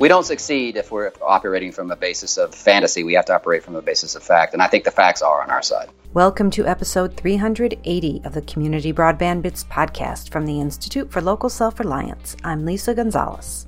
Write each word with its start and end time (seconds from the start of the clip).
we 0.00 0.08
don't 0.08 0.24
succeed 0.24 0.78
if 0.78 0.90
we're 0.90 1.12
operating 1.20 1.70
from 1.70 1.90
a 1.90 1.96
basis 1.96 2.38
of 2.38 2.54
fantasy. 2.54 3.04
We 3.04 3.12
have 3.12 3.26
to 3.26 3.34
operate 3.34 3.62
from 3.62 3.76
a 3.76 3.82
basis 3.82 4.14
of 4.14 4.22
fact, 4.22 4.54
and 4.54 4.62
I 4.62 4.66
think 4.66 4.84
the 4.84 4.90
facts 4.90 5.20
are 5.20 5.42
on 5.42 5.50
our 5.50 5.60
side. 5.60 5.90
Welcome 6.14 6.50
to 6.52 6.66
episode 6.66 7.18
380 7.18 8.22
of 8.24 8.32
the 8.32 8.40
Community 8.40 8.94
Broadband 8.94 9.42
Bits 9.42 9.64
podcast 9.64 10.30
from 10.32 10.46
the 10.46 10.58
Institute 10.58 11.12
for 11.12 11.20
Local 11.20 11.50
Self 11.50 11.78
Reliance. 11.78 12.34
I'm 12.42 12.64
Lisa 12.64 12.94
Gonzalez. 12.94 13.66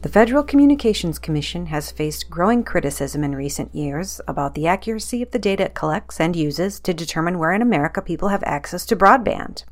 The 0.00 0.08
Federal 0.08 0.44
Communications 0.44 1.18
Commission 1.18 1.66
has 1.66 1.90
faced 1.90 2.30
growing 2.30 2.64
criticism 2.64 3.22
in 3.22 3.34
recent 3.34 3.74
years 3.74 4.22
about 4.26 4.54
the 4.54 4.66
accuracy 4.66 5.20
of 5.20 5.30
the 5.30 5.38
data 5.38 5.64
it 5.64 5.74
collects 5.74 6.20
and 6.20 6.34
uses 6.34 6.80
to 6.80 6.94
determine 6.94 7.38
where 7.38 7.52
in 7.52 7.60
America 7.60 8.00
people 8.00 8.28
have 8.28 8.42
access 8.44 8.86
to 8.86 8.96
broadband. 8.96 9.64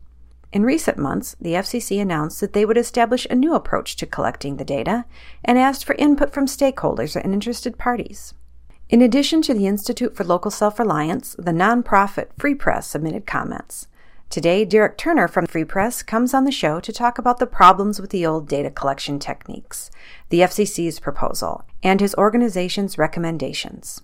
In 0.53 0.65
recent 0.65 0.99
months, 0.99 1.35
the 1.41 1.55
FCC 1.55 2.01
announced 2.01 2.41
that 2.41 2.53
they 2.53 2.67
would 2.67 2.77
establish 2.77 3.27
a 3.31 3.35
new 3.35 3.55
approach 3.55 3.97
to 3.97 4.07
collecting 4.07 4.59
the 4.59 4.65
data 4.65 5.07
and 5.43 5.59
asked 5.59 5.85
for 5.85 5.95
input 5.95 6.33
from 6.33 6.45
stakeholders 6.45 7.17
and 7.17 7.33
interested 7.33 7.79
parties. 7.79 8.35
In 8.91 9.01
addition 9.01 9.41
to 9.43 9.55
the 9.55 9.67
Institute 9.67 10.15
for 10.15 10.25
Local 10.25 10.51
Self 10.51 10.79
Reliance, 10.79 11.35
the 11.39 11.53
nonprofit 11.53 12.27
Free 12.39 12.55
Press 12.55 12.87
submitted 12.87 13.27
comments. 13.27 13.89
Today, 14.29 14.67
Derek 14.67 14.99
Turner 14.99 15.27
from 15.27 15.47
Free 15.47 15.65
Press 15.65 16.03
comes 16.03 16.35
on 16.35 16.45
the 16.45 16.53
show 16.53 16.81
to 16.81 16.93
talk 16.93 17.17
about 17.17 17.39
the 17.39 17.47
problems 17.47 17.99
with 17.99 18.11
the 18.11 18.27
old 18.27 18.47
data 18.47 18.71
collection 18.71 19.19
techniques, 19.19 19.91
the 20.29 20.41
FCC's 20.41 21.01
proposal, 21.01 21.65
and 21.83 22.01
his 22.01 22.15
organization's 22.17 22.99
recommendations. 22.99 24.03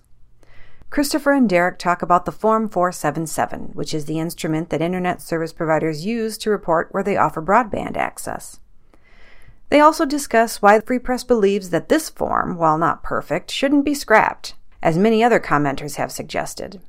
Christopher 0.89 1.33
and 1.33 1.47
Derek 1.47 1.77
talk 1.77 2.01
about 2.01 2.25
the 2.25 2.31
Form 2.31 2.67
477, 2.67 3.71
which 3.73 3.93
is 3.93 4.05
the 4.05 4.17
instrument 4.17 4.71
that 4.71 4.81
Internet 4.81 5.21
service 5.21 5.53
providers 5.53 6.03
use 6.03 6.35
to 6.39 6.49
report 6.49 6.87
where 6.91 7.03
they 7.03 7.15
offer 7.15 7.43
broadband 7.43 7.95
access. 7.95 8.59
They 9.69 9.79
also 9.79 10.03
discuss 10.03 10.63
why 10.63 10.79
the 10.79 10.85
Free 10.85 10.97
Press 10.97 11.23
believes 11.23 11.69
that 11.69 11.89
this 11.89 12.09
form, 12.09 12.57
while 12.57 12.79
not 12.79 13.03
perfect, 13.03 13.51
shouldn't 13.51 13.85
be 13.85 13.93
scrapped, 13.93 14.55
as 14.81 14.97
many 14.97 15.23
other 15.23 15.39
commenters 15.39 15.97
have 15.97 16.11
suggested. 16.11 16.81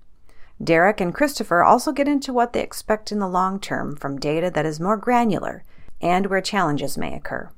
Derek 0.63 0.99
and 0.99 1.15
Christopher 1.15 1.63
also 1.63 1.93
get 1.93 2.09
into 2.09 2.33
what 2.33 2.55
they 2.55 2.63
expect 2.63 3.13
in 3.13 3.19
the 3.19 3.29
long 3.29 3.61
term 3.61 3.97
from 3.97 4.19
data 4.19 4.51
that 4.51 4.67
is 4.67 4.81
more 4.81 4.97
granular 4.97 5.63
and 6.01 6.27
where 6.27 6.41
challenges 6.41 6.97
may 6.97 7.15
occur. 7.15 7.51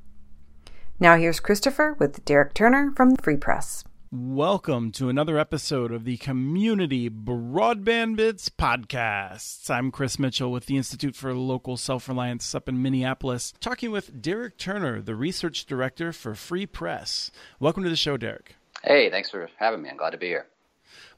Now 0.99 1.15
here's 1.15 1.39
Christopher 1.39 1.95
with 1.99 2.25
Derek 2.25 2.53
Turner 2.53 2.91
from 2.95 3.11
the 3.11 3.21
Free 3.21 3.37
Press. 3.37 3.85
Welcome 4.15 4.91
to 4.91 5.09
another 5.09 5.39
episode 5.39 5.91
of 5.91 6.03
the 6.03 6.17
Community 6.17 7.09
Broadband 7.09 8.15
Bits 8.15 8.47
Podcasts. 8.47 9.71
I'm 9.71 9.89
Chris 9.89 10.19
Mitchell 10.19 10.51
with 10.51 10.67
the 10.67 10.77
Institute 10.77 11.15
for 11.15 11.33
Local 11.33 11.77
Self 11.77 12.07
Reliance 12.07 12.53
up 12.53 12.69
in 12.69 12.79
Minneapolis, 12.79 13.55
talking 13.59 13.89
with 13.89 14.21
Derek 14.21 14.59
Turner, 14.59 15.01
the 15.01 15.15
Research 15.15 15.65
Director 15.65 16.13
for 16.13 16.35
Free 16.35 16.67
Press. 16.67 17.31
Welcome 17.59 17.81
to 17.85 17.89
the 17.89 17.95
show, 17.95 18.15
Derek. 18.15 18.55
Hey, 18.83 19.09
thanks 19.09 19.31
for 19.31 19.49
having 19.57 19.81
me. 19.81 19.89
I'm 19.89 19.97
glad 19.97 20.11
to 20.11 20.19
be 20.19 20.27
here. 20.27 20.45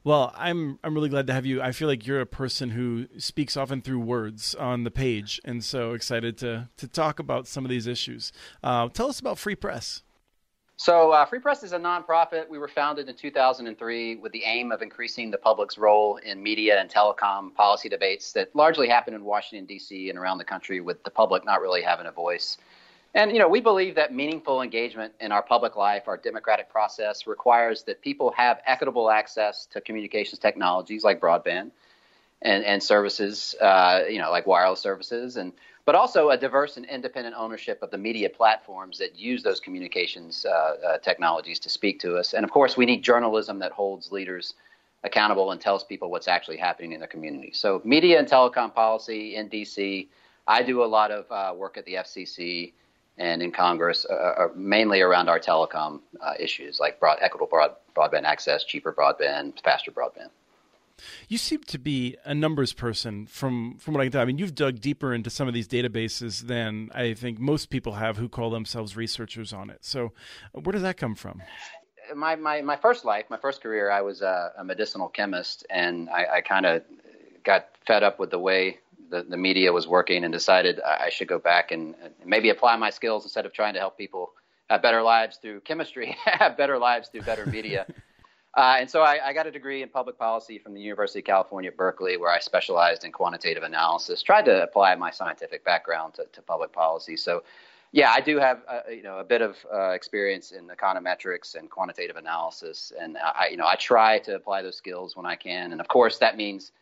Well, 0.02 0.32
I'm 0.34 0.78
I'm 0.82 0.94
really 0.94 1.10
glad 1.10 1.26
to 1.26 1.34
have 1.34 1.44
you. 1.44 1.60
I 1.60 1.72
feel 1.72 1.88
like 1.88 2.06
you're 2.06 2.22
a 2.22 2.26
person 2.26 2.70
who 2.70 3.08
speaks 3.18 3.58
often 3.58 3.82
through 3.82 4.00
words 4.00 4.54
on 4.54 4.84
the 4.84 4.90
page, 4.90 5.38
and 5.44 5.62
so 5.62 5.92
excited 5.92 6.38
to 6.38 6.70
to 6.78 6.88
talk 6.88 7.18
about 7.18 7.46
some 7.46 7.66
of 7.66 7.68
these 7.68 7.86
issues. 7.86 8.32
Uh, 8.62 8.88
tell 8.88 9.10
us 9.10 9.20
about 9.20 9.36
Free 9.36 9.54
Press. 9.54 10.02
So, 10.78 11.10
uh, 11.12 11.24
Free 11.24 11.38
Press 11.38 11.62
is 11.62 11.72
a 11.72 11.78
nonprofit. 11.78 12.50
We 12.50 12.58
were 12.58 12.68
founded 12.68 13.08
in 13.08 13.14
2003 13.14 14.16
with 14.16 14.30
the 14.32 14.42
aim 14.44 14.70
of 14.70 14.82
increasing 14.82 15.30
the 15.30 15.38
public's 15.38 15.78
role 15.78 16.18
in 16.18 16.42
media 16.42 16.78
and 16.78 16.90
telecom 16.90 17.54
policy 17.54 17.88
debates 17.88 18.32
that 18.32 18.54
largely 18.54 18.86
happen 18.86 19.14
in 19.14 19.24
Washington, 19.24 19.64
D.C. 19.64 20.10
and 20.10 20.18
around 20.18 20.36
the 20.36 20.44
country, 20.44 20.82
with 20.82 21.02
the 21.02 21.10
public 21.10 21.46
not 21.46 21.62
really 21.62 21.80
having 21.80 22.06
a 22.06 22.12
voice. 22.12 22.58
And, 23.14 23.32
you 23.32 23.38
know, 23.38 23.48
we 23.48 23.62
believe 23.62 23.94
that 23.94 24.12
meaningful 24.12 24.60
engagement 24.60 25.14
in 25.18 25.32
our 25.32 25.42
public 25.42 25.76
life, 25.76 26.02
our 26.08 26.18
democratic 26.18 26.68
process, 26.68 27.26
requires 27.26 27.82
that 27.84 28.02
people 28.02 28.30
have 28.36 28.60
equitable 28.66 29.10
access 29.10 29.64
to 29.72 29.80
communications 29.80 30.38
technologies 30.38 31.02
like 31.02 31.18
broadband 31.18 31.70
and, 32.42 32.64
and 32.64 32.82
services, 32.82 33.54
uh, 33.60 34.00
you 34.08 34.18
know, 34.18 34.30
like 34.30 34.46
wireless 34.46 34.80
services 34.80 35.36
and 35.36 35.52
but 35.86 35.94
also 35.94 36.30
a 36.30 36.36
diverse 36.36 36.76
and 36.76 36.84
independent 36.86 37.36
ownership 37.38 37.80
of 37.80 37.92
the 37.92 37.96
media 37.96 38.28
platforms 38.28 38.98
that 38.98 39.16
use 39.16 39.44
those 39.44 39.60
communications 39.60 40.44
uh, 40.44 40.48
uh, 40.50 40.98
technologies 40.98 41.60
to 41.60 41.70
speak 41.70 42.00
to 42.00 42.16
us. 42.16 42.34
And 42.34 42.44
of 42.44 42.50
course, 42.50 42.76
we 42.76 42.86
need 42.86 43.04
journalism 43.04 43.60
that 43.60 43.70
holds 43.70 44.10
leaders 44.10 44.54
accountable 45.04 45.52
and 45.52 45.60
tells 45.60 45.84
people 45.84 46.10
what's 46.10 46.26
actually 46.26 46.56
happening 46.56 46.90
in 46.90 46.98
their 46.98 47.08
community. 47.08 47.52
So, 47.54 47.80
media 47.84 48.18
and 48.18 48.28
telecom 48.28 48.74
policy 48.74 49.36
in 49.36 49.48
DC. 49.48 50.08
I 50.48 50.62
do 50.62 50.82
a 50.82 50.86
lot 50.86 51.12
of 51.12 51.30
uh, 51.30 51.56
work 51.56 51.76
at 51.76 51.84
the 51.86 51.94
FCC 51.94 52.72
and 53.18 53.40
in 53.40 53.50
Congress, 53.50 54.04
uh, 54.08 54.14
uh, 54.14 54.48
mainly 54.54 55.00
around 55.00 55.28
our 55.28 55.40
telecom 55.40 56.00
issues 56.38 56.78
like 56.80 57.00
broad, 57.00 57.18
equitable 57.20 57.46
broad, 57.46 57.72
broadband 57.96 58.24
access, 58.24 58.64
cheaper 58.64 58.92
broadband, 58.92 59.62
faster 59.62 59.90
broadband. 59.90 60.30
You 61.28 61.38
seem 61.38 61.62
to 61.64 61.78
be 61.78 62.16
a 62.24 62.34
numbers 62.34 62.72
person 62.72 63.26
from 63.26 63.76
from 63.78 63.94
what 63.94 64.00
I 64.00 64.04
can 64.04 64.12
tell. 64.12 64.22
I 64.22 64.24
mean, 64.24 64.38
you've 64.38 64.54
dug 64.54 64.80
deeper 64.80 65.12
into 65.12 65.30
some 65.30 65.48
of 65.48 65.54
these 65.54 65.68
databases 65.68 66.42
than 66.42 66.90
I 66.94 67.14
think 67.14 67.38
most 67.38 67.70
people 67.70 67.94
have 67.94 68.16
who 68.16 68.28
call 68.28 68.50
themselves 68.50 68.96
researchers 68.96 69.52
on 69.52 69.70
it. 69.70 69.84
So, 69.84 70.12
uh, 70.54 70.60
where 70.60 70.72
does 70.72 70.82
that 70.82 70.96
come 70.96 71.14
from? 71.14 71.42
My 72.14 72.36
my, 72.36 72.62
my 72.62 72.76
first 72.76 73.04
life, 73.04 73.26
my 73.28 73.36
first 73.36 73.62
career, 73.62 73.90
I 73.90 74.00
was 74.00 74.22
a, 74.22 74.52
a 74.58 74.64
medicinal 74.64 75.08
chemist, 75.08 75.66
and 75.70 76.08
I, 76.08 76.36
I 76.36 76.40
kind 76.40 76.64
of 76.64 76.82
got 77.44 77.68
fed 77.86 78.02
up 78.02 78.18
with 78.18 78.30
the 78.30 78.38
way 78.38 78.78
the, 79.10 79.22
the 79.22 79.36
media 79.36 79.72
was 79.72 79.86
working 79.86 80.24
and 80.24 80.32
decided 80.32 80.80
I 80.80 81.10
should 81.10 81.28
go 81.28 81.38
back 81.38 81.70
and, 81.70 81.94
and 82.02 82.12
maybe 82.24 82.50
apply 82.50 82.76
my 82.76 82.90
skills 82.90 83.24
instead 83.24 83.46
of 83.46 83.52
trying 83.52 83.74
to 83.74 83.80
help 83.80 83.96
people 83.96 84.32
have 84.68 84.82
better 84.82 85.02
lives 85.02 85.36
through 85.36 85.60
chemistry, 85.60 86.16
have 86.24 86.56
better 86.56 86.78
lives 86.78 87.08
through 87.08 87.22
better 87.22 87.46
media. 87.46 87.86
Uh, 88.56 88.76
and 88.80 88.90
so 88.90 89.02
I, 89.02 89.20
I, 89.22 89.32
got 89.34 89.46
a 89.46 89.50
degree 89.50 89.82
in 89.82 89.90
public 89.90 90.18
policy 90.18 90.58
from 90.58 90.72
the 90.72 90.80
University 90.80 91.18
of 91.18 91.26
California, 91.26 91.70
Berkeley, 91.70 92.16
where 92.16 92.30
I 92.30 92.38
specialized 92.38 93.04
in 93.04 93.12
quantitative 93.12 93.62
analysis. 93.62 94.22
Tried 94.22 94.46
to 94.46 94.62
apply 94.62 94.94
my 94.94 95.10
scientific 95.10 95.62
background 95.62 96.14
to, 96.14 96.24
to 96.32 96.40
public 96.40 96.72
policy. 96.72 97.18
So, 97.18 97.42
yeah, 97.92 98.12
I 98.12 98.20
do 98.22 98.38
have 98.38 98.62
uh, 98.66 98.80
you 98.90 99.02
know 99.02 99.18
a 99.18 99.24
bit 99.24 99.42
of 99.42 99.56
uh, 99.72 99.90
experience 99.90 100.52
in 100.52 100.68
econometrics 100.68 101.54
and 101.54 101.68
quantitative 101.70 102.16
analysis, 102.16 102.94
and 102.98 103.18
I 103.18 103.48
you 103.50 103.58
know 103.58 103.66
I 103.66 103.74
try 103.74 104.20
to 104.20 104.34
apply 104.36 104.62
those 104.62 104.76
skills 104.76 105.16
when 105.16 105.26
I 105.26 105.36
can. 105.36 105.72
And 105.72 105.80
of 105.80 105.88
course, 105.88 106.16
that 106.18 106.38
means 106.38 106.72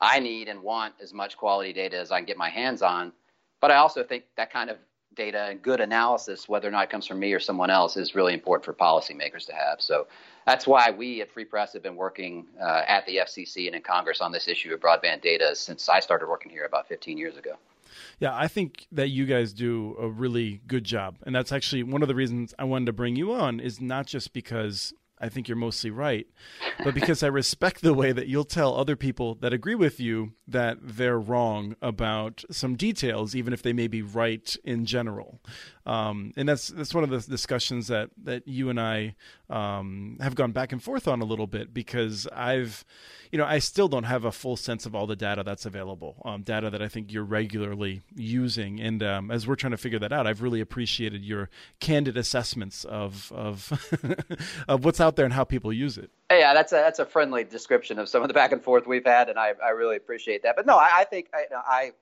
I 0.00 0.20
need 0.20 0.48
and 0.48 0.62
want 0.62 0.94
as 1.02 1.12
much 1.12 1.36
quality 1.36 1.72
data 1.72 1.98
as 1.98 2.12
I 2.12 2.18
can 2.18 2.26
get 2.26 2.36
my 2.36 2.48
hands 2.48 2.80
on. 2.80 3.12
But 3.60 3.72
I 3.72 3.76
also 3.76 4.04
think 4.04 4.24
that 4.36 4.52
kind 4.52 4.70
of 4.70 4.78
data 5.14 5.46
and 5.50 5.62
good 5.62 5.80
analysis, 5.80 6.48
whether 6.48 6.68
or 6.68 6.70
not 6.70 6.84
it 6.84 6.90
comes 6.90 7.06
from 7.06 7.18
me 7.18 7.32
or 7.32 7.40
someone 7.40 7.70
else, 7.70 7.96
is 7.96 8.14
really 8.14 8.34
important 8.34 8.64
for 8.64 8.72
policymakers 8.72 9.46
to 9.46 9.54
have. 9.54 9.80
So 9.80 10.06
that's 10.46 10.66
why 10.66 10.90
we 10.90 11.20
at 11.22 11.30
Free 11.30 11.44
Press 11.44 11.72
have 11.72 11.82
been 11.82 11.96
working 11.96 12.46
uh, 12.60 12.82
at 12.86 13.06
the 13.06 13.16
FCC 13.16 13.66
and 13.66 13.76
in 13.76 13.82
Congress 13.82 14.20
on 14.20 14.32
this 14.32 14.48
issue 14.48 14.72
of 14.74 14.80
broadband 14.80 15.22
data 15.22 15.54
since 15.54 15.88
I 15.88 16.00
started 16.00 16.28
working 16.28 16.50
here 16.50 16.64
about 16.64 16.88
15 16.88 17.16
years 17.16 17.36
ago. 17.36 17.52
Yeah, 18.18 18.36
I 18.36 18.48
think 18.48 18.86
that 18.92 19.08
you 19.08 19.24
guys 19.26 19.52
do 19.52 19.96
a 20.00 20.08
really 20.08 20.60
good 20.66 20.84
job. 20.84 21.16
And 21.24 21.34
that's 21.34 21.52
actually 21.52 21.82
one 21.82 22.02
of 22.02 22.08
the 22.08 22.14
reasons 22.14 22.54
I 22.58 22.64
wanted 22.64 22.86
to 22.86 22.92
bring 22.92 23.16
you 23.16 23.32
on 23.32 23.60
is 23.60 23.80
not 23.80 24.06
just 24.06 24.32
because 24.32 24.92
I 25.24 25.30
think 25.30 25.48
you're 25.48 25.56
mostly 25.56 25.90
right, 25.90 26.26
but 26.84 26.92
because 26.92 27.22
I 27.22 27.28
respect 27.28 27.80
the 27.80 27.94
way 27.94 28.12
that 28.12 28.26
you'll 28.26 28.44
tell 28.44 28.76
other 28.76 28.94
people 28.94 29.36
that 29.36 29.54
agree 29.54 29.74
with 29.74 29.98
you 29.98 30.34
that 30.46 30.76
they're 30.82 31.18
wrong 31.18 31.76
about 31.80 32.44
some 32.50 32.76
details, 32.76 33.34
even 33.34 33.54
if 33.54 33.62
they 33.62 33.72
may 33.72 33.86
be 33.86 34.02
right 34.02 34.54
in 34.64 34.84
general. 34.84 35.40
Um, 35.86 36.32
and 36.36 36.48
that's 36.48 36.68
that's 36.68 36.94
one 36.94 37.04
of 37.04 37.10
the 37.10 37.20
discussions 37.20 37.88
that 37.88 38.10
that 38.22 38.48
you 38.48 38.70
and 38.70 38.80
I 38.80 39.16
um, 39.50 40.16
have 40.20 40.34
gone 40.34 40.52
back 40.52 40.72
and 40.72 40.82
forth 40.82 41.06
on 41.06 41.20
a 41.20 41.24
little 41.24 41.46
bit 41.46 41.74
because 41.74 42.26
I've, 42.32 42.84
you 43.30 43.38
know, 43.38 43.44
I 43.44 43.58
still 43.58 43.88
don't 43.88 44.04
have 44.04 44.24
a 44.24 44.32
full 44.32 44.56
sense 44.56 44.86
of 44.86 44.94
all 44.94 45.06
the 45.06 45.16
data 45.16 45.42
that's 45.42 45.66
available, 45.66 46.22
um, 46.24 46.42
data 46.42 46.70
that 46.70 46.80
I 46.80 46.88
think 46.88 47.12
you're 47.12 47.24
regularly 47.24 48.00
using. 48.14 48.80
And 48.80 49.02
um, 49.02 49.30
as 49.30 49.46
we're 49.46 49.56
trying 49.56 49.72
to 49.72 49.76
figure 49.76 49.98
that 49.98 50.12
out, 50.12 50.26
I've 50.26 50.40
really 50.40 50.60
appreciated 50.60 51.22
your 51.22 51.50
candid 51.80 52.16
assessments 52.16 52.84
of 52.84 53.30
of 53.32 53.70
of 54.68 54.84
what's 54.86 55.00
out 55.00 55.16
there 55.16 55.26
and 55.26 55.34
how 55.34 55.44
people 55.44 55.72
use 55.72 55.98
it. 55.98 56.10
Yeah, 56.30 56.54
that's 56.54 56.72
a 56.72 56.76
that's 56.76 56.98
a 56.98 57.06
friendly 57.06 57.44
description 57.44 57.98
of 57.98 58.08
some 58.08 58.22
of 58.22 58.28
the 58.28 58.34
back 58.34 58.52
and 58.52 58.62
forth 58.62 58.86
we've 58.86 59.04
had, 59.04 59.28
and 59.28 59.38
I, 59.38 59.52
I 59.62 59.70
really 59.70 59.96
appreciate 59.96 60.42
that. 60.44 60.56
But 60.56 60.64
no, 60.64 60.78
I, 60.78 60.90
I 61.00 61.04
think 61.04 61.28
I, 61.34 61.44
I 61.54 61.92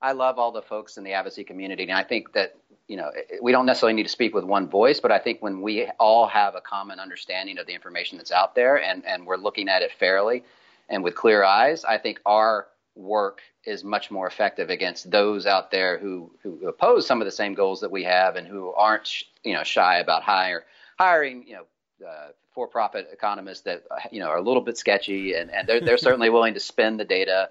I 0.00 0.12
love 0.12 0.38
all 0.38 0.52
the 0.52 0.62
folks 0.62 0.96
in 0.96 1.04
the 1.04 1.12
advocacy 1.12 1.44
community, 1.44 1.82
and 1.84 1.92
I 1.92 2.04
think 2.04 2.32
that 2.34 2.54
you 2.92 2.98
know 2.98 3.10
we 3.40 3.52
don't 3.52 3.66
necessarily 3.66 3.94
need 3.94 4.02
to 4.02 4.16
speak 4.20 4.34
with 4.34 4.44
one 4.44 4.68
voice, 4.68 5.00
but 5.00 5.10
I 5.10 5.18
think 5.18 5.42
when 5.42 5.62
we 5.62 5.88
all 5.98 6.26
have 6.26 6.54
a 6.54 6.60
common 6.60 7.00
understanding 7.00 7.56
of 7.58 7.66
the 7.66 7.72
information 7.72 8.18
that's 8.18 8.32
out 8.32 8.54
there, 8.54 8.76
and 8.88 9.04
and 9.06 9.26
we're 9.26 9.42
looking 9.46 9.68
at 9.68 9.80
it 9.80 9.92
fairly 9.98 10.44
and 10.92 11.02
with 11.02 11.14
clear 11.14 11.42
eyes, 11.42 11.84
I 11.84 11.98
think 11.98 12.20
our 12.26 12.68
work 12.94 13.40
is 13.64 13.82
much 13.82 14.10
more 14.10 14.26
effective 14.26 14.68
against 14.68 15.10
those 15.10 15.46
out 15.46 15.70
there 15.70 15.98
who 15.98 16.30
who 16.42 16.68
oppose 16.68 17.06
some 17.06 17.22
of 17.22 17.24
the 17.24 17.32
same 17.32 17.54
goals 17.54 17.80
that 17.80 17.90
we 17.90 18.04
have 18.04 18.36
and 18.36 18.46
who 18.46 18.72
aren't 18.74 19.22
you 19.42 19.54
know 19.54 19.62
shy 19.62 19.98
about 19.98 20.22
hire, 20.22 20.64
hiring 20.98 21.44
you 21.46 21.54
know 21.54 22.06
uh, 22.06 22.28
for-profit 22.54 23.08
economists 23.10 23.62
that 23.62 23.84
you 24.10 24.20
know 24.20 24.28
are 24.28 24.36
a 24.36 24.42
little 24.42 24.60
bit 24.62 24.76
sketchy 24.76 25.34
and, 25.34 25.50
and 25.50 25.66
they're 25.66 25.80
they're 25.80 25.96
certainly 25.96 26.28
willing 26.28 26.52
to 26.52 26.60
spend 26.60 27.00
the 27.00 27.04
data 27.04 27.48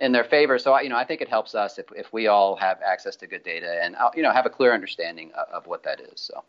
in 0.00 0.12
their 0.12 0.24
favor. 0.24 0.58
So 0.58 0.78
you 0.80 0.88
know, 0.88 0.96
I 0.96 1.04
think 1.04 1.20
it 1.20 1.28
helps 1.28 1.54
us 1.54 1.78
if 1.78 1.86
if 1.94 2.12
we 2.12 2.26
all 2.26 2.56
have 2.56 2.80
access 2.84 3.16
to 3.16 3.26
good 3.26 3.42
data 3.42 3.80
and 3.82 3.94
uh, 3.96 4.10
you 4.14 4.22
know 4.22 4.32
have 4.32 4.46
a 4.46 4.50
clear 4.50 4.72
understanding 4.72 5.30
of, 5.32 5.48
of 5.52 5.66
what 5.66 5.82
that 5.84 6.00
is. 6.00 6.20
So. 6.20 6.42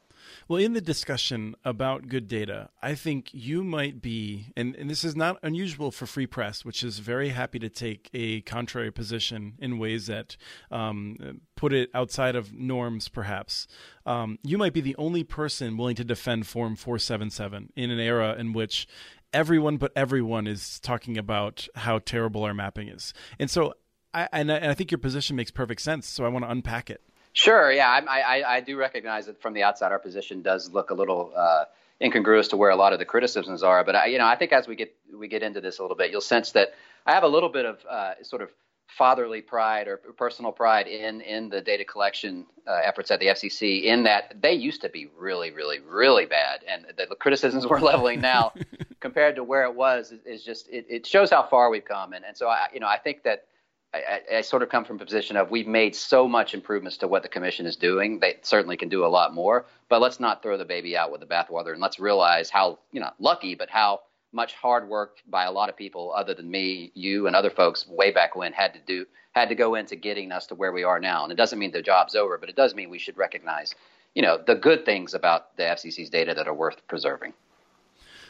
Well, 0.48 0.62
in 0.62 0.74
the 0.74 0.81
discussion 0.81 1.56
about 1.65 2.07
good 2.07 2.27
data, 2.27 2.69
I 2.81 2.94
think 2.94 3.30
you 3.33 3.63
might 3.63 4.01
be, 4.01 4.53
and, 4.56 4.75
and, 4.75 4.89
this 4.89 5.03
is 5.03 5.15
not 5.15 5.38
unusual 5.42 5.92
for 5.92 6.06
Free 6.06 6.27
Press, 6.27 6.63
which 6.63 6.83
is 6.83 7.00
very 7.00 7.30
happy 7.30 7.57
to 7.59 7.69
take 7.69 8.09
a 8.13 8.42
contrary 8.42 8.92
position 8.92 9.54
in 9.59 9.80
ways 9.80 10.07
that 10.07 10.38
um, 10.69 11.42
put 11.56 11.74
it 11.74 11.89
outside 11.94 12.36
of 12.36 12.54
norms, 12.54 13.07
perhaps. 13.07 13.68
Um, 14.06 14.39
you 14.44 14.57
might 14.57 14.74
be 14.74 14.81
the 14.81 14.95
only 14.97 15.24
person 15.24 15.77
willing 15.77 15.95
to 15.95 16.04
defend 16.04 16.47
Form 16.47 16.75
477 16.75 17.71
in 17.75 17.92
an 17.92 18.00
era 18.00 18.36
in 18.38 18.54
which 18.54 18.88
everyone 19.33 19.78
but 19.78 19.92
everyone 19.95 20.48
is 20.48 20.80
talking 20.80 21.18
about 21.18 21.68
how 21.75 22.00
terrible 22.00 22.44
our 22.44 22.54
mapping 22.54 22.88
is. 22.88 23.13
And 23.39 23.50
so 23.50 23.74
I, 24.13 24.28
and 24.31 24.51
I, 24.51 24.56
and 24.56 24.72
I 24.72 24.74
think 24.74 24.92
your 24.92 24.98
position 24.98 25.36
makes 25.36 25.51
perfect 25.51 25.81
sense. 25.81 26.07
So 26.07 26.25
I 26.25 26.28
want 26.28 26.45
to 26.45 26.51
unpack 26.51 26.89
it. 26.89 27.01
Sure. 27.33 27.72
Yeah, 27.72 27.88
I, 27.88 28.19
I, 28.19 28.56
I 28.57 28.60
do 28.60 28.78
recognize 28.78 29.28
that 29.28 29.42
from 29.42 29.54
the 29.54 29.63
outside, 29.63 29.92
our 29.92 30.00
position 30.00 30.42
does 30.42 30.69
look 30.69 30.89
a 30.89 30.94
little 30.94 31.31
uh, 31.36 31.63
incongruous 32.01 32.50
to 32.50 32.57
where 32.57 32.72
a 32.72 32.75
lot 32.75 32.92
of 32.92 33.00
the 33.00 33.06
criticisms 33.06 33.63
are. 33.63 33.83
But 33.86 33.95
I, 33.95 34.06
you 34.07 34.18
know, 34.18 34.25
I 34.25 34.36
think 34.36 34.51
as 34.51 34.68
we 34.68 34.75
get 34.75 34.94
we 35.18 35.28
get 35.28 35.44
into 35.44 35.62
this 35.62 35.80
a 35.80 35.81
little 35.81 35.95
bit, 35.95 36.12
you'll 36.12 36.19
sense 36.19 36.51
that 36.51 36.74
I 37.06 37.13
have 37.13 37.24
a 37.24 37.30
little 37.30 37.50
bit 37.50 37.66
of 37.66 37.86
uh, 37.89 38.22
sort 38.24 38.42
of 38.42 38.50
fatherly 38.98 39.42
pride 39.42 39.88
or 39.88 39.98
personal 39.98 40.52
pride 40.52 40.88
in 40.88 41.22
in 41.22 41.50
the 41.50 41.62
data 41.62 41.86
collection 41.86 42.46
uh, 42.68 42.80
efforts 42.84 43.10
at 43.10 43.20
the 43.20 43.28
FCC. 43.28 43.84
In 43.84 44.04
that 44.04 44.36
they 44.42 44.54
used 44.54 44.82
to 44.82 44.90
be 44.90 45.08
really, 45.18 45.52
really, 45.52 45.80
really 45.80 46.26
bad, 46.26 46.64
and 46.68 46.86
the 46.98 47.16
criticisms 47.16 47.66
we're 47.70 47.80
leveling 47.80 48.20
now, 48.20 48.54
compared 49.00 49.36
to 49.36 49.44
where 49.44 49.64
it 49.64 49.74
was, 49.74 50.14
is, 50.26 50.44
just 50.44 50.68
it, 50.70 50.86
it, 50.90 51.06
shows 51.06 51.30
how 51.30 51.44
far 51.44 51.70
we've 51.70 51.86
come. 51.86 52.14
And 52.14 52.26
and 52.26 52.36
so 52.36 52.48
I 52.48 52.68
you 52.74 52.80
know 52.80 52.88
I 52.88 52.98
think 52.98 53.24
that 53.24 53.46
I, 53.94 54.22
I, 54.38 54.42
sort 54.42 54.62
of 54.62 54.70
come 54.70 54.86
from 54.86 54.98
a 55.02 55.06
position 55.06 55.36
of 55.36 55.52
we've 55.52 55.68
made 55.68 55.96
so 55.96 56.28
much 56.28 56.54
improvements 56.54 56.98
to 56.98 57.08
what 57.08 57.24
the 57.24 57.30
commission 57.30 57.66
is 57.66 57.76
doing. 57.76 58.20
They 58.20 58.38
certainly 58.42 58.78
can 58.78 58.88
do 58.88 59.06
a 59.06 59.08
lot 59.08 59.34
more, 59.34 59.66
but 59.90 60.02
let's 60.02 60.20
not 60.20 60.42
throw 60.42 60.58
the 60.58 60.66
baby 60.66 60.96
out 60.96 61.12
with 61.12 61.22
the 61.22 61.28
bathwater, 61.28 61.72
and 61.72 61.82
let's 61.82 62.00
realize 62.00 62.50
how 62.50 62.80
you 62.92 63.00
know 63.00 63.12
lucky, 63.20 63.56
but 63.56 63.70
how 63.70 64.02
much 64.31 64.54
hard 64.54 64.88
work 64.88 65.18
by 65.28 65.45
a 65.45 65.51
lot 65.51 65.69
of 65.69 65.75
people 65.75 66.13
other 66.16 66.33
than 66.33 66.50
me, 66.50 66.92
you, 66.94 67.28
and 67.28 67.36
other 67.36 67.50
folks 67.50 67.88
way 67.88 68.12
back 68.12 68.36
when 68.36 68.54
had 68.54 68.74
to 68.74 68.80
do 68.86 69.06
had 69.33 69.50
to 69.50 69.56
go 69.56 69.75
into 69.75 69.95
getting 69.95 70.31
us 70.31 70.48
to 70.48 70.56
where 70.56 70.72
we 70.72 70.83
are 70.83 71.00
now. 71.00 71.24
And 71.24 71.31
it 71.31 71.36
doesn't 71.36 71.57
mean 71.57 71.72
the 71.72 71.81
job's 71.81 72.16
over, 72.16 72.38
but 72.38 72.50
it 72.50 72.56
does 72.56 72.75
mean 72.75 72.89
we 72.89 73.00
should 73.00 73.18
recognize, 73.18 73.74
you 74.13 74.22
know, 74.22 74.38
the 74.45 74.56
good 74.56 74.86
things 74.86 75.13
about 75.13 75.56
the 75.56 75.63
FCC's 75.63 76.10
data 76.10 76.33
that 76.33 76.48
are 76.48 76.54
worth 76.54 76.86
preserving. 76.88 77.33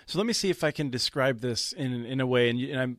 So 0.05 0.17
let 0.17 0.27
me 0.27 0.33
see 0.33 0.49
if 0.49 0.63
I 0.63 0.71
can 0.71 0.89
describe 0.89 1.39
this 1.39 1.71
in 1.73 2.05
in 2.05 2.19
a 2.19 2.27
way, 2.27 2.49
and, 2.49 2.59
and 2.59 2.97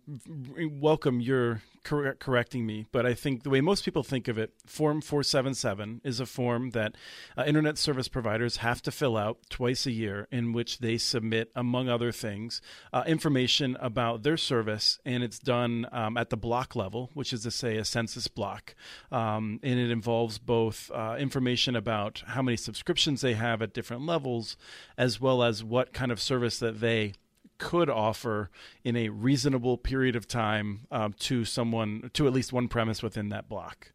I 0.59 0.67
welcome 0.71 1.21
your 1.21 1.63
cor- 1.85 2.15
correcting 2.15 2.67
me, 2.67 2.87
but 2.93 3.07
I 3.07 3.15
think 3.15 3.43
the 3.43 3.51
way 3.51 3.61
most 3.61 3.85
people 3.85 4.03
think 4.03 4.29
of 4.29 4.39
it, 4.39 4.53
Form 4.67 5.01
477 5.01 6.01
is 6.05 6.21
a 6.21 6.27
form 6.27 6.71
that 6.71 6.95
uh, 7.37 7.45
internet 7.45 7.79
service 7.79 8.09
providers 8.09 8.59
have 8.59 8.83
to 8.83 8.91
fill 8.91 9.17
out 9.17 9.39
twice 9.49 9.87
a 9.87 9.91
year, 9.91 10.29
in 10.31 10.53
which 10.53 10.79
they 10.79 10.99
submit, 10.99 11.51
among 11.55 11.89
other 11.89 12.13
things, 12.13 12.61
uh, 12.93 13.05
information 13.07 13.77
about 13.81 14.23
their 14.23 14.37
service, 14.37 14.99
and 15.05 15.23
it's 15.23 15.39
done 15.39 15.87
um, 15.93 16.17
at 16.17 16.31
the 16.31 16.37
block 16.37 16.77
level, 16.77 17.11
which 17.15 17.33
is 17.33 17.43
to 17.43 17.51
say 17.51 17.77
a 17.77 17.85
census 17.85 18.29
block, 18.29 18.75
um, 19.11 19.61
and 19.63 19.79
it 19.79 19.91
involves 19.91 20.39
both 20.39 20.91
uh, 20.95 21.17
information 21.19 21.77
about 21.77 22.23
how 22.27 22.43
many 22.43 22.57
subscriptions 22.57 23.21
they 23.21 23.35
have 23.35 23.63
at 23.63 23.75
different 23.75 24.07
levels, 24.07 24.57
as 24.97 25.21
well 25.21 25.43
as 25.43 25.65
what 25.65 25.93
kind 25.93 26.13
of 26.13 26.21
service 26.21 26.59
that 26.59 26.81
they 26.81 27.15
could 27.63 27.89
offer 27.89 28.51
in 28.83 28.97
a 28.97 29.09
reasonable 29.09 29.79
period 29.79 30.17
of 30.17 30.27
time 30.27 30.81
um, 30.91 31.13
to 31.21 31.45
someone 31.45 32.11
to 32.13 32.27
at 32.27 32.33
least 32.33 32.53
one 32.53 32.67
premise 32.67 33.05
within 33.05 33.29
that 33.29 33.49
block. 33.49 33.93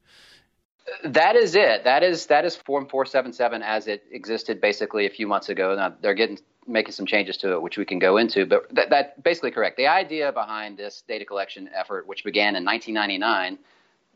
That 1.03 1.35
is 1.35 1.53
it. 1.53 1.83
That 1.83 2.01
is 2.01 2.27
that 2.27 2.45
is 2.45 2.55
Form 2.55 2.87
477 2.87 3.61
as 3.61 3.87
it 3.87 4.05
existed 4.09 4.61
basically 4.61 5.05
a 5.05 5.09
few 5.09 5.27
months 5.27 5.49
ago. 5.49 5.75
Now 5.75 5.93
they're 6.01 6.13
getting 6.13 6.39
making 6.65 6.93
some 6.93 7.05
changes 7.05 7.35
to 7.37 7.53
it, 7.53 7.61
which 7.61 7.77
we 7.77 7.83
can 7.83 7.99
go 7.99 8.15
into. 8.15 8.45
But 8.45 8.73
that, 8.73 8.89
that 8.89 9.21
basically 9.21 9.51
correct. 9.51 9.75
The 9.75 9.87
idea 9.87 10.31
behind 10.31 10.77
this 10.77 11.03
data 11.05 11.25
collection 11.25 11.69
effort, 11.73 12.07
which 12.07 12.23
began 12.23 12.55
in 12.55 12.63
1999, 12.63 13.59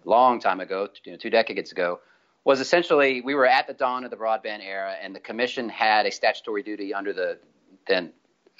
long 0.05 0.39
time 0.39 0.61
ago, 0.61 0.87
you 1.03 1.11
know, 1.11 1.17
two 1.17 1.29
decades 1.29 1.73
ago, 1.73 1.99
was 2.45 2.61
essentially 2.61 3.19
we 3.19 3.35
were 3.35 3.45
at 3.45 3.67
the 3.67 3.73
dawn 3.73 4.05
of 4.05 4.11
the 4.11 4.17
broadband 4.17 4.63
era, 4.63 4.95
and 5.01 5.13
the 5.13 5.19
commission 5.19 5.67
had 5.67 6.05
a 6.05 6.11
statutory 6.11 6.63
duty 6.63 6.93
under 6.93 7.11
the 7.11 7.37
then 7.87 8.13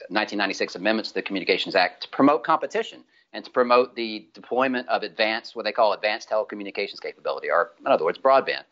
1996 0.09 0.75
amendments 0.75 1.09
to 1.09 1.15
the 1.15 1.21
Communications 1.21 1.75
Act 1.75 2.03
to 2.03 2.09
promote 2.09 2.43
competition 2.43 3.03
and 3.33 3.45
to 3.45 3.51
promote 3.51 3.95
the 3.95 4.27
deployment 4.33 4.87
of 4.89 5.03
advanced, 5.03 5.55
what 5.55 5.63
they 5.63 5.71
call 5.71 5.93
advanced 5.93 6.29
telecommunications 6.29 7.01
capability, 7.01 7.49
or 7.49 7.71
in 7.79 7.87
other 7.87 8.03
words, 8.03 8.17
broadband. 8.17 8.63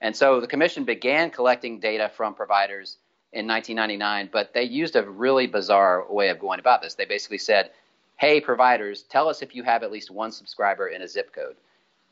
And 0.00 0.14
so 0.14 0.40
the 0.40 0.46
commission 0.46 0.84
began 0.84 1.30
collecting 1.30 1.78
data 1.78 2.10
from 2.14 2.34
providers 2.34 2.96
in 3.32 3.46
1999, 3.46 4.30
but 4.32 4.52
they 4.52 4.62
used 4.64 4.96
a 4.96 5.02
really 5.02 5.46
bizarre 5.46 6.04
way 6.10 6.28
of 6.28 6.38
going 6.38 6.60
about 6.60 6.82
this. 6.82 6.94
They 6.94 7.04
basically 7.04 7.38
said, 7.38 7.70
hey, 8.16 8.40
providers, 8.40 9.02
tell 9.02 9.28
us 9.28 9.42
if 9.42 9.54
you 9.54 9.62
have 9.62 9.82
at 9.82 9.90
least 9.90 10.10
one 10.10 10.30
subscriber 10.30 10.88
in 10.88 11.02
a 11.02 11.08
zip 11.08 11.32
code. 11.32 11.56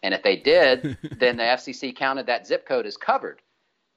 And 0.02 0.14
if 0.14 0.22
they 0.22 0.36
did, 0.36 0.96
then 1.18 1.36
the 1.36 1.44
FCC 1.44 1.94
counted 1.94 2.26
that 2.26 2.46
zip 2.46 2.66
code 2.66 2.86
as 2.86 2.96
covered. 2.96 3.40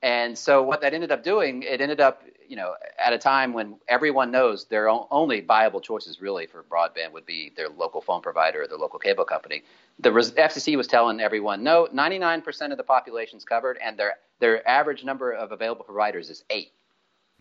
And 0.02 0.38
so 0.38 0.62
what 0.62 0.82
that 0.82 0.94
ended 0.94 1.12
up 1.12 1.24
doing, 1.24 1.64
it 1.64 1.82
ended 1.82 2.00
up, 2.00 2.24
you 2.48 2.56
know, 2.56 2.76
at 3.04 3.14
a 3.14 3.18
time 3.18 3.54
when 3.54 3.76
everyone 3.88 4.32
knows 4.32 4.66
their 4.66 4.90
only 4.90 5.42
viable 5.42 5.82
choices 5.82 6.22
really 6.22 6.46
for 6.46 6.64
broadband 6.64 7.12
would 7.14 7.26
be 7.26 7.52
their 7.56 7.70
local 7.70 8.02
phone 8.02 8.22
provider 8.22 8.64
or 8.64 8.68
their 8.68 8.78
local 8.78 9.00
cable 9.00 9.26
company. 9.26 9.64
The 10.00 10.12
FCC 10.12 10.76
was 10.76 10.88
telling 10.88 11.20
everyone, 11.20 11.64
no, 11.64 11.88
99% 11.94 12.72
of 12.72 12.78
the 12.78 12.84
population 12.84 13.38
is 13.38 13.46
covered, 13.46 13.78
and 13.84 13.98
their 13.98 14.16
their 14.40 14.68
average 14.68 15.04
number 15.04 15.32
of 15.32 15.52
available 15.52 15.86
providers 15.86 16.30
is 16.30 16.44
eight. 16.50 16.72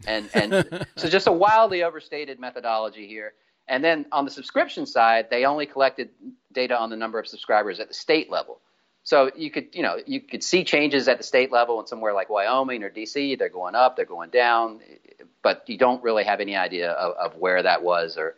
And 0.06 0.28
and 0.34 0.86
so 0.96 1.08
just 1.08 1.26
a 1.26 1.32
wildly 1.32 1.82
overstated 1.82 2.38
methodology 2.38 3.06
here. 3.06 3.34
And 3.66 3.82
then 3.82 4.06
on 4.12 4.24
the 4.24 4.30
subscription 4.30 4.86
side, 4.86 5.30
they 5.30 5.46
only 5.46 5.66
collected 5.66 6.10
data 6.52 6.78
on 6.78 6.90
the 6.90 6.96
number 6.96 7.18
of 7.18 7.26
subscribers 7.26 7.80
at 7.80 7.88
the 7.88 7.94
state 7.94 8.30
level. 8.30 8.60
So 9.04 9.30
you 9.36 9.50
could, 9.50 9.68
you 9.74 9.82
know, 9.82 9.98
you 10.06 10.20
could 10.20 10.42
see 10.42 10.64
changes 10.64 11.08
at 11.08 11.18
the 11.18 11.24
state 11.24 11.52
level 11.52 11.78
in 11.78 11.86
somewhere 11.86 12.14
like 12.14 12.30
Wyoming 12.30 12.82
or 12.82 12.90
DC. 12.90 13.38
They're 13.38 13.50
going 13.50 13.74
up, 13.74 13.96
they're 13.96 14.06
going 14.06 14.30
down, 14.30 14.80
but 15.42 15.62
you 15.66 15.76
don't 15.76 16.02
really 16.02 16.24
have 16.24 16.40
any 16.40 16.56
idea 16.56 16.90
of, 16.92 17.14
of 17.16 17.38
where 17.38 17.62
that 17.62 17.82
was 17.82 18.16
or, 18.16 18.34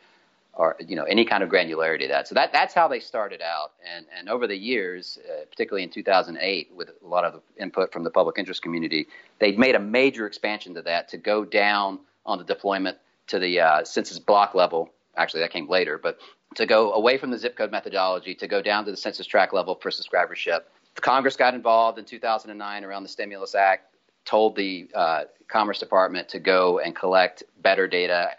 or 0.52 0.76
you 0.84 0.96
know, 0.96 1.04
any 1.04 1.24
kind 1.24 1.44
of 1.44 1.50
granularity 1.50 2.02
of 2.04 2.08
that. 2.08 2.26
So 2.26 2.34
that 2.34 2.52
that's 2.52 2.74
how 2.74 2.88
they 2.88 2.98
started 2.98 3.42
out, 3.42 3.72
and 3.94 4.06
and 4.18 4.28
over 4.28 4.46
the 4.48 4.56
years, 4.56 5.18
uh, 5.24 5.44
particularly 5.50 5.84
in 5.84 5.90
2008, 5.90 6.70
with 6.74 6.90
a 7.04 7.06
lot 7.06 7.24
of 7.24 7.42
input 7.56 7.92
from 7.92 8.02
the 8.02 8.10
public 8.10 8.36
interest 8.36 8.62
community, 8.62 9.06
they 9.38 9.52
made 9.52 9.76
a 9.76 9.80
major 9.80 10.26
expansion 10.26 10.74
to 10.74 10.82
that 10.82 11.08
to 11.10 11.16
go 11.16 11.44
down 11.44 12.00
on 12.24 12.38
the 12.38 12.44
deployment 12.44 12.96
to 13.28 13.38
the 13.38 13.60
uh, 13.60 13.84
census 13.84 14.18
block 14.18 14.54
level. 14.54 14.90
Actually, 15.16 15.40
that 15.40 15.52
came 15.52 15.68
later, 15.68 15.96
but 15.96 16.18
to 16.56 16.66
go 16.66 16.92
away 16.92 17.18
from 17.18 17.30
the 17.30 17.38
zip 17.38 17.56
code 17.56 17.70
methodology 17.70 18.34
to 18.34 18.48
go 18.48 18.60
down 18.60 18.84
to 18.84 18.90
the 18.90 18.96
census 18.96 19.26
tract 19.26 19.54
level 19.54 19.74
for 19.74 19.90
subscribership. 19.90 20.60
Congress 20.94 21.36
got 21.36 21.54
involved 21.54 21.98
in 21.98 22.04
2009 22.04 22.84
around 22.84 23.02
the 23.02 23.08
Stimulus 23.08 23.54
Act, 23.54 23.94
told 24.24 24.56
the 24.56 24.88
uh, 24.94 25.24
Commerce 25.48 25.78
Department 25.78 26.30
to 26.30 26.38
go 26.38 26.78
and 26.78 26.96
collect 26.96 27.42
better 27.60 27.86
data, 27.86 28.30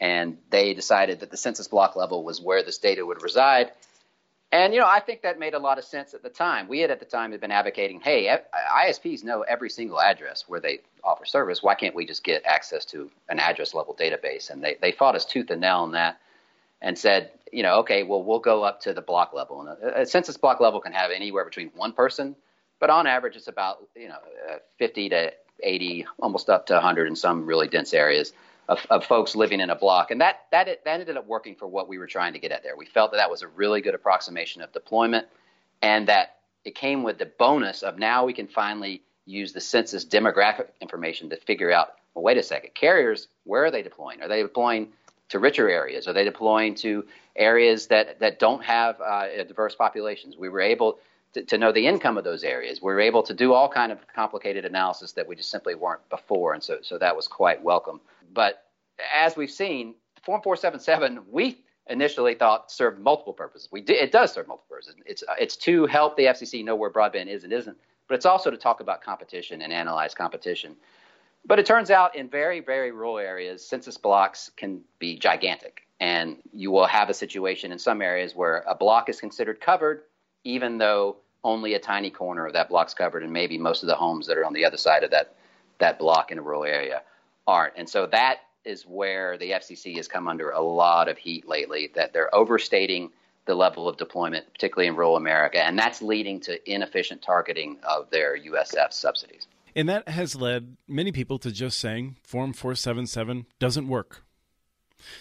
and 0.00 0.38
they 0.50 0.74
decided 0.74 1.20
that 1.20 1.30
the 1.30 1.36
census 1.36 1.68
block 1.68 1.96
level 1.96 2.24
was 2.24 2.40
where 2.40 2.62
this 2.62 2.78
data 2.78 3.04
would 3.04 3.22
reside. 3.22 3.70
And 4.50 4.72
you 4.72 4.80
know, 4.80 4.86
I 4.86 5.00
think 5.00 5.22
that 5.22 5.38
made 5.38 5.52
a 5.52 5.58
lot 5.58 5.76
of 5.76 5.84
sense 5.84 6.14
at 6.14 6.22
the 6.22 6.30
time. 6.30 6.68
We 6.68 6.78
had 6.80 6.90
at 6.90 7.00
the 7.00 7.04
time 7.04 7.32
had 7.32 7.40
been 7.40 7.50
advocating, 7.50 8.00
hey, 8.00 8.38
ISPs 8.88 9.22
know 9.22 9.42
every 9.42 9.68
single 9.68 10.00
address 10.00 10.44
where 10.46 10.60
they 10.60 10.78
offer 11.04 11.26
service. 11.26 11.62
Why 11.62 11.74
can't 11.74 11.94
we 11.94 12.06
just 12.06 12.24
get 12.24 12.46
access 12.46 12.86
to 12.86 13.10
an 13.28 13.38
address 13.38 13.74
level 13.74 13.94
database? 13.94 14.48
And 14.48 14.62
they 14.62 14.76
they 14.80 14.92
fought 14.92 15.16
us 15.16 15.26
tooth 15.26 15.50
and 15.50 15.60
nail 15.60 15.78
on 15.78 15.92
that 15.92 16.18
and 16.80 16.98
said, 16.98 17.30
you 17.52 17.62
know, 17.62 17.78
okay, 17.80 18.02
well, 18.02 18.22
we'll 18.22 18.40
go 18.40 18.62
up 18.62 18.80
to 18.82 18.92
the 18.92 19.00
block 19.00 19.32
level. 19.32 19.60
And 19.60 19.70
a, 19.82 20.00
a 20.02 20.06
census 20.06 20.36
block 20.36 20.60
level 20.60 20.80
can 20.80 20.92
have 20.92 21.10
anywhere 21.10 21.44
between 21.44 21.70
one 21.74 21.92
person, 21.92 22.36
but 22.80 22.90
on 22.90 23.06
average, 23.06 23.36
it's 23.36 23.48
about, 23.48 23.78
you 23.94 24.08
know, 24.08 24.18
uh, 24.50 24.58
50 24.78 25.10
to 25.10 25.32
80, 25.62 26.06
almost 26.18 26.50
up 26.50 26.66
to 26.66 26.74
100 26.74 27.08
in 27.08 27.16
some 27.16 27.46
really 27.46 27.68
dense 27.68 27.94
areas 27.94 28.32
of, 28.68 28.84
of 28.90 29.04
folks 29.04 29.34
living 29.34 29.60
in 29.60 29.70
a 29.70 29.76
block. 29.76 30.10
And 30.10 30.20
that, 30.20 30.46
that, 30.50 30.66
that 30.84 31.00
ended 31.00 31.16
up 31.16 31.26
working 31.26 31.54
for 31.54 31.66
what 31.66 31.88
we 31.88 31.98
were 31.98 32.06
trying 32.06 32.34
to 32.34 32.38
get 32.38 32.52
at 32.52 32.62
there. 32.62 32.76
We 32.76 32.86
felt 32.86 33.12
that 33.12 33.18
that 33.18 33.30
was 33.30 33.42
a 33.42 33.48
really 33.48 33.80
good 33.80 33.94
approximation 33.94 34.60
of 34.60 34.72
deployment 34.72 35.26
and 35.80 36.08
that 36.08 36.36
it 36.64 36.74
came 36.74 37.02
with 37.02 37.18
the 37.18 37.26
bonus 37.26 37.82
of 37.82 37.98
now 37.98 38.26
we 38.26 38.32
can 38.32 38.48
finally 38.48 39.02
use 39.24 39.52
the 39.52 39.60
census 39.60 40.04
demographic 40.04 40.66
information 40.80 41.30
to 41.30 41.36
figure 41.36 41.72
out, 41.72 41.94
well, 42.14 42.24
wait 42.24 42.38
a 42.38 42.42
second, 42.42 42.74
carriers, 42.74 43.28
where 43.44 43.64
are 43.64 43.70
they 43.70 43.82
deploying? 43.82 44.20
Are 44.20 44.28
they 44.28 44.42
deploying– 44.42 44.88
to 45.28 45.38
richer 45.38 45.68
areas? 45.68 46.06
Are 46.06 46.12
they 46.12 46.24
deploying 46.24 46.74
to 46.76 47.04
areas 47.34 47.86
that, 47.88 48.20
that 48.20 48.38
don't 48.38 48.62
have 48.64 49.00
uh, 49.00 49.26
diverse 49.44 49.74
populations? 49.74 50.36
We 50.36 50.48
were 50.48 50.60
able 50.60 50.98
to, 51.34 51.42
to, 51.42 51.58
know 51.58 51.72
the 51.72 51.86
income 51.86 52.16
of 52.16 52.24
those 52.24 52.44
areas. 52.44 52.80
We 52.80 52.92
were 52.92 53.00
able 53.00 53.22
to 53.24 53.34
do 53.34 53.52
all 53.52 53.68
kind 53.68 53.92
of 53.92 53.98
complicated 54.14 54.64
analysis 54.64 55.12
that 55.12 55.26
we 55.26 55.36
just 55.36 55.50
simply 55.50 55.74
weren't 55.74 56.08
before, 56.08 56.54
and 56.54 56.62
so 56.62 56.78
so 56.82 56.98
that 56.98 57.14
was 57.14 57.28
quite 57.28 57.62
welcome. 57.62 58.00
But 58.32 58.64
as 59.14 59.36
we've 59.36 59.50
seen, 59.50 59.94
Form 60.22 60.40
477, 60.42 61.24
we 61.30 61.58
initially 61.88 62.34
thought 62.34 62.70
served 62.70 62.98
multiple 62.98 63.32
purposes. 63.32 63.68
We 63.70 63.80
did, 63.80 63.96
it 63.96 64.12
does 64.12 64.32
serve 64.32 64.48
multiple 64.48 64.76
purposes. 64.76 64.94
It's 65.04 65.22
it's 65.38 65.56
to 65.58 65.86
help 65.86 66.16
the 66.16 66.24
FCC 66.24 66.64
know 66.64 66.74
where 66.74 66.90
broadband 66.90 67.28
is 67.28 67.44
and 67.44 67.52
isn't, 67.52 67.76
but 68.08 68.14
it's 68.14 68.26
also 68.26 68.50
to 68.50 68.56
talk 68.56 68.80
about 68.80 69.02
competition 69.02 69.62
and 69.62 69.72
analyze 69.72 70.14
competition. 70.14 70.76
But 71.46 71.60
it 71.60 71.66
turns 71.66 71.90
out 71.90 72.16
in 72.16 72.28
very 72.28 72.60
very 72.60 72.90
rural 72.90 73.18
areas, 73.18 73.64
census 73.64 73.96
blocks 73.96 74.50
can 74.56 74.80
be 74.98 75.16
gigantic, 75.16 75.86
and 76.00 76.38
you 76.52 76.70
will 76.72 76.86
have 76.86 77.08
a 77.08 77.14
situation 77.14 77.70
in 77.70 77.78
some 77.78 78.02
areas 78.02 78.34
where 78.34 78.64
a 78.66 78.74
block 78.74 79.08
is 79.08 79.20
considered 79.20 79.60
covered, 79.60 80.02
even 80.42 80.78
though 80.78 81.16
only 81.44 81.74
a 81.74 81.78
tiny 81.78 82.10
corner 82.10 82.46
of 82.46 82.52
that 82.54 82.68
block's 82.68 82.94
covered, 82.94 83.22
and 83.22 83.32
maybe 83.32 83.58
most 83.58 83.84
of 83.84 83.86
the 83.86 83.94
homes 83.94 84.26
that 84.26 84.36
are 84.36 84.44
on 84.44 84.52
the 84.52 84.64
other 84.64 84.76
side 84.76 85.04
of 85.04 85.12
that 85.12 85.36
that 85.78 85.98
block 85.98 86.32
in 86.32 86.38
a 86.38 86.42
rural 86.42 86.64
area 86.64 87.02
aren't. 87.46 87.74
And 87.76 87.88
so 87.88 88.06
that 88.06 88.40
is 88.64 88.82
where 88.82 89.38
the 89.38 89.52
FCC 89.52 89.96
has 89.96 90.08
come 90.08 90.26
under 90.26 90.50
a 90.50 90.60
lot 90.60 91.08
of 91.08 91.16
heat 91.16 91.46
lately, 91.48 91.92
that 91.94 92.12
they're 92.12 92.34
overstating 92.34 93.12
the 93.44 93.54
level 93.54 93.88
of 93.88 93.96
deployment, 93.96 94.52
particularly 94.52 94.88
in 94.88 94.96
rural 94.96 95.16
America, 95.16 95.64
and 95.64 95.78
that's 95.78 96.02
leading 96.02 96.40
to 96.40 96.70
inefficient 96.70 97.22
targeting 97.22 97.78
of 97.84 98.10
their 98.10 98.36
USF 98.36 98.92
subsidies. 98.92 99.46
And 99.76 99.90
that 99.90 100.08
has 100.08 100.34
led 100.34 100.78
many 100.88 101.12
people 101.12 101.38
to 101.38 101.52
just 101.52 101.78
saying 101.78 102.16
Form 102.24 102.54
477 102.54 103.46
doesn't 103.58 103.86
work. 103.86 104.24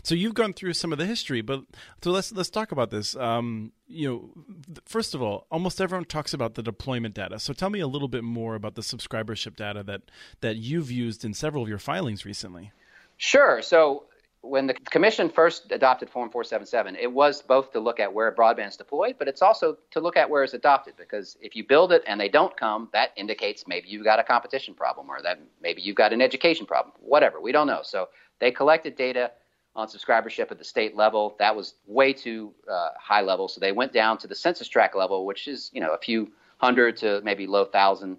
So 0.02 0.16
you've 0.16 0.34
gone 0.34 0.54
through 0.54 0.72
some 0.74 0.94
of 0.94 0.98
the 0.98 1.06
history, 1.06 1.42
but 1.42 1.64
so 2.02 2.12
let's 2.12 2.32
let's 2.32 2.50
talk 2.50 2.72
about 2.72 2.90
this. 2.90 3.14
Um, 3.18 3.74
you 3.88 4.08
know, 4.08 4.44
first 4.86 5.14
of 5.14 5.22
all, 5.22 5.46
almost 5.52 5.82
everyone 5.82 6.06
talks 6.06 6.34
about 6.34 6.56
the 6.56 6.64
deployment 6.64 7.14
data. 7.14 7.38
So 7.40 7.52
tell 7.52 7.70
me 7.70 7.82
a 7.82 7.88
little 7.88 8.08
bit 8.08 8.24
more 8.24 8.56
about 8.56 8.76
the 8.76 8.82
subscribership 8.82 9.58
data 9.58 9.84
that 9.84 10.04
that 10.40 10.56
you've 10.56 10.90
used 10.90 11.26
in 11.26 11.34
several 11.34 11.62
of 11.62 11.70
your 11.70 11.78
filings 11.78 12.26
recently. 12.26 12.72
Sure. 13.18 13.62
So 13.62 14.06
when 14.46 14.68
the 14.68 14.74
commission 14.74 15.30
first 15.30 15.72
adopted 15.72 16.10
Form 16.10 16.30
477, 16.30 16.96
it 16.96 17.12
was 17.12 17.42
both 17.42 17.72
to 17.74 17.80
look 17.80 18.00
at 18.00 18.14
where 18.14 18.32
broadband 18.32 18.70
is 18.70 18.78
deployed, 18.78 19.16
but 19.18 19.28
it's 19.28 19.42
also 19.42 19.78
to 19.92 20.00
look 20.00 20.16
at 20.16 20.30
where 20.30 20.44
it's 20.44 20.54
adopted. 20.54 20.96
Because 20.98 21.38
if 21.42 21.56
you 21.56 21.66
build 21.66 21.92
it 21.92 22.04
and 22.08 22.20
they 22.20 22.30
don't 22.30 22.56
come, 22.56 22.90
that 22.94 23.12
indicates 23.16 23.66
maybe 23.68 23.88
you've 23.90 24.04
got 24.04 24.20
a 24.20 24.24
competition 24.24 24.74
problem 24.74 25.10
or 25.10 25.22
that 25.22 25.40
maybe 25.62 25.82
you've 25.82 25.96
got 25.96 26.14
an 26.14 26.22
education 26.22 26.66
problem, 26.66 26.94
whatever. 27.00 27.42
We 27.42 27.52
don't 27.52 27.68
know. 27.68 27.82
So 27.84 28.10
they 28.40 28.52
collected 28.52 28.96
data 28.96 29.32
on 29.76 29.88
subscribership 29.88 30.52
at 30.52 30.58
the 30.58 30.64
state 30.64 30.96
level. 30.96 31.36
That 31.40 31.56
was 31.56 31.76
way 31.86 32.14
too 32.14 32.54
uh, 32.72 32.90
high 33.00 33.22
level. 33.22 33.48
So 33.48 33.60
they 33.60 33.72
went 33.72 33.92
down 33.92 34.18
to 34.20 34.28
the 34.28 34.36
census 34.36 34.68
tract 34.68 34.96
level, 34.96 35.26
which 35.26 35.48
is 35.48 35.70
you 35.74 35.82
know 35.82 35.94
a 35.94 35.98
few 35.98 36.32
hundred 36.58 36.98
to 36.98 37.22
maybe 37.24 37.48
low 37.48 37.66
thousand 37.66 38.18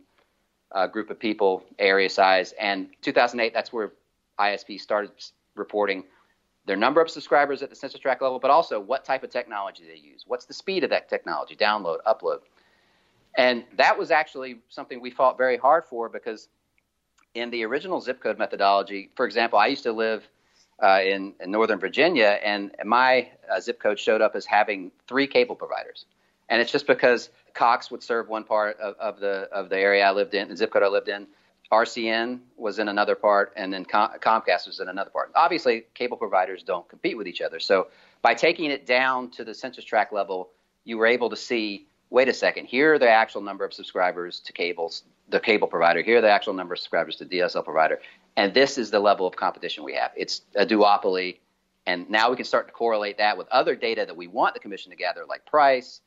uh, 0.73 0.87
group 0.87 1.11
of 1.11 1.18
people, 1.18 1.64
area 1.78 2.11
size. 2.11 2.52
And 2.61 2.88
2008, 3.02 3.54
that's 3.54 3.73
where 3.73 3.92
ISP 4.38 4.80
started 4.80 5.12
reporting 5.54 6.04
their 6.66 6.76
number 6.76 7.00
of 7.00 7.08
subscribers 7.08 7.62
at 7.62 7.70
the 7.70 7.76
census 7.76 8.00
tract 8.00 8.20
level, 8.20 8.38
but 8.38 8.50
also 8.50 8.78
what 8.80 9.04
type 9.04 9.23
of 9.23 9.30
technology 9.30 9.85
they 9.87 9.99
use. 9.99 10.25
What's 10.26 10.44
the 10.44 10.54
speed 10.54 10.85
of 10.85 10.90
that 10.90 11.08
technology, 11.08 11.56
download, 11.56 11.99
upload. 12.06 12.40
And 13.37 13.64
that 13.76 13.96
was 13.96 14.11
actually 14.11 14.58
something 14.68 15.00
we 15.00 15.11
fought 15.11 15.38
very 15.38 15.56
hard 15.56 15.85
for 15.85 16.08
because 16.08 16.49
in 17.35 17.50
the 17.50 17.64
original 17.64 18.00
zip 18.00 18.20
code 18.20 18.38
methodology, 18.38 19.11
for 19.14 19.26
example, 19.26 19.58
I 19.58 19.68
used 19.68 19.85
to 19.85 19.92
live 19.92 20.28
uh, 20.82 21.00
in, 21.04 21.35
in, 21.40 21.50
Northern 21.50 21.78
Virginia, 21.78 22.38
and 22.42 22.75
my 22.85 23.30
uh, 23.50 23.61
zip 23.61 23.80
code 23.80 23.99
showed 23.99 24.20
up 24.20 24.35
as 24.35 24.44
having 24.44 24.90
three 25.06 25.26
cable 25.26 25.54
providers. 25.54 26.04
And 26.49 26.61
it's 26.61 26.70
just 26.70 26.87
because 26.87 27.30
Cox 27.54 27.90
would 27.90 28.02
serve 28.02 28.28
one 28.28 28.44
part 28.44 28.78
of, 28.78 28.94
of 28.96 29.20
the 29.20 29.49
of 29.52 29.68
the 29.70 29.78
area 29.78 30.04
I 30.04 30.12
lived 30.12 30.35
in, 30.35 30.49
the 30.49 30.56
zip 30.56 30.70
code 30.73 30.82
I 30.82 30.88
lived 30.88 31.08
in. 31.08 31.26
RCN 31.73 32.40
was 32.56 32.78
in 32.78 32.88
another 32.88 33.14
part, 33.14 33.52
and 33.56 33.73
then 33.73 33.85
Com- 33.85 34.11
Comcast 34.20 34.66
was 34.66 34.80
in 34.80 34.88
another 34.88 35.11
part. 35.11 35.32
Obviously, 35.35 35.85
cable 35.94 36.16
providers 36.16 36.62
don't 36.62 36.88
compete 36.88 37.16
with 37.16 37.26
each 37.26 37.40
other. 37.40 37.58
So 37.58 37.88
by 38.23 38.35
taking 38.35 38.70
it 38.70 38.87
down 38.87 39.30
to 39.32 39.44
the 39.44 39.52
census 39.52 39.85
tract 39.85 40.12
level, 40.12 40.50
you 40.85 40.96
were 40.96 41.06
able 41.06 41.28
to 41.30 41.37
see 41.37 41.88
wait 42.11 42.28
a 42.28 42.35
second, 42.35 42.66
here 42.66 42.94
are 42.94 42.99
the 42.99 43.08
actual 43.08 43.40
number 43.40 43.64
of 43.64 43.73
subscribers 43.73 44.40
to 44.40 44.52
cables, 44.52 45.04
the 45.28 45.40
cable 45.40 45.68
provider. 45.68 46.02
Here 46.02 46.18
are 46.18 46.20
the 46.20 46.30
actual 46.30 46.54
number 46.54 46.75
of 46.75 46.78
subscribers 46.78 47.16
to 47.16 47.25
DSL 47.25 47.64
provider. 47.64 48.00
And 48.37 48.54
this 48.54 48.78
is 48.78 48.90
the 48.90 49.00
level 49.00 49.26
of 49.26 49.35
competition 49.35 49.82
we 49.82 49.94
have. 49.94 50.12
It's 50.16 50.42
a 50.54 50.64
duopoly. 50.64 51.38
And 51.87 52.08
now 52.11 52.30
we 52.30 52.37
can 52.37 52.44
start 52.44 52.66
to 52.66 52.73
correlate 52.73 53.18
that 53.18 53.38
with 53.38 53.49
other 53.49 53.76
data 53.76 54.04
that 54.06 54.16
we 54.16 54.26
want 54.26 54.54
the 54.54 54.61
commission 54.61 54.90
to 54.90 54.96
gather, 54.96 55.25
like 55.25 55.46
price, 55.46 56.00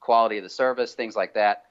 quality 0.00 0.38
of 0.38 0.44
the 0.44 0.50
service, 0.50 0.94
things 0.94 1.16
like 1.16 1.34
that. 1.34 1.64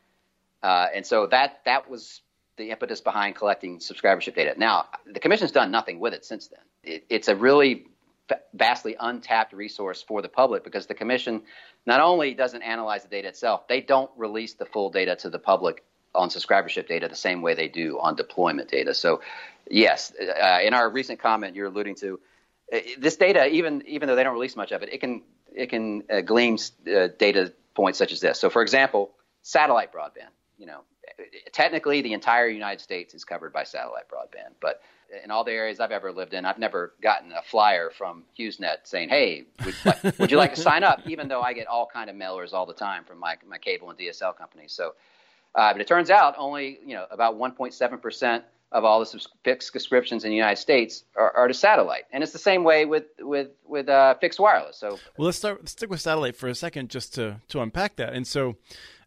Uh, 0.64 0.88
and 0.94 1.06
so 1.06 1.28
that 1.28 1.60
that 1.66 1.90
was 1.90 2.22
the 2.58 2.72
impetus 2.72 3.02
behind 3.02 3.36
collecting 3.36 3.80
subscribership 3.80 4.36
data. 4.36 4.54
Now, 4.58 4.86
the 5.06 5.20
commission's 5.20 5.52
done 5.52 5.72
nothing 5.72 6.00
with 6.00 6.14
it 6.14 6.26
since 6.26 6.48
then. 6.48 6.60
It, 6.84 7.06
it's 7.10 7.28
a 7.28 7.36
really 7.36 7.88
vastly 8.54 8.96
untapped 9.00 9.54
resource 9.54 10.02
for 10.02 10.22
the 10.22 10.30
public 10.30 10.64
because 10.64 10.88
the 10.88 10.94
commission 10.94 11.44
not 11.86 12.02
only 12.02 12.34
doesn't 12.34 12.64
analyze 12.64 13.04
the 13.04 13.10
data 13.10 13.28
itself, 13.28 13.68
they 13.68 13.82
don't 13.82 14.10
release 14.18 14.54
the 14.54 14.66
full 14.66 14.90
data 14.90 15.16
to 15.18 15.30
the 15.30 15.40
public 15.40 15.84
on 16.16 16.30
subscribership 16.30 16.88
data 16.88 17.08
the 17.08 17.16
same 17.16 17.42
way 17.42 17.54
they 17.54 17.68
do 17.68 18.00
on 18.00 18.16
deployment 18.16 18.70
data. 18.70 18.94
So, 18.94 19.22
yes, 19.70 20.14
uh, 20.20 20.60
in 20.64 20.74
our 20.74 20.90
recent 20.90 21.20
comment, 21.20 21.56
you're 21.56 21.68
alluding 21.68 21.96
to 21.96 22.20
uh, 22.74 22.80
this 22.98 23.18
data, 23.18 23.48
even 23.48 23.84
even 23.86 24.08
though 24.08 24.16
they 24.16 24.24
don't 24.24 24.34
release 24.34 24.56
much 24.56 24.72
of 24.72 24.82
it, 24.82 24.92
it 24.92 25.00
can 25.02 25.22
it 25.54 25.70
can 25.70 26.04
uh, 26.10 26.22
glean 26.22 26.58
uh, 26.88 27.10
data 27.20 27.54
points 27.76 28.00
such 28.00 28.12
as 28.12 28.22
this. 28.22 28.40
So, 28.40 28.50
for 28.50 28.62
example, 28.62 29.12
satellite 29.42 29.94
broadband. 29.94 30.32
You 30.58 30.66
know, 30.68 30.82
technically 31.52 32.02
the 32.02 32.14
entire 32.14 32.48
United 32.48 32.82
States 32.82 33.14
is 33.14 33.24
covered 33.24 33.54
by 33.54 33.64
satellite 33.64 34.10
broadband, 34.10 34.54
but 34.62 34.82
in 35.24 35.32
all 35.32 35.44
the 35.44 35.52
areas 35.52 35.80
I've 35.80 35.92
ever 35.92 36.12
lived 36.12 36.34
in, 36.34 36.46
I've 36.46 36.60
never 36.60 36.94
gotten 37.02 37.32
a 37.32 37.42
flyer 37.42 37.90
from 37.90 38.24
HughesNet 38.38 38.78
saying, 38.84 39.10
"Hey, 39.10 39.46
would, 39.64 39.76
would 40.20 40.32
you 40.32 40.38
like 40.38 40.56
to 40.56 40.62
sign 40.62 40.84
up?" 40.84 41.02
Even 41.06 41.28
though 41.28 41.42
I 41.42 41.54
get 41.54 41.68
all 41.68 41.88
kind 41.92 42.10
of 42.10 42.16
mailers 42.16 42.54
all 42.54 42.66
the 42.66 42.74
time 42.74 43.04
from 43.04 43.20
my 43.20 43.38
my 43.48 43.58
cable 43.58 43.90
and 43.90 44.00
DSL 44.00 44.36
companies. 44.36 44.74
So, 44.74 44.94
uh, 45.54 45.74
but 45.74 45.82
it 45.82 45.88
turns 45.88 46.10
out 46.10 46.36
only 46.38 46.80
you 46.86 46.96
know 46.96 47.06
about 47.12 47.36
1.7 47.36 48.02
percent 48.02 48.44
of 48.72 48.84
all 48.84 49.00
the 49.00 49.26
fixed 49.44 49.72
subscriptions 49.72 50.24
in 50.24 50.32
the 50.32 50.36
United 50.36 50.60
States 50.60 51.04
are, 51.16 51.32
are, 51.36 51.48
to 51.48 51.54
satellite, 51.54 52.04
and 52.12 52.24
it's 52.24 52.34
the 52.34 52.40
same 52.40 52.64
way 52.64 52.86
with 52.86 53.06
with 53.20 53.50
with 53.64 53.88
uh, 53.88 54.16
fixed 54.16 54.40
wireless. 54.40 54.78
So, 54.78 55.00
well, 55.18 55.28
let's 55.28 55.38
start 55.38 55.70
stick 55.70 55.90
with 55.90 56.02
satellite 56.02 56.36
for 56.36 56.48
a 56.48 56.56
second, 56.56 56.90
just 56.90 57.14
to 57.16 57.42
to 57.50 57.62
unpack 57.62 57.96
that. 57.98 58.14
And 58.14 58.26
so, 58.28 58.58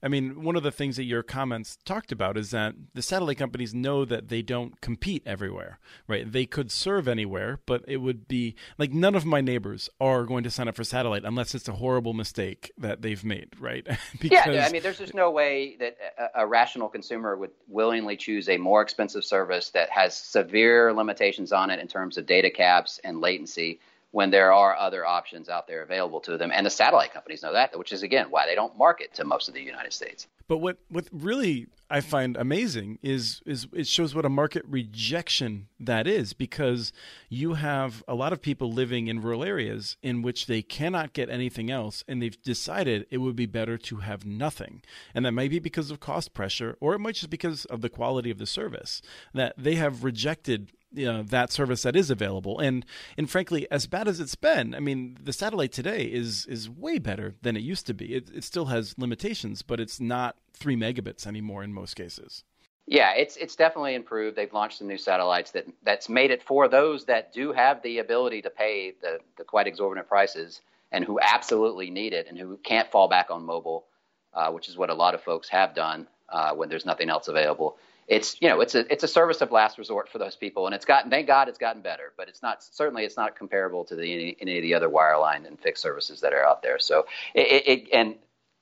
I 0.03 0.09
mean, 0.09 0.43
one 0.43 0.57
of 0.57 0.63
the 0.63 0.71
things 0.71 0.97
that 0.97 1.05
your 1.05 1.23
comments 1.23 1.79
talked 1.85 2.13
about 2.13 2.37
is 2.37 2.51
that 2.51 2.75
the 2.95 3.03
satellite 3.03 3.39
companies 3.39 3.75
know 3.75 4.05
that 4.05 4.29
they 4.29 4.43
don't 4.43 4.81
compete 4.81 5.23
everywhere, 5.27 5.79
right? 6.07 6.31
They 6.31 6.47
could 6.47 6.71
serve 6.71 7.09
anywhere, 7.09 7.61
but 7.67 7.85
it 7.89 7.99
would 7.99 8.29
be 8.29 8.55
like 8.79 8.93
none 8.93 9.15
of 9.15 9.25
my 9.25 9.41
neighbors 9.41 9.91
are 10.01 10.25
going 10.25 10.45
to 10.45 10.51
sign 10.51 10.69
up 10.69 10.77
for 10.77 10.85
satellite 10.85 11.25
unless 11.25 11.55
it's 11.55 11.69
a 11.69 11.73
horrible 11.73 12.15
mistake 12.15 12.71
that 12.79 13.03
they've 13.03 13.25
made, 13.25 13.49
right? 13.59 13.87
because... 14.21 14.55
Yeah, 14.55 14.67
I 14.67 14.71
mean, 14.71 14.83
there's 14.83 14.99
just 14.99 15.15
no 15.15 15.31
way 15.31 15.77
that 15.81 15.97
a, 16.19 16.43
a 16.43 16.47
rational 16.47 16.89
consumer 16.89 17.37
would 17.37 17.51
willingly 17.67 18.17
choose 18.17 18.49
a 18.49 18.57
more 18.57 18.83
expensive 18.83 19.25
service 19.25 19.71
that 19.71 19.91
has 19.91 20.17
severe 20.17 20.93
limitations 20.93 21.53
on 21.53 21.71
it 21.71 21.81
in 21.81 21.89
terms 21.89 22.19
of 22.19 22.27
data 22.27 22.51
caps 22.51 23.01
and 23.03 23.21
latency 23.21 23.81
when 24.11 24.31
there 24.31 24.53
are 24.53 24.77
other 24.77 25.05
options 25.05 25.49
out 25.49 25.67
there 25.67 25.83
available 25.83 26.21
to 26.21 26.39
them. 26.39 26.51
And 26.53 26.65
the 26.65 26.71
satellite 26.71 27.13
companies 27.13 27.43
know 27.43 27.53
that, 27.53 27.79
which 27.79 27.93
is, 27.93 28.03
again, 28.03 28.27
why 28.31 28.47
they 28.47 28.55
don't 28.55 28.77
market 28.79 29.13
to 29.15 29.25
most 29.25 29.49
of 29.49 29.55
the 29.55 29.63
United 29.63 29.93
States. 29.93 30.27
But 30.47 30.59
what, 30.59 30.79
what 30.89 31.07
really 31.13 31.67
I 31.91 32.01
find 32.01 32.37
amazing 32.37 32.99
is, 33.03 33.43
is 33.45 33.67
it 33.75 33.87
shows 33.87 34.15
what 34.15 34.25
a 34.25 34.31
market 34.31 34.63
rejection 34.67 35.69
that 35.79 36.07
is 36.07 36.33
because 36.33 36.93
you 37.29 37.55
have 37.55 38.03
a 38.09 38.15
lot 38.15 38.33
of 38.33 38.41
people 38.41 38.73
living 38.73 39.09
in 39.09 39.21
rural 39.21 39.45
areas 39.45 39.99
in 40.03 40.23
which 40.23 40.47
they 40.47 40.63
cannot 40.63 41.13
get 41.13 41.29
anything 41.29 41.71
else 41.71 42.03
and 42.09 42.23
they've 42.23 42.41
decided 42.43 43.07
it 43.11 43.19
would 43.19 43.37
be 43.37 43.47
better 43.47 43.77
to 43.77 43.97
have 43.97 44.25
nothing. 44.25 44.83
And 45.15 45.27
that 45.27 45.33
may 45.33 45.49
be 45.49 45.59
because 45.59 45.91
of 45.91 46.01
cost 46.01 46.33
pressure 46.33 46.79
or 46.81 46.95
it 46.95 46.99
might 46.99 47.17
just 47.17 47.31
because 47.31 47.67
of 47.67 47.83
the 47.83 47.91
quality 47.91 48.31
of 48.31 48.39
the 48.39 48.47
service 48.47 49.03
that 49.35 49.55
they 49.59 49.75
have 49.75 50.05
rejected 50.05 50.73
you 50.93 51.07
know, 51.07 51.23
that 51.23 51.53
service 51.53 51.83
that 51.83 51.97
is 51.97 52.11
available. 52.11 52.59
And 52.59 52.85
and 53.17 53.29
frankly, 53.31 53.67
as 53.71 53.87
bad 53.87 54.09
as 54.09 54.21
it's 54.21 54.35
been, 54.35 54.75
I 54.75 54.81
mean, 54.81 55.19
the 55.23 55.33
satellite 55.33 55.73
today 55.73 56.05
is 56.05 56.47
is 56.47 56.69
way 56.69 56.99
better 56.99 57.35
than 57.43 57.57
it 57.57 57.63
used 57.63 57.87
to 57.87 57.95
be. 57.95 58.15
It, 58.15 58.31
it 58.35 58.45
still 58.45 58.67
has 58.67 58.95
limitations, 58.99 59.63
but 59.63 59.81
it's 59.81 60.01
not 60.01 60.37
three 60.53 60.77
megabits 60.77 61.27
anymore 61.27 61.63
in 61.63 61.73
most 61.73 61.95
cases. 61.95 62.45
Yeah, 62.87 63.13
it's 63.13 63.37
it's 63.37 63.57
definitely 63.57 63.95
improved. 63.95 64.37
They've 64.37 64.53
launched 64.53 64.79
some 64.79 64.89
new 64.89 64.99
satellites 64.99 65.51
that 65.51 65.67
that's 65.83 66.09
made 66.09 66.31
it 66.31 66.43
for 66.43 66.69
those 66.69 67.05
that 67.05 67.33
do 67.35 67.53
have 67.53 67.83
the 67.83 67.99
ability 67.99 68.43
to 68.43 68.51
pay 68.51 68.95
the, 69.03 69.19
the 69.37 69.45
quite 69.45 69.67
exorbitant 69.67 70.09
prices 70.09 70.63
and 70.91 71.05
who 71.05 71.21
absolutely 71.21 71.91
need 71.91 72.15
it 72.15 72.27
and 72.29 72.39
who 72.39 72.57
can't 72.57 72.91
fall 72.91 73.09
back 73.09 73.31
on 73.31 73.45
mobile, 73.45 73.85
uh, 74.33 74.51
which 74.51 74.71
is 74.71 74.77
what 74.79 74.89
a 74.89 74.95
lot 74.95 75.15
of 75.15 75.23
folks 75.23 75.51
have 75.51 75.75
done 75.75 76.09
uh, 76.31 76.55
when 76.55 76.71
there's 76.71 76.87
nothing 76.87 77.11
else 77.11 77.29
available 77.29 77.77
it's 78.09 78.41
you 78.41 78.49
know 78.49 78.61
it's 78.61 78.75
a 78.75 78.91
it's 78.91 79.05
a 79.05 79.09
service 79.09 79.43
of 79.43 79.53
last 79.53 79.77
resort 79.79 80.09
for 80.09 80.19
those 80.19 80.35
people, 80.35 80.67
and 80.67 80.75
it's 80.75 80.87
gotten 80.87 81.11
thank 81.11 81.27
God 81.27 81.49
it's 81.49 81.59
gotten 81.59 81.83
better, 81.83 82.15
but 82.17 82.29
it's 82.29 82.43
not 82.43 82.65
certainly 82.65 83.05
it's 83.05 83.19
not 83.19 83.37
comparable 83.37 83.85
to 83.85 83.95
the 83.95 84.13
any, 84.13 84.37
any 84.41 84.57
of 84.57 84.63
the 84.63 84.75
other 84.75 84.89
wireline 84.89 85.47
and 85.47 85.61
fixed 85.61 85.83
services 85.83 86.23
that 86.23 86.33
are 86.33 86.45
out 86.45 86.63
there. 86.63 86.79
So 86.79 87.07
it, 87.35 87.65
it 87.67 87.89
and 87.93 88.15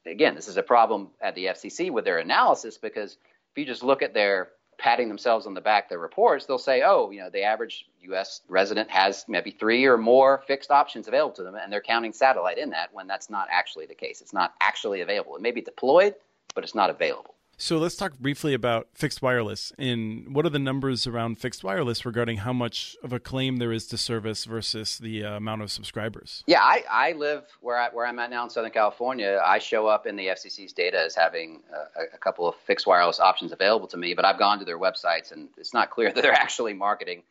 again 0.05 0.35
this 0.35 0.49
is 0.49 0.57
a 0.57 0.63
problem 0.63 1.11
at 1.21 1.37
the 1.37 1.47
FCC 1.47 1.93
with 1.93 2.05
their 2.05 2.19
analysis 2.19 2.77
because 2.77 3.13
if 3.13 3.59
you 3.59 3.65
just 3.65 3.85
look 3.85 4.03
at 4.03 4.15
their 4.15 4.49
patting 4.79 5.09
themselves 5.09 5.47
on 5.47 5.55
the 5.55 5.61
back 5.61 5.89
their 5.89 5.99
reports, 5.99 6.45
they'll 6.47 6.59
say, 6.59 6.83
oh, 6.85 7.11
you 7.11 7.21
know, 7.21 7.31
the 7.31 7.43
average 7.43 7.87
U.S. 8.03 8.43
resident 8.49 8.91
has 8.91 9.25
maybe 9.27 9.51
three 9.51 9.87
or 9.87 9.97
more 9.97 10.43
fixed 10.47 10.71
options 10.71 11.09
available 11.09 11.35
to 11.37 11.43
them, 11.43 11.55
and 11.55 11.73
they're 11.73 11.81
counting 11.81 12.13
satellite 12.13 12.59
in 12.59 12.71
that 12.71 12.93
when 12.93 13.07
that's 13.07 13.31
not 13.31 13.49
actually 13.51 13.87
the 13.87 13.95
case. 13.95 14.21
It's 14.21 14.35
not 14.35 14.53
actually 14.61 15.01
available. 15.01 15.35
It 15.37 15.41
may 15.41 15.51
be 15.53 15.63
deployed, 15.63 16.15
but 16.55 16.63
it's 16.63 16.75
not 16.75 16.91
available. 16.91 17.36
So 17.59 17.79
let's 17.79 17.97
talk 17.97 18.19
briefly 18.19 18.53
about 18.53 18.89
fixed 18.93 19.23
wireless. 19.23 19.73
And 19.79 20.35
what 20.35 20.45
are 20.45 20.51
the 20.51 20.59
numbers 20.59 21.07
around 21.07 21.39
fixed 21.39 21.65
wireless 21.65 22.05
regarding 22.05 22.39
how 22.39 22.53
much 22.53 22.97
of 23.03 23.15
a 23.15 23.19
claim 23.19 23.57
there 23.57 23.73
is 23.73 23.87
to 23.89 23.97
service 23.97 24.45
versus 24.45 24.99
the 24.99 25.25
uh, 25.25 25.37
amount 25.37 25.63
of 25.63 25.71
subscribers? 25.71 26.45
Yeah, 26.47 26.61
I, 26.61 26.85
I 26.91 27.13
live 27.13 27.45
where, 27.63 27.79
I, 27.79 27.89
where 27.89 28.05
I'm 28.05 28.19
at 28.19 28.29
now 28.29 28.45
in 28.45 28.51
Southern 28.51 28.73
California. 28.73 29.41
I 29.43 29.59
show 29.59 29.87
up 29.87 30.07
in 30.07 30.17
the 30.17 30.27
FCC's 30.27 30.75
data 30.75 31.01
as 31.01 31.15
having 31.15 31.63
a, 31.73 32.15
a 32.15 32.19
couple 32.19 32.47
of 32.47 32.57
fixed 32.67 32.87
wireless 32.87 33.21
options 33.21 33.53
available 33.53 33.89
to 33.89 33.97
me, 33.97 34.13
but 34.13 34.27
I've 34.27 34.39
gone 34.39 34.59
to 34.59 34.67
their 34.67 34.79
websites 34.79 35.33
and 35.33 35.49
it's 35.57 35.73
not 35.73 35.91
clear 35.91 36.13
that 36.15 36.21
they're 36.21 36.33
actually 36.33 36.75
marketing 36.75 37.23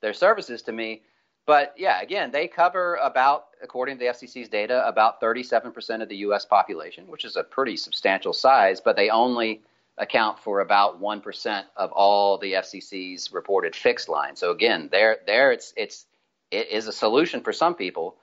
their 0.00 0.14
services 0.14 0.62
to 0.62 0.72
me. 0.72 1.02
But 1.46 1.74
yeah, 1.76 2.00
again, 2.00 2.30
they 2.30 2.48
cover 2.48 2.94
about, 3.02 3.48
according 3.62 3.98
to 3.98 3.98
the 3.98 4.10
FCC's 4.10 4.48
data, 4.48 4.86
about 4.88 5.20
37% 5.20 6.02
of 6.02 6.08
the 6.08 6.16
U.S. 6.16 6.46
population, 6.46 7.06
which 7.06 7.26
is 7.26 7.36
a 7.36 7.44
pretty 7.44 7.76
substantial 7.76 8.32
size, 8.32 8.80
but 8.80 8.96
they 8.96 9.10
only 9.10 9.60
account 9.98 10.38
for 10.38 10.60
about 10.60 11.00
1% 11.00 11.64
of 11.76 11.92
all 11.92 12.38
the 12.38 12.54
FCC's 12.54 13.32
reported 13.32 13.76
fixed 13.76 14.08
lines. 14.08 14.40
So 14.40 14.50
again, 14.50 14.88
there 14.90 15.18
there 15.26 15.52
it's 15.52 15.72
it's 15.76 16.06
it 16.50 16.68
is 16.68 16.88
a 16.88 16.92
solution 16.92 17.42
for 17.42 17.52
some 17.52 17.74
people, 17.74 18.16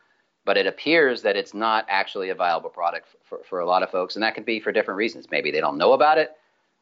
but 0.45 0.57
it 0.57 0.67
appears 0.67 1.21
that 1.21 1.35
it's 1.35 1.53
not 1.53 1.85
actually 1.87 2.29
a 2.29 2.35
viable 2.35 2.69
product 2.69 3.07
for, 3.23 3.39
for 3.49 3.59
a 3.59 3.65
lot 3.65 3.83
of 3.83 3.89
folks, 3.89 4.15
and 4.15 4.23
that 4.23 4.35
could 4.35 4.45
be 4.45 4.59
for 4.59 4.71
different 4.71 4.97
reasons. 4.97 5.27
Maybe 5.31 5.51
they 5.51 5.61
don't 5.61 5.77
know 5.77 5.93
about 5.93 6.17
it, 6.17 6.31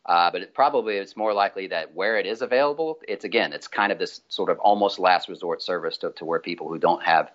uh, 0.05 0.31
but 0.31 0.41
it 0.41 0.53
probably 0.53 0.97
it's 0.97 1.15
more 1.15 1.33
likely 1.33 1.67
that 1.67 1.93
where 1.93 2.17
it 2.17 2.25
is 2.25 2.41
available, 2.41 2.99
it's 3.07 3.25
again, 3.25 3.53
it's 3.53 3.67
kind 3.67 3.91
of 3.91 3.99
this 3.99 4.21
sort 4.27 4.49
of 4.49 4.57
almost 4.59 4.97
last 4.97 5.29
resort 5.29 5.61
service 5.61 5.97
to, 5.97 6.11
to 6.11 6.25
where 6.25 6.39
people 6.39 6.67
who 6.67 6.79
don't 6.79 7.03
have 7.03 7.31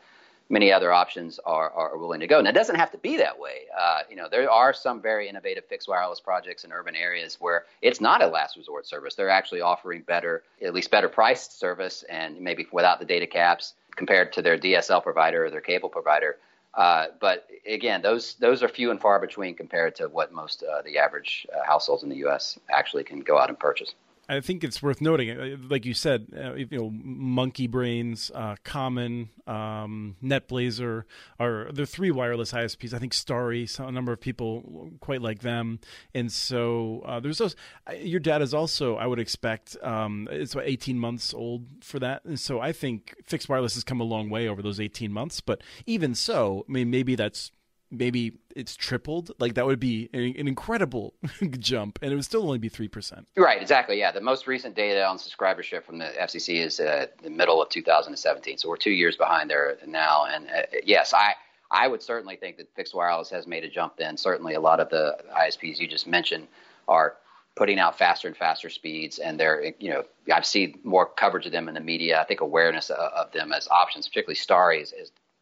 many 0.49 0.73
other 0.73 0.93
options 0.93 1.41
are, 1.47 1.71
are 1.71 1.97
willing 1.97 2.21
to 2.21 2.27
go. 2.27 2.41
Now, 2.41 2.51
it 2.51 2.55
doesn't 2.55 2.77
have 2.77 2.93
to 2.93 2.99
be 2.99 3.17
that 3.17 3.39
way. 3.39 3.63
Uh, 3.79 4.01
you 4.11 4.17
know, 4.17 4.29
there 4.31 4.51
are 4.51 4.73
some 4.73 5.01
very 5.01 5.29
innovative 5.29 5.65
fixed 5.65 5.89
wireless 5.89 6.21
projects 6.21 6.65
in 6.65 6.73
urban 6.73 6.95
areas 6.95 7.39
where 7.41 7.65
it's 7.83 8.01
not 8.01 8.23
a 8.23 8.27
last 8.27 8.57
resort 8.57 8.87
service. 8.87 9.15
They're 9.15 9.31
actually 9.31 9.63
offering 9.63 10.03
better, 10.03 10.43
at 10.63 10.75
least 10.75 10.91
better 10.91 11.09
priced 11.09 11.59
service, 11.59 12.05
and 12.09 12.41
maybe 12.41 12.67
without 12.73 12.99
the 12.99 13.07
data 13.07 13.27
caps 13.27 13.75
compared 13.97 14.33
to 14.35 14.43
their 14.43 14.59
DSL 14.59 15.03
provider 15.03 15.47
or 15.47 15.51
their 15.51 15.61
cable 15.61 15.89
provider. 15.89 16.37
Uh, 16.75 17.07
but 17.21 17.47
again, 17.67 18.03
those 18.03 18.35
those 18.35 18.63
are 18.63 18.69
few 18.69 18.91
and 18.91 19.01
far 19.01 19.21
between 19.21 19.55
compared 19.55 19.95
to 19.95 20.09
what 20.09 20.33
most 20.33 20.65
uh, 20.65 20.83
the 20.83 20.99
average 20.99 21.47
uh, 21.55 21.65
households 21.65 22.03
in 22.03 22.09
the 22.09 22.17
U.S. 22.17 22.59
actually 22.69 23.05
can 23.05 23.21
go 23.21 23.39
out 23.39 23.49
and 23.49 23.59
purchase. 23.59 23.95
I 24.29 24.41
think 24.41 24.65
it's 24.65 24.83
worth 24.83 25.01
noting, 25.01 25.31
uh, 25.31 25.57
like 25.69 25.85
you 25.85 25.95
said, 25.95 26.27
uh, 26.37 26.55
you 26.55 26.67
know, 26.71 26.91
Monkeybrains, 26.91 28.31
uh, 28.35 28.57
Common, 28.65 29.31
um, 29.47 30.17
Netblazr 30.23 31.05
are 31.39 31.69
the 31.73 31.87
three 31.87 32.11
wireless 32.11 32.53
ISPs. 32.53 32.95
I 32.95 32.99
think 32.99 33.13
Starry, 33.13 33.69
a 33.79 33.93
number 33.93 34.13
of 34.13 34.21
people 34.21 34.93
quite 35.01 35.21
like 35.21 35.41
them, 35.41 35.81
and 36.15 36.33
so 36.33 37.03
uh, 37.05 37.21
there's 37.21 37.39
those. 37.39 37.57
Your 37.99 38.21
dad 38.21 38.41
is 38.43 38.55
also, 38.55 38.97
I 38.97 39.07
would 39.07 39.19
expect, 39.19 39.77
um, 39.83 40.29
it's 40.31 40.55
about 40.55 40.67
18 40.67 40.99
months 40.99 41.35
old 41.35 41.67
for 41.83 41.99
that, 41.99 42.25
and 42.25 42.41
so 42.41 42.61
I 42.61 42.73
think 42.73 43.15
fixed 43.25 43.49
wireless 43.49 43.75
has 43.75 43.85
come 43.85 44.01
a 44.01 44.05
long 44.05 44.31
way 44.31 44.49
over 44.49 44.63
those 44.63 44.81
18 44.81 45.13
months. 45.13 45.41
But 45.41 45.63
even 45.87 46.15
so, 46.15 46.65
I 46.69 46.73
mean, 46.73 46.91
maybe 46.91 47.15
that's 47.15 47.53
maybe 47.97 48.39
it's 48.55 48.77
tripled, 48.77 49.33
like 49.39 49.55
that 49.55 49.67
would 49.67 49.81
be 49.81 50.09
an 50.13 50.49
incredible 50.49 51.15
jump, 51.59 51.99
and 52.03 52.13
it 52.13 52.15
would 52.15 52.25
still 52.25 52.43
only 52.43 52.59
be 52.59 52.69
three 52.69 52.89
percent. 52.89 53.27
Right, 53.37 53.61
exactly. 53.61 53.99
Yeah, 53.99 54.13
the 54.13 54.21
most 54.21 54.47
recent 54.47 54.75
data 54.75 55.05
on 55.05 55.19
subscribership 55.19 55.85
from 55.85 55.99
the 55.99 56.13
FCC 56.21 56.65
is 56.65 56.81
uh, 56.81 57.07
the 57.23 57.31
middle 57.31 57.63
of 57.63 57.69
2017, 57.69 58.59
so 58.59 58.69
we're 58.69 58.77
two 58.77 58.91
years 58.91 59.17
behind 59.17 59.51
there 59.51 59.77
now. 59.87 60.27
And 60.27 60.49
uh, 60.49 60.63
yes, 60.85 61.13
I 61.15 61.35
I 61.71 61.89
would 61.89 62.03
certainly 62.03 62.37
think 62.37 62.57
that 62.59 62.69
fixed 62.75 62.95
wireless 62.95 63.31
has 63.31 63.47
made 63.47 63.65
a 63.65 63.71
jump. 63.71 63.97
Then 63.97 64.17
certainly 64.17 64.55
a 64.55 64.61
lot 64.61 64.81
of 64.81 64.89
the 64.91 65.17
ISPs 65.37 65.79
you 65.79 65.89
just 65.89 66.07
mentioned 66.07 66.47
are 66.89 67.17
putting 67.57 67.79
out 67.79 67.97
faster 67.97 68.29
and 68.29 68.37
faster 68.37 68.69
speeds, 68.69 69.19
and 69.19 69.39
they're 69.39 69.73
you 69.79 69.91
know 69.91 70.05
I've 70.33 70.47
seen 70.47 70.79
more 70.85 71.07
coverage 71.07 71.47
of 71.47 71.53
them 71.53 71.69
in 71.69 71.75
the 71.75 71.81
media. 71.81 72.21
I 72.21 72.25
think 72.25 72.41
awareness 72.41 72.91
of, 72.91 72.99
of 72.99 73.33
them 73.33 73.53
as 73.53 73.69
options, 73.69 74.09
particularly 74.09 74.37
Starry, 74.37 74.79
has 74.81 74.93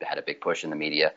had 0.01 0.19
a 0.19 0.23
big 0.23 0.41
push 0.41 0.65
in 0.65 0.71
the 0.71 0.77
media 0.77 1.13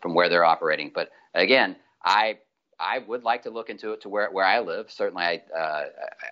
from 0.00 0.14
where 0.14 0.28
they're 0.28 0.44
operating. 0.44 0.90
But 0.94 1.10
again, 1.34 1.76
I 2.04 2.38
I 2.78 2.98
would 2.98 3.24
like 3.24 3.42
to 3.42 3.50
look 3.50 3.68
into 3.68 3.92
it 3.92 4.02
to 4.02 4.08
where 4.08 4.30
where 4.30 4.44
I 4.44 4.60
live. 4.60 4.90
Certainly, 4.90 5.24
I, 5.24 5.42
uh, 5.56 5.84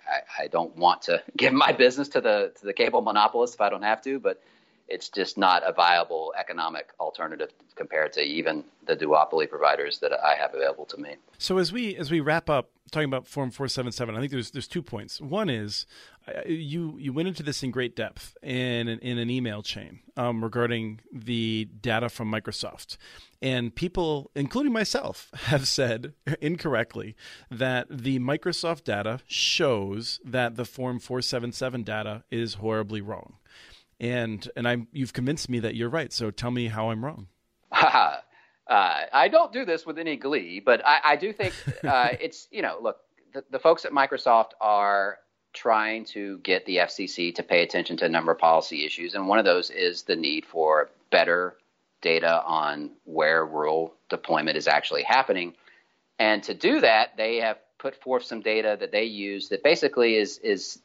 I 0.07 0.43
I 0.43 0.47
don't 0.47 0.75
want 0.75 1.01
to 1.03 1.21
give 1.37 1.53
my 1.53 1.71
business 1.71 2.09
to 2.09 2.21
the 2.21 2.51
to 2.59 2.65
the 2.65 2.73
cable 2.73 3.01
monopolist 3.01 3.55
if 3.55 3.61
I 3.61 3.69
don't 3.69 3.83
have 3.83 4.01
to, 4.03 4.19
but 4.19 4.41
it's 4.89 5.09
just 5.09 5.37
not 5.37 5.61
a 5.63 5.71
viable 5.71 6.33
economic 6.37 6.89
alternative 6.99 7.49
compared 7.75 8.11
to 8.13 8.21
even 8.21 8.63
the 8.87 8.95
duopoly 8.95 9.47
providers 9.47 9.99
that 9.99 10.11
I 10.11 10.35
have 10.35 10.55
available 10.55 10.85
to 10.85 10.97
me. 10.97 11.15
So 11.37 11.59
as 11.59 11.71
we 11.71 11.95
as 11.95 12.09
we 12.09 12.19
wrap 12.19 12.49
up 12.49 12.71
talking 12.91 13.05
about 13.05 13.27
Form 13.27 13.51
477, 13.51 14.15
I 14.15 14.19
think 14.19 14.31
there's 14.31 14.51
there's 14.51 14.67
two 14.67 14.81
points. 14.81 15.21
One 15.21 15.49
is 15.49 15.85
you 16.47 16.97
you 16.97 17.13
went 17.13 17.27
into 17.27 17.43
this 17.43 17.63
in 17.63 17.71
great 17.71 17.95
depth 17.95 18.35
in 18.41 18.87
an, 18.87 18.99
in 18.99 19.17
an 19.17 19.29
email 19.29 19.61
chain 19.61 19.99
um, 20.17 20.43
regarding 20.43 20.99
the 21.11 21.67
data 21.81 22.09
from 22.09 22.31
Microsoft, 22.31 22.97
and 23.41 23.73
people, 23.73 24.31
including 24.35 24.73
myself, 24.73 25.29
have 25.33 25.67
said 25.67 26.13
incorrectly 26.41 27.15
that 27.49 27.87
the 27.89 28.19
Microsoft 28.19 28.83
data 28.83 29.19
shows 29.27 30.19
that 30.25 30.55
the 30.55 30.65
Form 30.65 30.99
477 30.99 31.83
data 31.83 32.23
is 32.31 32.55
horribly 32.55 33.01
wrong, 33.01 33.35
and 33.99 34.49
and 34.55 34.67
I 34.67 34.87
you've 34.91 35.13
convinced 35.13 35.49
me 35.49 35.59
that 35.59 35.75
you're 35.75 35.89
right. 35.89 36.11
So 36.11 36.31
tell 36.31 36.51
me 36.51 36.67
how 36.67 36.89
I'm 36.89 37.03
wrong. 37.03 37.27
uh, 37.71 38.17
I 38.69 39.27
don't 39.29 39.51
do 39.51 39.65
this 39.65 39.85
with 39.85 39.97
any 39.97 40.15
glee, 40.15 40.59
but 40.59 40.85
I, 40.85 40.99
I 41.03 41.15
do 41.15 41.31
think 41.33 41.53
uh, 41.83 42.09
it's 42.19 42.47
you 42.51 42.61
know 42.61 42.77
look 42.81 42.97
the, 43.33 43.43
the 43.51 43.59
folks 43.59 43.85
at 43.85 43.91
Microsoft 43.91 44.51
are 44.61 45.19
trying 45.53 46.05
to 46.05 46.37
get 46.39 46.65
the 46.65 46.77
FCC 46.77 47.33
to 47.35 47.43
pay 47.43 47.63
attention 47.63 47.97
to 47.97 48.05
a 48.05 48.09
number 48.09 48.31
of 48.31 48.37
policy 48.37 48.85
issues, 48.85 49.15
and 49.15 49.27
one 49.27 49.39
of 49.39 49.45
those 49.45 49.69
is 49.69 50.03
the 50.03 50.15
need 50.15 50.45
for 50.45 50.89
better 51.11 51.55
data 52.01 52.41
on 52.43 52.91
where 53.05 53.45
rural 53.45 53.93
deployment 54.09 54.57
is 54.57 54.67
actually 54.67 55.03
happening. 55.03 55.53
And 56.17 56.43
to 56.43 56.53
do 56.53 56.81
that, 56.81 57.17
they 57.17 57.37
have 57.37 57.57
put 57.77 57.95
forth 57.95 58.23
some 58.23 58.41
data 58.41 58.77
that 58.79 58.91
they 58.91 59.05
use 59.05 59.49
that 59.49 59.63
basically 59.63 60.15
is 60.15 60.37
is 60.39 60.79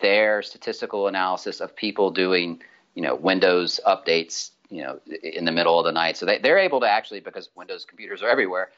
their 0.00 0.42
statistical 0.42 1.08
analysis 1.08 1.60
of 1.60 1.76
people 1.76 2.10
doing, 2.10 2.62
you 2.94 3.02
know, 3.02 3.14
Windows 3.14 3.80
updates, 3.86 4.50
you 4.70 4.82
know, 4.82 4.98
in 5.22 5.44
the 5.44 5.52
middle 5.52 5.78
of 5.78 5.84
the 5.84 5.92
night. 5.92 6.16
So 6.16 6.26
they, 6.26 6.38
they're 6.38 6.58
able 6.58 6.80
to 6.80 6.88
actually, 6.88 7.20
because 7.20 7.50
Windows 7.54 7.84
computers 7.84 8.22
are 8.22 8.28
everywhere, 8.28 8.70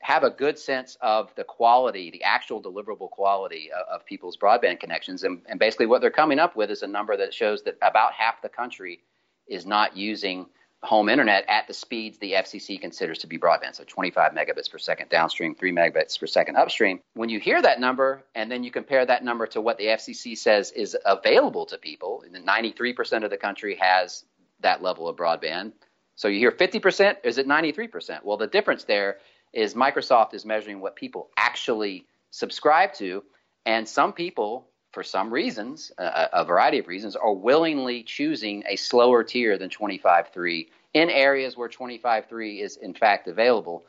have 0.00 0.24
a 0.24 0.30
good 0.30 0.58
sense 0.58 0.96
of 1.00 1.32
the 1.36 1.44
quality, 1.44 2.10
the 2.10 2.22
actual 2.22 2.62
deliverable 2.62 3.10
quality 3.10 3.70
of, 3.70 4.00
of 4.00 4.06
people's 4.06 4.36
broadband 4.36 4.80
connections. 4.80 5.24
And, 5.24 5.42
and, 5.46 5.60
basically, 5.60 5.86
what 5.86 6.00
they're 6.00 6.10
coming 6.10 6.38
up 6.38 6.56
with 6.56 6.70
is 6.70 6.82
a 6.82 6.86
number 6.86 7.16
that 7.16 7.34
shows 7.34 7.62
that 7.64 7.76
about 7.82 8.12
half 8.14 8.40
the 8.42 8.48
country 8.48 9.00
is 9.46 9.66
not 9.66 9.96
using 9.96 10.46
home 10.82 11.10
internet 11.10 11.44
at 11.48 11.66
the 11.66 11.74
speeds 11.74 12.16
the 12.18 12.32
FCC 12.32 12.80
considers 12.80 13.18
to 13.18 13.26
be 13.26 13.38
broadband. 13.38 13.74
So 13.74 13.84
25 13.86 14.32
megabits 14.32 14.70
per 14.70 14.78
second 14.78 15.10
downstream, 15.10 15.54
3 15.54 15.72
megabits 15.72 16.18
per 16.18 16.26
second 16.26 16.56
upstream. 16.56 17.00
When 17.14 17.28
you 17.28 17.38
hear 17.38 17.60
that 17.60 17.80
number 17.80 18.24
and 18.34 18.50
then 18.50 18.64
you 18.64 18.70
compare 18.70 19.04
that 19.04 19.22
number 19.22 19.46
to 19.48 19.60
what 19.60 19.76
the 19.76 19.86
FCC 19.86 20.38
says 20.38 20.70
is 20.72 20.96
available 21.04 21.66
to 21.66 21.76
people, 21.76 22.24
and 22.24 22.46
93% 22.46 23.24
of 23.24 23.30
the 23.30 23.36
country 23.36 23.76
has 23.76 24.24
that 24.60 24.82
level 24.82 25.06
of 25.06 25.16
broadband. 25.16 25.72
So 26.16 26.28
you 26.28 26.38
hear 26.38 26.52
50%, 26.52 27.16
is 27.24 27.36
it 27.36 27.46
93%? 27.46 28.24
Well, 28.24 28.38
the 28.38 28.46
difference 28.46 28.84
there 28.84 29.18
is 29.52 29.74
Microsoft 29.74 30.34
is 30.34 30.44
measuring 30.44 30.80
what 30.80 30.96
people 30.96 31.30
actually 31.36 32.06
subscribe 32.30 32.92
to, 32.94 33.24
and 33.66 33.88
some 33.88 34.12
people, 34.12 34.68
for 34.92 35.02
some 35.02 35.32
reasons, 35.32 35.92
uh, 35.98 36.26
a 36.32 36.44
variety 36.44 36.78
of 36.78 36.86
reasons, 36.86 37.16
are 37.16 37.32
willingly 37.32 38.02
choosing 38.02 38.62
a 38.68 38.76
slower 38.76 39.22
tier 39.22 39.58
than 39.58 39.70
25.3 39.70 40.68
in 40.94 41.10
areas 41.10 41.56
where 41.56 41.68
25.3 41.68 42.60
is 42.60 42.76
in 42.76 42.94
fact 42.94 43.28
available. 43.28 43.84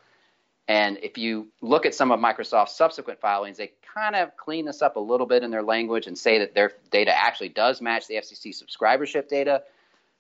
And 0.68 0.98
if 1.02 1.18
you 1.18 1.48
look 1.62 1.86
at 1.86 1.96
some 1.96 2.12
of 2.12 2.20
Microsoft's 2.20 2.76
subsequent 2.76 3.20
filings, 3.20 3.58
they 3.58 3.72
kind 3.94 4.16
of 4.16 4.36
clean 4.38 4.66
this 4.66 4.82
up 4.82 4.96
a 4.96 5.00
little 5.00 5.26
bit 5.26 5.44
in 5.44 5.52
their 5.52 5.64
language 5.64 6.08
and 6.08 6.18
say 6.18 6.38
that 6.40 6.54
their 6.54 6.74
data 6.92 7.12
actually 7.18 7.50
does 7.50 7.82
match 7.82 8.08
the 8.08 8.16
FCC 8.16 8.56
subscribership 8.56 9.28
data. 9.28 9.64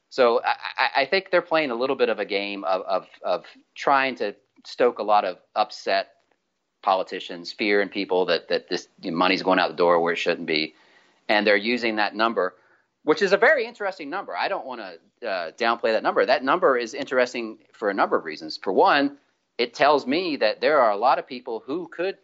So 0.09 0.41
I, 0.43 1.03
I 1.03 1.05
think 1.05 1.31
they're 1.31 1.41
playing 1.41 1.71
a 1.71 1.75
little 1.75 1.95
bit 1.95 2.09
of 2.09 2.19
a 2.19 2.25
game 2.25 2.63
of, 2.65 2.81
of, 2.81 3.07
of 3.23 3.45
trying 3.75 4.15
to 4.15 4.35
stoke 4.65 4.99
a 4.99 5.03
lot 5.03 5.25
of 5.25 5.37
upset 5.55 6.09
politicians, 6.81 7.51
fear 7.51 7.81
in 7.81 7.89
people 7.89 8.25
that 8.25 8.47
that 8.49 8.69
this 8.69 8.87
money's 9.03 9.43
going 9.43 9.59
out 9.59 9.69
the 9.69 9.75
door 9.75 9.99
where 10.01 10.13
it 10.13 10.17
shouldn't 10.17 10.47
be, 10.47 10.73
and 11.29 11.45
they're 11.45 11.55
using 11.55 11.97
that 11.97 12.15
number, 12.15 12.55
which 13.03 13.21
is 13.21 13.33
a 13.33 13.37
very 13.37 13.65
interesting 13.65 14.09
number. 14.09 14.35
I 14.35 14.47
don't 14.47 14.65
want 14.65 14.81
to 14.81 15.27
uh, 15.27 15.51
downplay 15.51 15.93
that 15.93 16.03
number. 16.03 16.25
That 16.25 16.43
number 16.43 16.77
is 16.77 16.93
interesting 16.93 17.59
for 17.73 17.89
a 17.89 17.93
number 17.93 18.17
of 18.17 18.25
reasons. 18.25 18.57
For 18.61 18.73
one, 18.73 19.17
it 19.57 19.73
tells 19.73 20.07
me 20.07 20.37
that 20.37 20.61
there 20.61 20.79
are 20.79 20.91
a 20.91 20.97
lot 20.97 21.19
of 21.19 21.27
people 21.27 21.63
who 21.65 21.87
could 21.87 22.17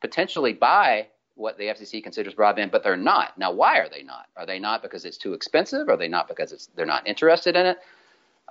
potentially 0.00 0.52
buy 0.52 1.08
what 1.34 1.58
the 1.58 1.64
FCC 1.64 2.02
considers 2.02 2.34
broadband, 2.34 2.70
but 2.70 2.84
they're 2.84 2.96
not. 2.96 3.36
Now, 3.36 3.52
why 3.52 3.78
are 3.78 3.88
they 3.88 4.02
not? 4.02 4.26
Are 4.36 4.46
they 4.46 4.58
not 4.58 4.82
because 4.82 5.04
it's 5.04 5.16
too 5.16 5.32
expensive? 5.32 5.88
Are 5.88 5.96
they 5.96 6.08
not 6.08 6.28
because 6.28 6.52
it's, 6.52 6.66
they're 6.76 6.86
not 6.86 7.06
interested 7.06 7.56
in 7.56 7.66
it? 7.66 7.78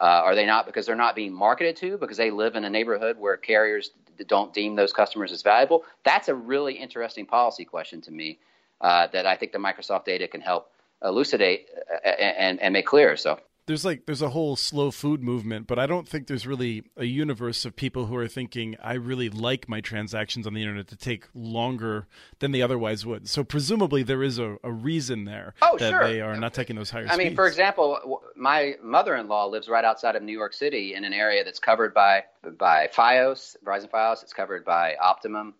Uh, 0.01 0.21
are 0.25 0.35
they 0.35 0.45
not 0.45 0.65
because 0.65 0.85
they're 0.85 0.95
not 0.95 1.15
being 1.15 1.33
marketed 1.33 1.75
to 1.77 1.97
because 1.97 2.17
they 2.17 2.31
live 2.31 2.55
in 2.55 2.63
a 2.65 2.69
neighborhood 2.69 3.17
where 3.17 3.37
carriers 3.37 3.91
don't 4.27 4.53
deem 4.53 4.75
those 4.75 4.91
customers 4.91 5.31
as 5.31 5.41
valuable? 5.41 5.83
That's 6.03 6.27
a 6.29 6.35
really 6.35 6.73
interesting 6.73 7.25
policy 7.25 7.65
question 7.65 8.01
to 8.01 8.11
me 8.11 8.39
uh, 8.81 9.07
that 9.13 9.25
I 9.25 9.35
think 9.35 9.51
the 9.51 9.59
Microsoft 9.59 10.05
data 10.05 10.27
can 10.27 10.41
help 10.41 10.71
elucidate 11.03 11.67
uh, 11.91 12.07
and, 12.07 12.59
and 12.59 12.73
make 12.73 12.85
clear. 12.85 13.15
So 13.17 13.39
there's 13.65 13.85
like 13.85 14.05
there's 14.05 14.21
a 14.21 14.29
whole 14.29 14.55
slow 14.55 14.91
food 14.91 15.23
movement, 15.23 15.67
but 15.67 15.79
I 15.79 15.85
don't 15.85 16.07
think 16.07 16.27
there's 16.27 16.45
really 16.45 16.83
a 16.97 17.05
universe 17.05 17.63
of 17.63 17.75
people 17.75 18.07
who 18.07 18.15
are 18.15 18.27
thinking 18.27 18.75
I 18.83 18.93
really 18.93 19.29
like 19.29 19.69
my 19.69 19.79
transactions 19.79 20.45
on 20.45 20.53
the 20.53 20.61
internet 20.61 20.87
to 20.89 20.97
take 20.97 21.27
longer 21.33 22.07
than 22.39 22.51
they 22.51 22.61
otherwise 22.61 23.05
would. 23.05 23.29
So 23.29 23.43
presumably 23.43 24.03
there 24.03 24.21
is 24.21 24.37
a, 24.37 24.57
a 24.63 24.71
reason 24.71 25.23
there 25.23 25.53
oh, 25.61 25.77
that 25.77 25.91
sure. 25.91 26.03
they 26.07 26.19
are 26.19 26.35
not 26.35 26.53
taking 26.53 26.75
those 26.75 26.89
higher. 26.89 27.07
I 27.09 27.15
mean, 27.15 27.35
for 27.35 27.47
example, 27.47 28.21
my 28.35 28.75
mother-in-law 28.81 29.45
lives 29.45 29.69
right 29.69 29.85
outside 29.85 30.15
of 30.15 30.23
New 30.23 30.37
York 30.37 30.53
City 30.53 30.93
in 30.95 31.05
an 31.05 31.13
area 31.13 31.43
that's 31.43 31.59
covered 31.59 31.93
by 31.93 32.25
by 32.57 32.89
FiOS, 32.93 33.55
Verizon 33.63 33.89
FiOS. 33.89 34.23
It's 34.23 34.33
covered 34.33 34.65
by 34.65 34.95
Optimum, 35.01 35.53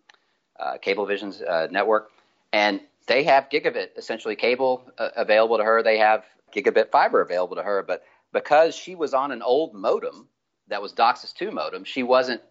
uh, 0.60 0.76
Cablevision's 0.84 1.40
uh, 1.40 1.68
network, 1.70 2.10
and 2.52 2.80
they 3.06 3.24
have 3.24 3.48
gigabit 3.48 3.96
essentially 3.96 4.36
cable 4.36 4.82
uh, 4.98 5.08
available 5.16 5.56
to 5.56 5.64
her. 5.64 5.82
They 5.82 5.98
have 5.98 6.24
gigabit 6.54 6.90
fiber 6.90 7.20
available 7.20 7.56
to 7.56 7.62
her, 7.62 7.82
but 7.82 8.04
because 8.32 8.74
she 8.74 8.94
was 8.94 9.14
on 9.14 9.32
an 9.32 9.42
old 9.42 9.74
modem 9.74 10.28
that 10.68 10.82
was 10.82 10.92
DOCSIS 10.92 11.32
2 11.34 11.50
modem, 11.50 11.84
she 11.84 12.02
wasn't 12.02 12.42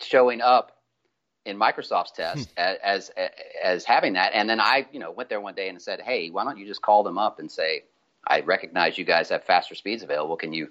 showing 0.00 0.40
up 0.40 0.76
in 1.44 1.58
Microsoft's 1.58 2.12
test 2.12 2.50
hmm. 2.50 2.58
as, 2.58 2.78
as 2.82 3.10
as 3.62 3.84
having 3.84 4.14
that. 4.14 4.32
And 4.34 4.50
then 4.50 4.60
I, 4.60 4.86
you 4.92 4.98
know, 4.98 5.12
went 5.12 5.28
there 5.28 5.40
one 5.40 5.54
day 5.54 5.68
and 5.68 5.80
said, 5.80 6.00
"Hey, 6.00 6.30
why 6.30 6.44
don't 6.44 6.58
you 6.58 6.66
just 6.66 6.82
call 6.82 7.02
them 7.02 7.18
up 7.18 7.38
and 7.38 7.50
say, 7.50 7.84
I 8.26 8.40
recognize 8.40 8.98
you 8.98 9.04
guys 9.04 9.28
have 9.28 9.44
faster 9.44 9.74
speeds 9.74 10.02
available. 10.02 10.36
Can 10.36 10.52
you, 10.52 10.68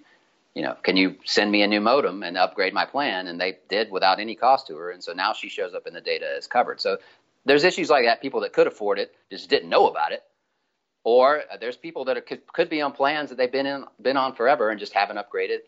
you 0.53 0.61
know, 0.61 0.75
can 0.83 0.97
you 0.97 1.15
send 1.23 1.49
me 1.49 1.61
a 1.61 1.67
new 1.67 1.81
modem 1.81 2.23
and 2.23 2.37
upgrade 2.37 2.73
my 2.73 2.85
plan?" 2.85 3.27
And 3.27 3.39
they 3.39 3.57
did 3.69 3.89
without 3.89 4.19
any 4.19 4.35
cost 4.35 4.67
to 4.67 4.75
her. 4.75 4.91
And 4.91 5.03
so 5.03 5.13
now 5.13 5.33
she 5.33 5.49
shows 5.49 5.73
up 5.73 5.87
in 5.87 5.93
the 5.93 6.01
data 6.01 6.27
as 6.37 6.45
covered. 6.45 6.81
So 6.81 6.97
there's 7.45 7.63
issues 7.63 7.89
like 7.89 8.05
that. 8.05 8.21
People 8.21 8.41
that 8.41 8.53
could 8.53 8.67
afford 8.67 8.99
it 8.99 9.15
just 9.31 9.49
didn't 9.49 9.69
know 9.69 9.87
about 9.87 10.11
it 10.11 10.23
or 11.05 11.43
there's 11.61 11.77
people 11.77 12.05
that 12.05 12.17
are, 12.17 12.21
could, 12.21 12.45
could 12.51 12.67
be 12.67 12.81
on 12.81 12.91
plans 12.91 13.29
that 13.29 13.37
they've 13.37 13.51
been 13.51 13.67
in 13.67 13.85
been 14.01 14.17
on 14.17 14.33
forever 14.33 14.69
and 14.71 14.79
just 14.79 14.91
haven't 14.91 15.17
upgraded. 15.17 15.59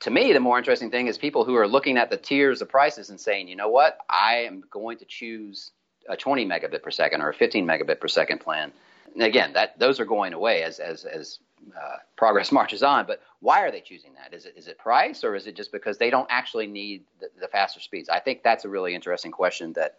To 0.00 0.10
me, 0.10 0.32
the 0.32 0.40
more 0.40 0.56
interesting 0.56 0.90
thing 0.90 1.08
is 1.08 1.18
people 1.18 1.44
who 1.44 1.56
are 1.56 1.68
looking 1.68 1.98
at 1.98 2.08
the 2.08 2.16
tiers 2.16 2.62
of 2.62 2.68
prices 2.68 3.10
and 3.10 3.20
saying, 3.20 3.48
you 3.48 3.56
know 3.56 3.68
what, 3.68 3.98
I 4.08 4.44
am 4.46 4.64
going 4.70 4.98
to 4.98 5.04
choose 5.04 5.72
a 6.08 6.16
20 6.16 6.46
megabit 6.46 6.82
per 6.82 6.90
second 6.90 7.20
or 7.20 7.30
a 7.30 7.34
15 7.34 7.66
megabit 7.66 8.00
per 8.00 8.08
second 8.08 8.38
plan. 8.38 8.72
And 9.12 9.22
again, 9.22 9.52
that 9.54 9.78
those 9.78 9.98
are 9.98 10.04
going 10.04 10.32
away 10.32 10.62
as 10.62 10.78
as 10.78 11.04
as 11.04 11.40
uh, 11.76 11.96
progress 12.16 12.52
marches 12.58 12.84
on. 12.84 13.06
But 13.06 13.22
why 13.40 13.62
are 13.62 13.72
they 13.72 13.80
choosing 13.80 14.14
that? 14.14 14.32
Is 14.32 14.46
it 14.46 14.54
is 14.56 14.68
it 14.68 14.78
price 14.78 15.24
or 15.24 15.34
is 15.34 15.48
it 15.48 15.56
just 15.56 15.72
because 15.72 15.98
they 15.98 16.10
don't 16.10 16.28
actually 16.30 16.68
need 16.68 17.02
the, 17.18 17.26
the 17.40 17.48
faster 17.48 17.80
speeds? 17.80 18.08
I 18.08 18.20
think 18.20 18.44
that's 18.44 18.64
a 18.64 18.68
really 18.68 18.94
interesting 18.94 19.32
question 19.32 19.72
that 19.72 19.96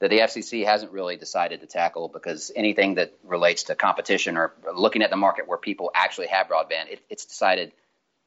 that 0.00 0.10
the 0.10 0.18
FCC 0.18 0.64
hasn't 0.64 0.92
really 0.92 1.16
decided 1.16 1.60
to 1.60 1.66
tackle 1.66 2.08
because 2.08 2.52
anything 2.54 2.96
that 2.96 3.12
relates 3.24 3.64
to 3.64 3.74
competition 3.74 4.36
or 4.36 4.52
looking 4.74 5.02
at 5.02 5.10
the 5.10 5.16
market 5.16 5.48
where 5.48 5.58
people 5.58 5.90
actually 5.94 6.26
have 6.26 6.48
broadband, 6.48 6.90
it, 6.90 7.00
it's 7.08 7.24
decided 7.24 7.72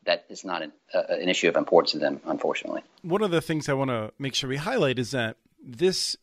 that 0.06 0.26
it's 0.30 0.44
not 0.44 0.64
an, 0.64 0.72
uh, 0.94 1.04
an 1.10 1.30
issue 1.30 1.48
of 1.48 1.56
importance 1.56 1.92
to 1.92 2.00
them, 2.00 2.22
unfortunately. 2.26 2.82
One 3.04 3.22
of 3.22 3.32
the 3.32 3.42
things 3.42 3.70
I 3.70 3.74
want 3.74 3.90
to 3.92 4.12
make 4.18 4.34
sure 4.34 4.50
we 4.50 4.58
highlight 4.58 4.98
is 4.98 5.12
that 5.12 5.38
this 5.64 6.16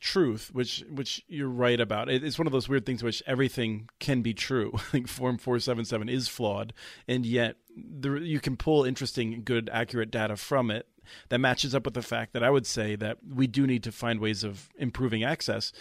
truth, 0.00 0.50
which 0.52 0.84
which 0.90 1.22
you're 1.28 1.48
right 1.48 1.78
about, 1.78 2.08
it's 2.08 2.38
one 2.38 2.46
of 2.46 2.52
those 2.52 2.68
weird 2.68 2.86
things 2.86 3.02
which 3.02 3.22
everything 3.26 3.88
can 3.98 4.22
be 4.22 4.32
true. 4.32 4.72
I 4.74 4.78
think 4.78 5.08
Form 5.08 5.36
477 5.36 6.08
is 6.08 6.28
flawed, 6.28 6.72
and 7.06 7.26
yet 7.26 7.56
there, 7.76 8.16
you 8.16 8.40
can 8.40 8.56
pull 8.56 8.84
interesting, 8.84 9.42
good, 9.44 9.68
accurate 9.72 10.10
data 10.10 10.36
from 10.36 10.70
it 10.70 10.86
that 11.28 11.38
matches 11.38 11.74
up 11.74 11.84
with 11.84 11.94
the 11.94 12.02
fact 12.02 12.32
that 12.32 12.42
I 12.42 12.50
would 12.50 12.66
say 12.66 12.96
that 12.96 13.18
we 13.26 13.46
do 13.46 13.66
need 13.66 13.82
to 13.84 13.92
find 13.92 14.20
ways 14.20 14.44
of 14.44 14.68
improving 14.76 15.24
access. 15.24 15.72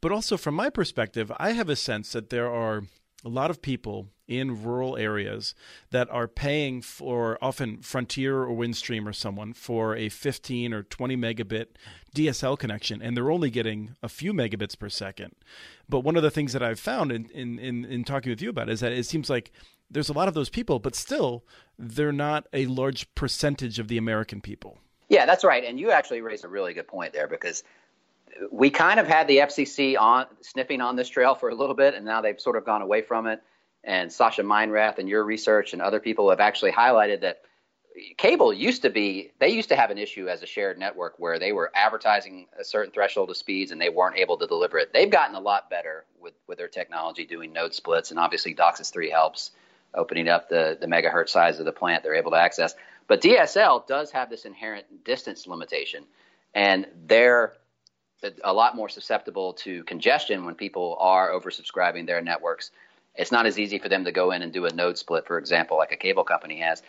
But 0.00 0.12
also, 0.12 0.36
from 0.36 0.54
my 0.54 0.70
perspective, 0.70 1.32
I 1.38 1.52
have 1.52 1.68
a 1.68 1.76
sense 1.76 2.12
that 2.12 2.30
there 2.30 2.50
are 2.50 2.82
a 3.24 3.28
lot 3.28 3.50
of 3.50 3.62
people 3.62 4.08
in 4.26 4.62
rural 4.62 4.96
areas 4.96 5.54
that 5.90 6.08
are 6.10 6.28
paying 6.28 6.80
for 6.80 7.36
often 7.42 7.82
Frontier 7.82 8.42
or 8.42 8.56
Windstream 8.56 9.06
or 9.06 9.12
someone 9.12 9.52
for 9.52 9.96
a 9.96 10.08
15 10.08 10.72
or 10.72 10.84
20 10.84 11.16
megabit 11.16 11.66
DSL 12.14 12.58
connection, 12.58 13.02
and 13.02 13.16
they're 13.16 13.30
only 13.30 13.50
getting 13.50 13.96
a 14.02 14.08
few 14.08 14.32
megabits 14.32 14.78
per 14.78 14.88
second. 14.88 15.34
But 15.88 16.00
one 16.00 16.16
of 16.16 16.22
the 16.22 16.30
things 16.30 16.52
that 16.52 16.62
I've 16.62 16.80
found 16.80 17.10
in, 17.10 17.28
in, 17.30 17.58
in, 17.58 17.84
in 17.84 18.04
talking 18.04 18.30
with 18.30 18.40
you 18.40 18.50
about 18.50 18.70
is 18.70 18.80
that 18.80 18.92
it 18.92 19.04
seems 19.04 19.28
like 19.28 19.50
there's 19.90 20.08
a 20.08 20.12
lot 20.12 20.28
of 20.28 20.34
those 20.34 20.48
people, 20.48 20.78
but 20.78 20.94
still, 20.94 21.44
they're 21.78 22.12
not 22.12 22.46
a 22.52 22.66
large 22.66 23.12
percentage 23.14 23.78
of 23.78 23.88
the 23.88 23.98
American 23.98 24.40
people. 24.40 24.78
Yeah, 25.08 25.26
that's 25.26 25.44
right. 25.44 25.64
And 25.64 25.78
you 25.78 25.90
actually 25.90 26.20
raised 26.20 26.44
a 26.44 26.48
really 26.48 26.72
good 26.72 26.86
point 26.86 27.12
there 27.12 27.26
because 27.26 27.64
we 28.50 28.70
kind 28.70 29.00
of 29.00 29.06
had 29.06 29.26
the 29.26 29.38
FCC 29.38 29.98
on 29.98 30.26
sniffing 30.40 30.80
on 30.80 30.96
this 30.96 31.08
trail 31.08 31.34
for 31.34 31.48
a 31.48 31.54
little 31.54 31.74
bit, 31.74 31.94
and 31.94 32.04
now 32.04 32.20
they've 32.20 32.40
sort 32.40 32.56
of 32.56 32.64
gone 32.64 32.82
away 32.82 33.02
from 33.02 33.26
it. 33.26 33.42
And 33.82 34.10
Sascha 34.10 34.44
Meinrath 34.44 34.98
and 34.98 35.08
your 35.08 35.24
research 35.24 35.72
and 35.72 35.82
other 35.82 36.00
people 36.00 36.30
have 36.30 36.40
actually 36.40 36.72
highlighted 36.72 37.22
that 37.22 37.42
cable 38.16 38.52
used 38.52 38.82
to 38.82 38.90
be 38.90 39.32
they 39.40 39.48
used 39.48 39.68
to 39.68 39.76
have 39.76 39.90
an 39.90 39.98
issue 39.98 40.28
as 40.28 40.42
a 40.42 40.46
shared 40.46 40.78
network 40.78 41.14
where 41.18 41.38
they 41.38 41.52
were 41.52 41.72
advertising 41.74 42.46
a 42.58 42.64
certain 42.64 42.92
threshold 42.92 43.30
of 43.30 43.36
speeds 43.36 43.72
and 43.72 43.80
they 43.80 43.88
weren't 43.88 44.16
able 44.16 44.36
to 44.36 44.46
deliver 44.46 44.78
it. 44.78 44.92
They've 44.92 45.10
gotten 45.10 45.34
a 45.34 45.40
lot 45.40 45.68
better 45.70 46.04
with 46.20 46.34
with 46.46 46.58
their 46.58 46.68
technology 46.68 47.24
doing 47.24 47.52
node 47.52 47.74
splits, 47.74 48.10
and 48.10 48.20
obviously 48.20 48.54
DOCSIS 48.54 48.92
3 48.92 49.10
helps 49.10 49.50
opening 49.94 50.28
up 50.28 50.48
the, 50.48 50.76
the 50.80 50.86
megahertz 50.86 51.30
size 51.30 51.58
of 51.58 51.64
the 51.64 51.72
plant 51.72 52.02
they're 52.02 52.14
able 52.14 52.30
to 52.32 52.36
access. 52.36 52.74
But 53.06 53.20
DSL 53.20 53.86
does 53.86 54.10
have 54.12 54.30
this 54.30 54.44
inherent 54.44 55.04
distance 55.04 55.46
limitation, 55.46 56.04
and 56.54 56.86
they're 57.06 57.54
a 58.44 58.52
lot 58.52 58.76
more 58.76 58.88
susceptible 58.88 59.54
to 59.54 59.82
congestion 59.84 60.44
when 60.44 60.54
people 60.54 60.96
are 61.00 61.30
oversubscribing 61.30 62.06
their 62.06 62.20
networks. 62.20 62.70
It's 63.14 63.32
not 63.32 63.46
as 63.46 63.58
easy 63.58 63.78
for 63.78 63.88
them 63.88 64.04
to 64.04 64.12
go 64.12 64.30
in 64.30 64.42
and 64.42 64.52
do 64.52 64.66
a 64.66 64.72
node 64.72 64.98
split, 64.98 65.26
for 65.26 65.38
example, 65.38 65.76
like 65.76 65.92
a 65.92 65.96
cable 65.96 66.24
company 66.24 66.60
has. 66.60 66.82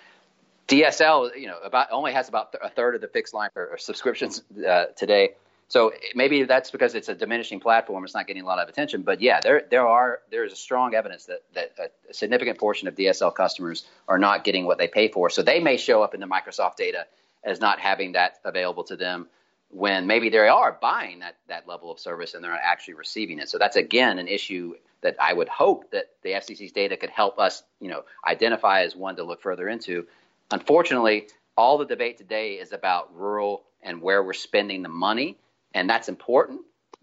DSL, 0.67 1.35
you 1.35 1.47
know, 1.47 1.57
about 1.63 1.87
only 1.91 2.13
has 2.13 2.29
about 2.29 2.55
a 2.61 2.69
third 2.69 2.95
of 2.95 3.01
the 3.01 3.07
fixed 3.07 3.33
line 3.33 3.49
or, 3.55 3.77
subscriptions 3.77 4.43
uh, 4.67 4.85
today 4.95 5.31
so 5.71 5.93
maybe 6.15 6.43
that's 6.43 6.69
because 6.69 6.95
it's 6.95 7.07
a 7.07 7.15
diminishing 7.15 7.62
platform. 7.62 8.03
It's 8.03 8.13
not 8.13 8.27
getting 8.27 8.43
a 8.43 8.45
lot 8.45 8.60
of 8.60 8.67
attention. 8.67 9.03
But 9.03 9.21
yeah, 9.21 9.39
there 9.39 9.63
there 9.71 9.88
are 9.88 10.19
there 10.29 10.43
is 10.43 10.51
a 10.51 10.57
strong 10.57 10.95
evidence 10.95 11.27
that 11.27 11.43
that 11.53 11.93
a 12.10 12.13
significant 12.13 12.60
portion 12.60 12.89
of 12.89 12.95
DSL 12.95 13.34
customers 13.34 13.86
are 14.05 14.19
not 14.19 14.43
getting 14.43 14.65
what 14.65 14.77
they 14.77 14.89
pay 14.89 15.07
for. 15.07 15.29
So 15.29 15.43
they 15.43 15.62
may 15.62 15.77
show 15.77 16.03
up 16.03 16.13
in 16.13 16.19
the 16.19 16.27
Microsoft 16.27 16.75
data 16.75 17.05
as 17.45 17.62
not 17.62 17.79
having 17.79 18.12
that 18.12 18.39
available 18.43 18.84
to 18.84 18.97
them 18.97 19.27
when 19.69 20.07
maybe 20.07 20.27
they 20.27 20.39
are 20.39 20.77
buying 20.81 21.19
that 21.19 21.38
that 21.47 21.69
level 21.69 21.89
of 21.89 22.01
service 22.01 22.34
and 22.34 22.43
they're 22.43 22.51
not 22.51 22.60
actually 22.62 22.95
receiving 22.95 23.39
it. 23.39 23.47
So 23.47 23.57
that's 23.57 23.77
again 23.77 24.19
an 24.19 24.27
issue 24.27 24.73
that 25.03 25.15
I 25.21 25.31
would 25.31 25.47
hope 25.47 25.89
that 25.91 26.10
the 26.21 26.31
FCC's 26.31 26.73
data 26.73 26.97
could 26.97 27.12
help 27.12 27.39
us, 27.39 27.63
you 27.79 27.88
know, 27.88 28.03
identify 28.27 28.84
as 28.84 28.93
one 28.93 29.15
to 29.15 29.23
look 29.23 29.41
further 29.41 29.69
into. 29.69 30.05
Unfortunately, 30.51 31.29
all 31.55 31.77
the 31.77 31.86
debate 31.86 32.17
today 32.17 32.55
is 32.55 32.73
about 32.73 33.15
rural 33.15 33.63
and 33.81 34.01
where 34.01 34.21
we're 34.21 34.34
spending 34.34 34.81
the 34.81 34.89
money 34.89 35.38
and 35.73 35.89
that's 35.89 36.10
important 36.10 36.62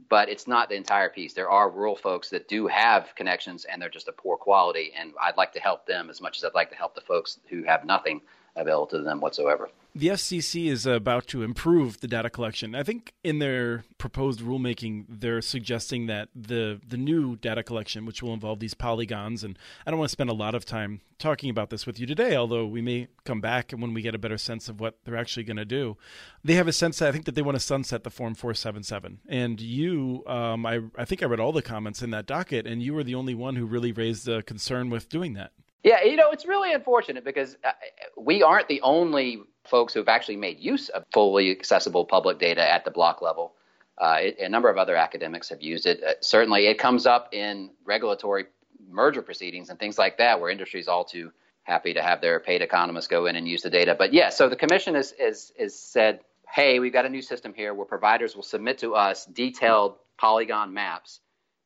but 0.08 0.28
it's 0.28 0.46
not 0.46 0.68
the 0.68 0.74
entire 0.74 1.08
piece. 1.08 1.34
There 1.34 1.50
are 1.50 1.70
rural 1.70 1.96
folks 1.96 2.30
that 2.30 2.48
do 2.48 2.66
have 2.66 3.14
connections 3.14 3.64
and 3.64 3.80
they're 3.80 3.88
just 3.88 4.08
a 4.08 4.12
poor 4.12 4.36
quality, 4.36 4.92
and 4.98 5.12
I'd 5.20 5.36
like 5.36 5.52
to 5.54 5.60
help 5.60 5.86
them 5.86 6.08
as 6.08 6.20
much 6.20 6.38
as 6.38 6.44
I'd 6.44 6.54
like 6.54 6.70
to 6.70 6.76
help 6.76 6.94
the 6.94 7.00
folks 7.00 7.38
who 7.48 7.64
have 7.64 7.84
nothing 7.84 8.20
available 8.58 8.86
to 8.88 9.02
them 9.02 9.20
whatsoever. 9.20 9.68
The 9.94 10.08
FCC 10.08 10.70
is 10.70 10.86
about 10.86 11.26
to 11.28 11.42
improve 11.42 12.00
the 12.00 12.06
data 12.06 12.30
collection. 12.30 12.74
I 12.74 12.82
think 12.82 13.14
in 13.24 13.38
their 13.38 13.84
proposed 13.96 14.40
rulemaking, 14.40 15.06
they're 15.08 15.40
suggesting 15.42 16.06
that 16.06 16.28
the 16.36 16.80
the 16.86 16.96
new 16.96 17.36
data 17.36 17.62
collection, 17.62 18.04
which 18.04 18.22
will 18.22 18.34
involve 18.34 18.60
these 18.60 18.74
polygons, 18.74 19.42
and 19.42 19.58
I 19.84 19.90
don't 19.90 19.98
want 19.98 20.08
to 20.08 20.12
spend 20.12 20.30
a 20.30 20.34
lot 20.34 20.54
of 20.54 20.64
time 20.64 21.00
talking 21.18 21.50
about 21.50 21.70
this 21.70 21.86
with 21.86 21.98
you 21.98 22.06
today, 22.06 22.36
although 22.36 22.66
we 22.66 22.80
may 22.80 23.08
come 23.24 23.40
back 23.40 23.72
when 23.72 23.92
we 23.92 24.02
get 24.02 24.14
a 24.14 24.18
better 24.18 24.38
sense 24.38 24.68
of 24.68 24.78
what 24.78 24.98
they're 25.04 25.16
actually 25.16 25.42
going 25.42 25.56
to 25.56 25.64
do. 25.64 25.96
They 26.44 26.54
have 26.54 26.68
a 26.68 26.72
sense 26.72 27.02
I 27.02 27.10
think 27.10 27.24
that 27.24 27.34
they 27.34 27.42
want 27.42 27.56
to 27.56 27.60
sunset 27.60 28.04
the 28.04 28.10
Form 28.10 28.34
477. 28.34 29.20
And 29.28 29.60
you, 29.60 30.22
um, 30.26 30.64
I, 30.64 30.80
I 30.96 31.04
think 31.04 31.22
I 31.22 31.26
read 31.26 31.40
all 31.40 31.52
the 31.52 31.62
comments 31.62 32.02
in 32.02 32.10
that 32.10 32.26
docket, 32.26 32.66
and 32.66 32.82
you 32.82 32.94
were 32.94 33.04
the 33.04 33.16
only 33.16 33.34
one 33.34 33.56
who 33.56 33.66
really 33.66 33.90
raised 33.90 34.28
a 34.28 34.42
concern 34.42 34.90
with 34.90 35.08
doing 35.08 35.34
that. 35.34 35.52
Yeah, 35.84 36.02
you 36.04 36.16
know, 36.16 36.30
it's 36.30 36.46
really 36.46 36.72
unfortunate 36.72 37.24
because 37.24 37.56
uh, 37.64 37.70
we 38.16 38.42
aren't 38.42 38.68
the 38.68 38.80
only 38.82 39.42
folks 39.64 39.94
who've 39.94 40.08
actually 40.08 40.36
made 40.36 40.58
use 40.58 40.88
of 40.88 41.04
fully 41.12 41.50
accessible 41.50 42.04
public 42.04 42.38
data 42.38 42.68
at 42.68 42.84
the 42.84 42.90
block 42.90 43.22
level. 43.22 43.54
Uh, 43.96 44.16
it, 44.20 44.38
a 44.40 44.48
number 44.48 44.68
of 44.68 44.76
other 44.76 44.96
academics 44.96 45.48
have 45.48 45.62
used 45.62 45.86
it. 45.86 46.02
Uh, 46.02 46.12
certainly, 46.20 46.66
it 46.66 46.78
comes 46.78 47.06
up 47.06 47.32
in 47.32 47.70
regulatory 47.84 48.46
merger 48.88 49.22
proceedings 49.22 49.70
and 49.70 49.78
things 49.78 49.98
like 49.98 50.18
that, 50.18 50.40
where 50.40 50.50
industry 50.50 50.80
is 50.80 50.88
all 50.88 51.04
too 51.04 51.30
happy 51.62 51.92
to 51.94 52.02
have 52.02 52.20
their 52.20 52.40
paid 52.40 52.62
economists 52.62 53.06
go 53.06 53.26
in 53.26 53.36
and 53.36 53.46
use 53.46 53.62
the 53.62 53.70
data. 53.70 53.94
But 53.96 54.12
yeah, 54.12 54.30
so 54.30 54.48
the 54.48 54.56
commission 54.56 54.94
has 54.94 55.12
is, 55.12 55.20
is, 55.20 55.52
is 55.58 55.78
said, 55.78 56.20
hey, 56.50 56.78
we've 56.78 56.92
got 56.92 57.04
a 57.04 57.10
new 57.10 57.22
system 57.22 57.52
here 57.54 57.74
where 57.74 57.86
providers 57.86 58.34
will 58.34 58.42
submit 58.42 58.78
to 58.78 58.94
us 58.94 59.26
detailed 59.26 59.96
polygon 60.16 60.72
maps 60.72 61.20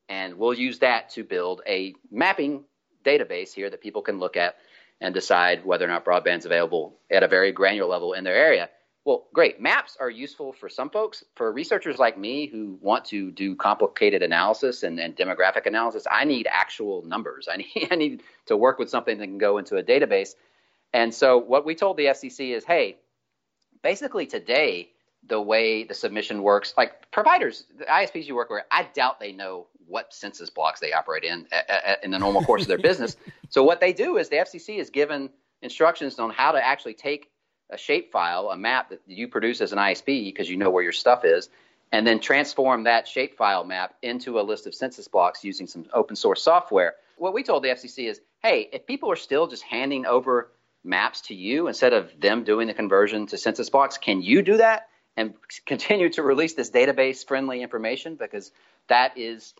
and 0.09 0.35
we'll 0.35 0.53
use 0.53 0.79
that 0.79 1.09
to 1.11 1.23
build 1.23 1.61
a 1.65 1.95
mapping 2.11 2.65
database 3.03 3.53
here 3.53 3.69
that 3.69 3.81
people 3.81 4.01
can 4.01 4.19
look 4.19 4.37
at 4.37 4.55
and 5.01 5.13
decide 5.13 5.65
whether 5.65 5.85
or 5.85 5.89
not 5.89 6.05
broadband's 6.05 6.45
available 6.45 6.95
at 7.11 7.23
a 7.23 7.27
very 7.27 7.51
granular 7.51 7.89
level 7.89 8.13
in 8.13 8.23
their 8.23 8.35
area. 8.35 8.69
Well, 9.05 9.27
great. 9.33 9.59
Maps 9.59 9.97
are 9.99 10.09
useful 10.09 10.53
for 10.53 10.69
some 10.69 10.89
folks. 10.89 11.25
For 11.35 11.51
researchers 11.51 11.99
like 11.99 12.17
me 12.17 12.47
who 12.47 12.77
want 12.81 13.03
to 13.05 13.31
do 13.31 13.53
complicated 13.53 14.23
analysis 14.23 14.83
and, 14.83 14.97
and 14.97 15.13
demographic 15.15 15.65
analysis, 15.65 16.07
I 16.09 16.23
need 16.23 16.47
actual 16.49 17.01
numbers. 17.03 17.49
I 17.51 17.57
need, 17.57 17.87
I 17.91 17.95
need 17.95 18.23
to 18.45 18.55
work 18.55 18.79
with 18.79 18.89
something 18.89 19.17
that 19.17 19.27
can 19.27 19.37
go 19.37 19.57
into 19.57 19.75
a 19.75 19.83
database. 19.83 20.35
And 20.93 21.13
so, 21.13 21.37
what 21.37 21.65
we 21.65 21.75
told 21.75 21.97
the 21.97 22.05
FCC 22.05 22.55
is 22.55 22.63
hey, 22.63 22.97
basically 23.81 24.25
today, 24.25 24.89
the 25.27 25.41
way 25.41 25.83
the 25.83 25.93
submission 25.93 26.43
works, 26.43 26.73
like 26.77 27.09
providers, 27.11 27.65
the 27.77 27.85
ISPs 27.85 28.25
you 28.25 28.35
work 28.35 28.49
with, 28.49 28.63
I 28.69 28.87
doubt 28.93 29.19
they 29.19 29.31
know 29.31 29.67
what 29.87 30.13
census 30.13 30.49
blocks 30.49 30.79
they 30.79 30.93
operate 30.93 31.23
in 31.23 31.47
in 32.03 32.11
the 32.11 32.19
normal 32.19 32.43
course 32.43 32.63
of 32.63 32.67
their 32.67 32.77
business. 32.77 33.15
So 33.49 33.63
what 33.63 33.79
they 33.79 33.93
do 33.93 34.17
is 34.17 34.29
the 34.29 34.37
FCC 34.37 34.79
is 34.79 34.89
given 34.89 35.29
instructions 35.61 36.17
on 36.17 36.31
how 36.31 36.53
to 36.53 36.65
actually 36.65 36.95
take 36.95 37.29
a 37.69 37.75
shapefile, 37.75 38.51
a 38.51 38.57
map 38.57 38.89
that 38.89 39.01
you 39.05 39.27
produce 39.27 39.61
as 39.61 39.73
an 39.73 39.77
ISP 39.77 40.25
because 40.25 40.49
you 40.49 40.57
know 40.57 40.71
where 40.71 40.81
your 40.81 40.91
stuff 40.91 41.23
is, 41.23 41.49
and 41.91 42.07
then 42.07 42.19
transform 42.19 42.85
that 42.85 43.05
shapefile 43.05 43.63
map 43.67 43.93
into 44.01 44.39
a 44.39 44.41
list 44.41 44.65
of 44.65 44.73
census 44.73 45.07
blocks 45.07 45.43
using 45.43 45.67
some 45.67 45.85
open 45.93 46.15
source 46.15 46.41
software. 46.41 46.95
What 47.17 47.35
we 47.35 47.43
told 47.43 47.63
the 47.63 47.69
FCC 47.69 48.09
is, 48.09 48.21
hey, 48.41 48.69
if 48.73 48.87
people 48.87 49.11
are 49.11 49.15
still 49.15 49.45
just 49.45 49.61
handing 49.61 50.07
over 50.07 50.49
maps 50.83 51.21
to 51.21 51.35
you 51.35 51.67
instead 51.67 51.93
of 51.93 52.11
them 52.19 52.43
doing 52.43 52.67
the 52.67 52.73
conversion 52.73 53.27
to 53.27 53.37
census 53.37 53.69
blocks, 53.69 53.99
can 53.99 54.23
you 54.23 54.41
do 54.41 54.57
that 54.57 54.87
and 55.15 55.33
continue 55.65 56.09
to 56.09 56.23
release 56.23 56.53
this 56.53 56.71
database 56.71 57.25
friendly 57.25 57.61
information 57.61 58.15
because 58.15 58.51
that 58.87 59.17
is 59.17 59.53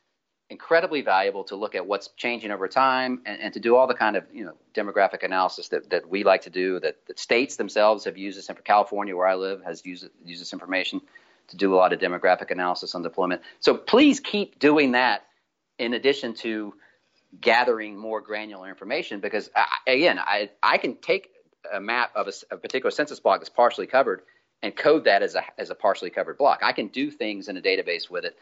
incredibly 0.50 1.02
valuable 1.02 1.44
to 1.46 1.56
look 1.56 1.74
at 1.76 1.86
what's 1.86 2.10
changing 2.18 2.52
over 2.52 2.68
time 2.68 3.22
and, 3.26 3.42
and, 3.42 3.54
to 3.54 3.60
do 3.60 3.76
all 3.76 3.88
the 3.88 3.94
kind 3.94 4.16
of 4.16 4.24
you 4.32 4.46
know 4.46 4.54
demographic 4.74 5.24
analysis 5.24 5.70
that, 5.70 5.90
that 5.90 6.08
we 6.10 6.24
like 6.24 6.44
to 6.44 6.50
do 6.50 6.80
that, 6.80 6.96
that 7.08 7.18
states 7.18 7.56
themselves 7.56 8.06
have 8.06 8.18
used 8.18 8.38
this 8.38 8.50
and 8.50 8.58
for 8.58 8.64
California 8.64 9.16
where 9.16 9.28
I 9.28 9.36
live 9.36 9.64
has 9.64 9.86
used, 9.86 10.08
used 10.24 10.42
this 10.42 10.54
information 10.54 11.02
to 11.48 11.58
do 11.58 11.74
a 11.74 11.78
lot 11.78 11.94
of 11.94 12.00
demographic 12.00 12.52
analysis 12.52 12.94
on 12.94 13.02
deployment. 13.02 13.42
So 13.60 13.76
please 13.76 14.20
keep 14.20 14.60
doing 14.60 14.92
that 14.92 15.26
in 15.80 15.94
addition 15.94 16.36
to 16.36 16.74
gathering 17.40 17.98
more 17.98 18.22
granular 18.22 18.70
information 18.70 19.20
because 19.22 19.50
I, 19.56 19.66
again 19.88 20.20
I, 20.20 20.50
I 20.62 20.78
can 20.78 20.98
take 20.98 21.32
a 21.74 21.80
map 21.80 22.12
of 22.16 22.28
a, 22.28 22.56
a 22.56 22.58
particular 22.58 22.92
census 22.92 23.20
block 23.20 23.40
that's 23.40 23.50
partially 23.50 23.88
covered 23.88 24.22
and 24.64 24.76
code 24.76 25.04
that 25.04 25.22
as 25.22 25.36
a, 25.36 25.44
as 25.60 25.70
a 25.70 25.76
partially 25.76 26.10
covered 26.10 26.38
block. 26.38 26.62
I 26.64 26.72
can 26.72 26.88
do 26.88 27.12
things 27.12 27.50
in 27.50 27.58
a 27.58 27.62
database 27.62 28.10
with 28.10 28.26
it 28.26 28.38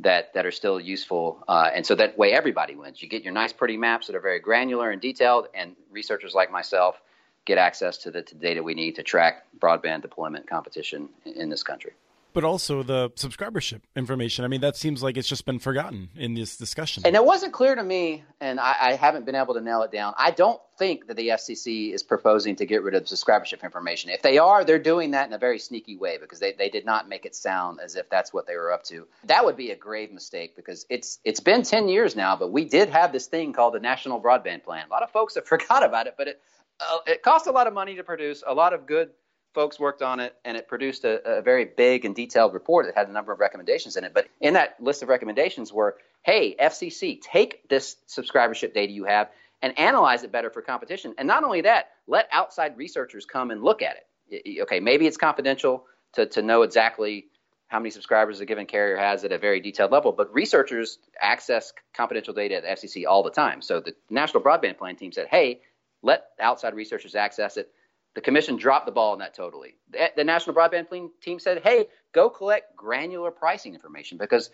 that 0.00 0.34
that 0.34 0.44
are 0.44 0.50
still 0.50 0.80
useful, 0.80 1.42
uh, 1.46 1.70
and 1.74 1.86
so 1.86 1.94
that 1.94 2.18
way 2.18 2.32
everybody 2.32 2.74
wins. 2.74 3.02
You 3.02 3.08
get 3.08 3.22
your 3.22 3.32
nice, 3.32 3.52
pretty 3.52 3.76
maps 3.76 4.06
that 4.08 4.16
are 4.16 4.20
very 4.20 4.40
granular 4.40 4.90
and 4.90 5.00
detailed, 5.00 5.48
and 5.54 5.76
researchers 5.90 6.34
like 6.34 6.50
myself 6.50 7.00
get 7.44 7.58
access 7.58 7.96
to 7.98 8.10
the 8.10 8.22
to 8.22 8.34
data 8.34 8.62
we 8.62 8.74
need 8.74 8.94
to 8.96 9.02
track 9.02 9.44
broadband 9.58 10.02
deployment 10.02 10.48
competition 10.48 11.08
in, 11.24 11.32
in 11.32 11.48
this 11.48 11.62
country 11.62 11.92
but 12.32 12.44
also 12.44 12.82
the 12.82 13.10
subscribership 13.10 13.82
information. 13.96 14.44
I 14.44 14.48
mean, 14.48 14.60
that 14.60 14.76
seems 14.76 15.02
like 15.02 15.16
it's 15.16 15.28
just 15.28 15.44
been 15.44 15.58
forgotten 15.58 16.10
in 16.16 16.34
this 16.34 16.56
discussion. 16.56 17.02
And 17.06 17.16
it 17.16 17.24
wasn't 17.24 17.52
clear 17.52 17.74
to 17.74 17.82
me, 17.82 18.24
and 18.40 18.60
I, 18.60 18.76
I, 18.80 18.92
haven't 18.94 19.26
been 19.26 19.34
able 19.34 19.54
to 19.54 19.60
nail 19.60 19.82
it 19.82 19.92
down. 19.92 20.14
I 20.16 20.30
don't 20.30 20.60
think 20.78 21.06
that 21.08 21.16
the 21.16 21.28
FCC 21.28 21.92
is 21.92 22.02
proposing 22.02 22.56
to 22.56 22.66
get 22.66 22.82
rid 22.82 22.94
of 22.94 23.08
the 23.08 23.14
subscribership 23.14 23.62
information. 23.62 24.10
If 24.10 24.22
they 24.22 24.38
are, 24.38 24.64
they're 24.64 24.78
doing 24.78 25.10
that 25.12 25.26
in 25.26 25.32
a 25.32 25.38
very 25.38 25.58
sneaky 25.58 25.96
way 25.96 26.18
because 26.18 26.38
they, 26.38 26.52
they 26.52 26.68
did 26.68 26.86
not 26.86 27.08
make 27.08 27.26
it 27.26 27.34
sound 27.34 27.80
as 27.82 27.96
if 27.96 28.08
that's 28.08 28.32
what 28.32 28.46
they 28.46 28.56
were 28.56 28.72
up 28.72 28.84
to. 28.84 29.06
That 29.24 29.44
would 29.44 29.56
be 29.56 29.70
a 29.70 29.76
grave 29.76 30.12
mistake 30.12 30.56
because 30.56 30.86
it's 30.88 31.18
it's 31.24 31.40
been 31.40 31.62
10 31.62 31.88
years 31.88 32.16
now, 32.16 32.36
but 32.36 32.52
we 32.52 32.64
did 32.64 32.88
have 32.90 33.12
this 33.12 33.26
thing 33.26 33.52
called 33.52 33.74
the 33.74 33.80
National 33.80 34.20
Broadband 34.20 34.64
Plan. 34.64 34.86
A 34.86 34.90
lot 34.90 35.02
of 35.02 35.10
folks 35.10 35.34
have 35.34 35.46
forgot 35.54 35.84
about 35.84 36.06
it, 36.06 36.14
but 36.16 36.28
it 36.28 36.40
uh, 36.80 36.98
it 37.06 37.22
cost 37.22 37.46
a 37.46 37.50
lot 37.50 37.66
of 37.66 37.74
money 37.74 37.96
to 37.96 38.02
produce, 38.02 38.42
a 38.46 38.54
lot 38.54 38.72
of 38.72 38.86
good 38.86 39.10
folks 39.54 39.78
worked 39.78 40.02
on 40.02 40.20
it 40.20 40.34
and 40.44 40.56
it 40.56 40.68
produced 40.68 41.04
a, 41.04 41.38
a, 41.38 41.42
very 41.42 41.64
big 41.64 42.04
and 42.04 42.14
detailed 42.14 42.54
report 42.54 42.86
that 42.86 42.96
had 42.96 43.08
a 43.08 43.12
number 43.12 43.32
of 43.32 43.40
recommendations 43.40 43.96
in 43.96 44.04
it. 44.04 44.14
But 44.14 44.28
in 44.40 44.54
that 44.54 44.76
list 44.80 45.02
of 45.02 45.08
recommendations 45.08 45.72
were, 45.72 45.96
hey, 46.22 46.54
FCC, 46.60 47.20
take 47.20 47.68
this 47.68 47.96
subscribership 48.08 48.74
data 48.74 48.92
you 48.92 49.04
have 49.04 49.30
and 49.62 49.78
analyze 49.78 50.22
it 50.22 50.32
better 50.32 50.50
for 50.50 50.62
competition. 50.62 51.14
And 51.18 51.26
not 51.26 51.44
only 51.44 51.62
that, 51.62 51.90
let 52.06 52.28
outside 52.32 52.76
researchers 52.76 53.26
come 53.26 53.50
and 53.50 53.62
look 53.62 53.82
at 53.82 53.96
it. 53.96 54.60
Okay, 54.62 54.80
maybe 54.80 55.06
it's 55.06 55.16
confidential 55.16 55.84
to, 56.14 56.26
to 56.26 56.42
know 56.42 56.62
exactly 56.62 57.26
how 57.66 57.78
many 57.78 57.90
subscribers 57.90 58.40
a 58.40 58.46
given 58.46 58.66
carrier 58.66 58.96
has 58.96 59.22
at 59.24 59.32
a 59.32 59.38
very 59.38 59.60
detailed 59.60 59.92
level, 59.92 60.10
but 60.10 60.32
researchers 60.34 60.98
access 61.20 61.72
confidential 61.94 62.34
data 62.34 62.56
at 62.56 62.62
the 62.62 62.68
FCC 62.68 63.04
all 63.06 63.22
the 63.22 63.30
time. 63.30 63.62
So 63.62 63.80
the 63.80 63.94
National 64.08 64.42
Broadband 64.42 64.76
Plan 64.76 64.96
team 64.96 65.12
said, 65.12 65.28
hey, 65.28 65.60
let 66.02 66.24
outside 66.40 66.74
researchers 66.74 67.14
access 67.14 67.56
it 67.56 67.70
the 68.14 68.20
commission 68.20 68.56
dropped 68.56 68.86
the 68.86 68.92
ball 68.92 69.12
on 69.12 69.18
that 69.18 69.34
totally. 69.34 69.76
The, 69.90 70.10
the 70.16 70.24
National 70.24 70.54
Broadband 70.54 71.10
team 71.20 71.38
said, 71.38 71.62
hey, 71.62 71.86
go 72.12 72.28
collect 72.28 72.76
granular 72.76 73.30
pricing 73.30 73.74
information 73.74 74.18
because 74.18 74.50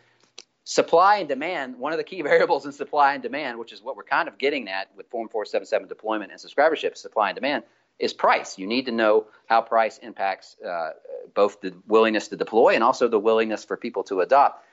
supply 0.65 1.19
and 1.19 1.29
demand, 1.29 1.79
one 1.79 1.93
of 1.93 1.99
the 1.99 2.05
key 2.05 2.23
variables 2.23 2.67
in 2.67 2.73
supply 2.73 3.15
and 3.15 3.23
demand, 3.23 3.59
which 3.59 3.73
is 3.73 3.83
what 3.83 3.97
we're 3.97 4.05
kind 4.05 4.29
of 4.29 4.37
getting 4.39 4.69
at 4.69 4.95
with 4.97 5.09
Form 5.09 5.29
477 5.29 5.89
deployment 5.89 6.33
and 6.33 6.41
subscribership, 6.41 6.97
supply 6.97 7.31
and 7.31 7.35
demand, 7.35 7.65
is 7.99 8.13
price. 8.13 8.59
You 8.59 8.67
need 8.67 8.87
to 8.87 8.93
know 8.93 9.27
how 9.47 9.63
price 9.63 9.99
impacts 9.99 10.57
uh, 10.61 10.91
both 11.35 11.61
the 11.63 11.75
willingness 11.87 12.29
to 12.29 12.37
deploy 12.37 12.75
and 12.75 12.85
also 12.85 13.09
the 13.09 13.19
willingness 13.19 13.65
for 13.65 13.77
people 13.77 14.03
to 14.05 14.21
adopt. 14.21 14.65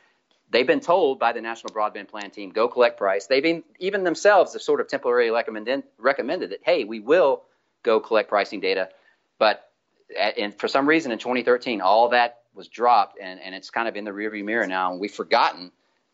They've 0.49 0.67
been 0.67 0.81
told 0.81 1.19
by 1.19 1.31
the 1.31 1.41
National 1.41 1.73
Broadband 1.73 2.09
Plan 2.09 2.29
team, 2.31 2.51
go 2.51 2.67
collect 2.67 2.97
price. 2.97 3.27
They've 3.27 3.41
been, 3.41 3.63
even 3.79 4.03
themselves 4.03 4.53
have 4.53 4.61
sort 4.61 4.81
of 4.81 4.87
temporarily 4.87 5.31
recommended, 5.31 5.83
recommended 5.97 6.51
that, 6.51 6.59
hey, 6.63 6.83
we 6.83 6.99
will 6.99 7.43
go 7.83 7.99
collect 7.99 8.29
pricing 8.29 8.59
data. 8.59 8.89
But 9.37 9.69
and 10.17 10.57
for 10.57 10.67
some 10.67 10.87
reason 10.87 11.11
in 11.11 11.19
2013, 11.19 11.81
all 11.81 12.09
that 12.09 12.41
was 12.53 12.67
dropped, 12.67 13.17
and, 13.19 13.39
and 13.39 13.55
it's 13.55 13.69
kind 13.69 13.87
of 13.87 13.95
in 13.95 14.03
the 14.03 14.11
rearview 14.11 14.43
mirror 14.43 14.67
now, 14.67 14.91
and 14.91 15.01
we've 15.01 15.11
forgotten 15.11 15.71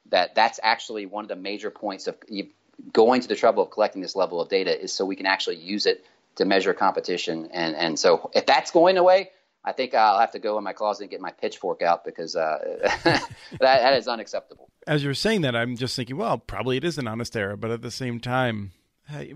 that 0.10 0.36
that's 0.36 0.60
actually 0.64 1.06
one 1.06 1.26
of 1.26 1.30
the 1.30 1.36
major 1.36 1.70
points 1.70 2.08
of 2.08 2.16
going 2.94 3.22
to 3.22 3.28
the 3.28 3.36
trouble 3.36 3.64
of 3.64 3.72
collecting 3.72 4.02
this 4.02 4.16
level 4.16 4.40
of 4.40 4.50
data 4.50 4.80
is 4.82 4.94
so 4.94 5.06
we 5.06 5.16
can 5.16 5.26
actually 5.26 5.58
use 5.58 5.86
it 5.86 6.06
to 6.36 6.46
measure 6.46 6.74
competition. 6.74 7.50
And 7.52 7.76
and 7.76 8.00
so 8.00 8.32
if 8.34 8.46
that's 8.46 8.72
going 8.72 8.98
away, 8.98 9.32
I 9.64 9.74
think 9.74 9.94
I'll 9.94 10.20
have 10.20 10.32
to 10.32 10.40
go 10.40 10.58
in 10.58 10.64
my 10.64 10.74
closet 10.74 11.04
and 11.04 11.12
get 11.12 11.22
my 11.22 11.32
pitchfork 11.32 11.82
out 11.82 12.06
because 12.06 12.36
uh, 12.36 12.90
that, 13.04 13.30
that 13.60 13.94
is 13.98 14.08
unacceptable. 14.08 14.70
As 14.88 15.04
you're 15.04 15.14
saying 15.14 15.42
that, 15.42 15.56
I'm 15.56 15.76
just 15.76 15.96
thinking, 15.96 16.18
well, 16.18 16.38
probably 16.38 16.78
it 16.78 16.84
is 16.84 16.98
an 16.98 17.08
honest 17.08 17.36
error, 17.36 17.58
but 17.58 17.70
at 17.70 17.82
the 17.82 17.92
same 17.92 18.20
time, 18.20 18.72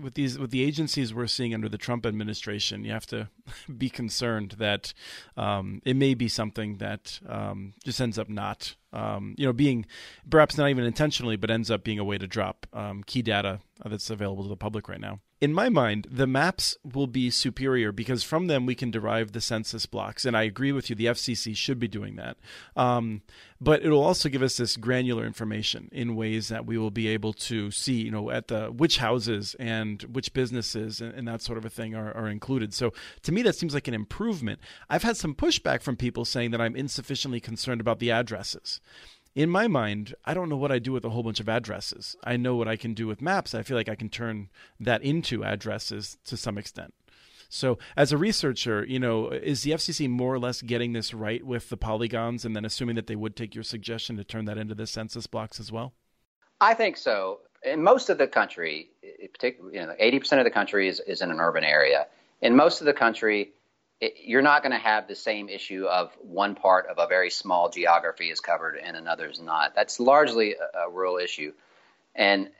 with 0.00 0.14
these 0.14 0.38
with 0.38 0.50
the 0.50 0.62
agencies 0.62 1.12
we're 1.12 1.26
seeing 1.26 1.54
under 1.54 1.68
the 1.68 1.78
Trump 1.78 2.06
administration, 2.06 2.84
you 2.84 2.92
have 2.92 3.06
to 3.06 3.28
be 3.78 3.88
concerned 3.90 4.56
that 4.58 4.92
um, 5.36 5.82
it 5.84 5.96
may 5.96 6.14
be 6.14 6.28
something 6.28 6.78
that 6.78 7.20
um, 7.28 7.74
just 7.84 8.00
ends 8.00 8.18
up 8.18 8.28
not, 8.28 8.76
um, 8.92 9.34
you 9.36 9.46
know, 9.46 9.52
being 9.52 9.86
perhaps 10.28 10.56
not 10.56 10.68
even 10.68 10.84
intentionally, 10.84 11.36
but 11.36 11.50
ends 11.50 11.70
up 11.70 11.84
being 11.84 11.98
a 11.98 12.04
way 12.04 12.18
to 12.18 12.26
drop 12.26 12.66
um, 12.72 13.02
key 13.04 13.22
data 13.22 13.60
that's 13.84 14.10
available 14.10 14.44
to 14.44 14.48
the 14.48 14.56
public 14.56 14.88
right 14.88 15.00
now 15.00 15.20
in 15.44 15.52
my 15.52 15.68
mind, 15.68 16.06
the 16.10 16.26
maps 16.26 16.78
will 16.82 17.06
be 17.06 17.28
superior 17.28 17.92
because 17.92 18.22
from 18.22 18.46
them 18.46 18.64
we 18.64 18.74
can 18.74 18.90
derive 18.90 19.32
the 19.32 19.42
census 19.42 19.84
blocks. 19.84 20.24
And 20.24 20.34
I 20.34 20.44
agree 20.44 20.72
with 20.72 20.88
you, 20.88 20.96
the 20.96 21.04
FCC 21.04 21.54
should 21.54 21.78
be 21.78 21.86
doing 21.86 22.16
that. 22.16 22.38
Um, 22.74 23.20
but 23.60 23.84
it'll 23.84 24.02
also 24.02 24.30
give 24.30 24.42
us 24.42 24.56
this 24.56 24.78
granular 24.78 25.26
information 25.26 25.90
in 25.92 26.16
ways 26.16 26.48
that 26.48 26.64
we 26.64 26.78
will 26.78 26.90
be 26.90 27.08
able 27.08 27.34
to 27.34 27.70
see, 27.70 28.04
you 28.04 28.10
know, 28.10 28.30
at 28.30 28.48
the 28.48 28.68
which 28.68 28.96
houses 28.96 29.54
and 29.58 30.00
which 30.04 30.32
businesses 30.32 31.02
and, 31.02 31.12
and 31.12 31.28
that 31.28 31.42
sort 31.42 31.58
of 31.58 31.66
a 31.66 31.70
thing 31.70 31.94
are, 31.94 32.10
are 32.16 32.28
included. 32.28 32.72
So 32.72 32.94
to 33.24 33.30
me, 33.30 33.42
that 33.42 33.54
seems 33.54 33.74
like 33.74 33.86
an 33.86 33.92
improvement. 33.92 34.60
I've 34.88 35.02
had 35.02 35.18
some 35.18 35.34
pushback 35.34 35.82
from 35.82 35.96
people 35.96 36.24
saying 36.24 36.52
that 36.52 36.60
I'm 36.62 36.74
insufficiently 36.74 37.40
concerned 37.40 37.82
about 37.82 37.98
the 37.98 38.10
addresses 38.10 38.80
in 39.34 39.50
my 39.50 39.66
mind, 39.66 40.14
I 40.24 40.32
don't 40.32 40.48
know 40.48 40.56
what 40.56 40.70
I 40.70 40.78
do 40.78 40.92
with 40.92 41.04
a 41.04 41.10
whole 41.10 41.22
bunch 41.22 41.40
of 41.40 41.48
addresses. 41.48 42.14
I 42.22 42.36
know 42.36 42.54
what 42.54 42.68
I 42.68 42.76
can 42.76 42.94
do 42.94 43.06
with 43.06 43.20
maps. 43.20 43.54
I 43.54 43.62
feel 43.62 43.76
like 43.76 43.88
I 43.88 43.96
can 43.96 44.08
turn 44.08 44.48
that 44.78 45.02
into 45.02 45.44
addresses 45.44 46.18
to 46.26 46.36
some 46.36 46.56
extent. 46.56 46.94
So, 47.48 47.78
as 47.96 48.10
a 48.10 48.18
researcher, 48.18 48.84
you 48.84 48.98
know, 48.98 49.28
is 49.28 49.62
the 49.62 49.72
FCC 49.72 50.08
more 50.08 50.34
or 50.34 50.38
less 50.38 50.62
getting 50.62 50.92
this 50.92 51.14
right 51.14 51.44
with 51.44 51.68
the 51.68 51.76
polygons, 51.76 52.44
and 52.44 52.56
then 52.56 52.64
assuming 52.64 52.96
that 52.96 53.06
they 53.06 53.16
would 53.16 53.36
take 53.36 53.54
your 53.54 53.62
suggestion 53.62 54.16
to 54.16 54.24
turn 54.24 54.46
that 54.46 54.58
into 54.58 54.74
the 54.74 54.86
census 54.86 55.26
blocks 55.26 55.60
as 55.60 55.70
well? 55.70 55.92
I 56.60 56.74
think 56.74 56.96
so. 56.96 57.40
In 57.62 57.82
most 57.82 58.10
of 58.10 58.18
the 58.18 58.26
country, 58.26 58.88
particularly, 59.32 59.78
you 59.78 59.86
know, 59.86 59.94
eighty 59.98 60.18
percent 60.18 60.40
of 60.40 60.44
the 60.44 60.50
country 60.50 60.88
is, 60.88 61.00
is 61.06 61.20
in 61.20 61.30
an 61.30 61.38
urban 61.38 61.64
area. 61.64 62.06
In 62.40 62.56
most 62.56 62.80
of 62.80 62.86
the 62.86 62.92
country, 62.92 63.52
it, 64.00 64.14
you're 64.24 64.42
not 64.42 64.62
going 64.62 64.72
to 64.72 64.78
have 64.78 65.08
the 65.08 65.14
same 65.14 65.48
issue 65.48 65.86
of 65.86 66.12
one 66.20 66.54
part 66.54 66.86
of 66.88 66.98
a 66.98 67.06
very 67.06 67.30
small 67.30 67.70
geography 67.70 68.30
is 68.30 68.40
covered 68.40 68.76
and 68.76 68.96
another 68.96 69.28
is 69.28 69.40
not. 69.40 69.74
That's 69.74 70.00
largely 70.00 70.54
a, 70.54 70.86
a 70.86 70.90
rural 70.90 71.18
issue. 71.18 71.52
And, 72.14 72.50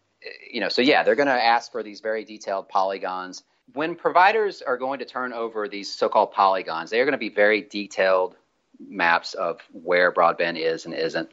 you 0.50 0.60
know, 0.60 0.68
so 0.68 0.82
yeah, 0.82 1.02
they're 1.02 1.14
going 1.14 1.28
to 1.28 1.32
ask 1.32 1.72
for 1.72 1.82
these 1.82 2.00
very 2.00 2.24
detailed 2.24 2.68
polygons. 2.68 3.42
When 3.72 3.94
providers 3.94 4.62
are 4.62 4.76
going 4.76 4.98
to 4.98 5.04
turn 5.04 5.32
over 5.32 5.68
these 5.68 5.92
so 5.92 6.08
called 6.08 6.32
polygons, 6.32 6.90
they 6.90 7.00
are 7.00 7.04
going 7.04 7.12
to 7.12 7.18
be 7.18 7.30
very 7.30 7.62
detailed 7.62 8.36
maps 8.78 9.34
of 9.34 9.60
where 9.72 10.12
broadband 10.12 10.58
is 10.58 10.84
and 10.84 10.94
isn't. 10.94 11.30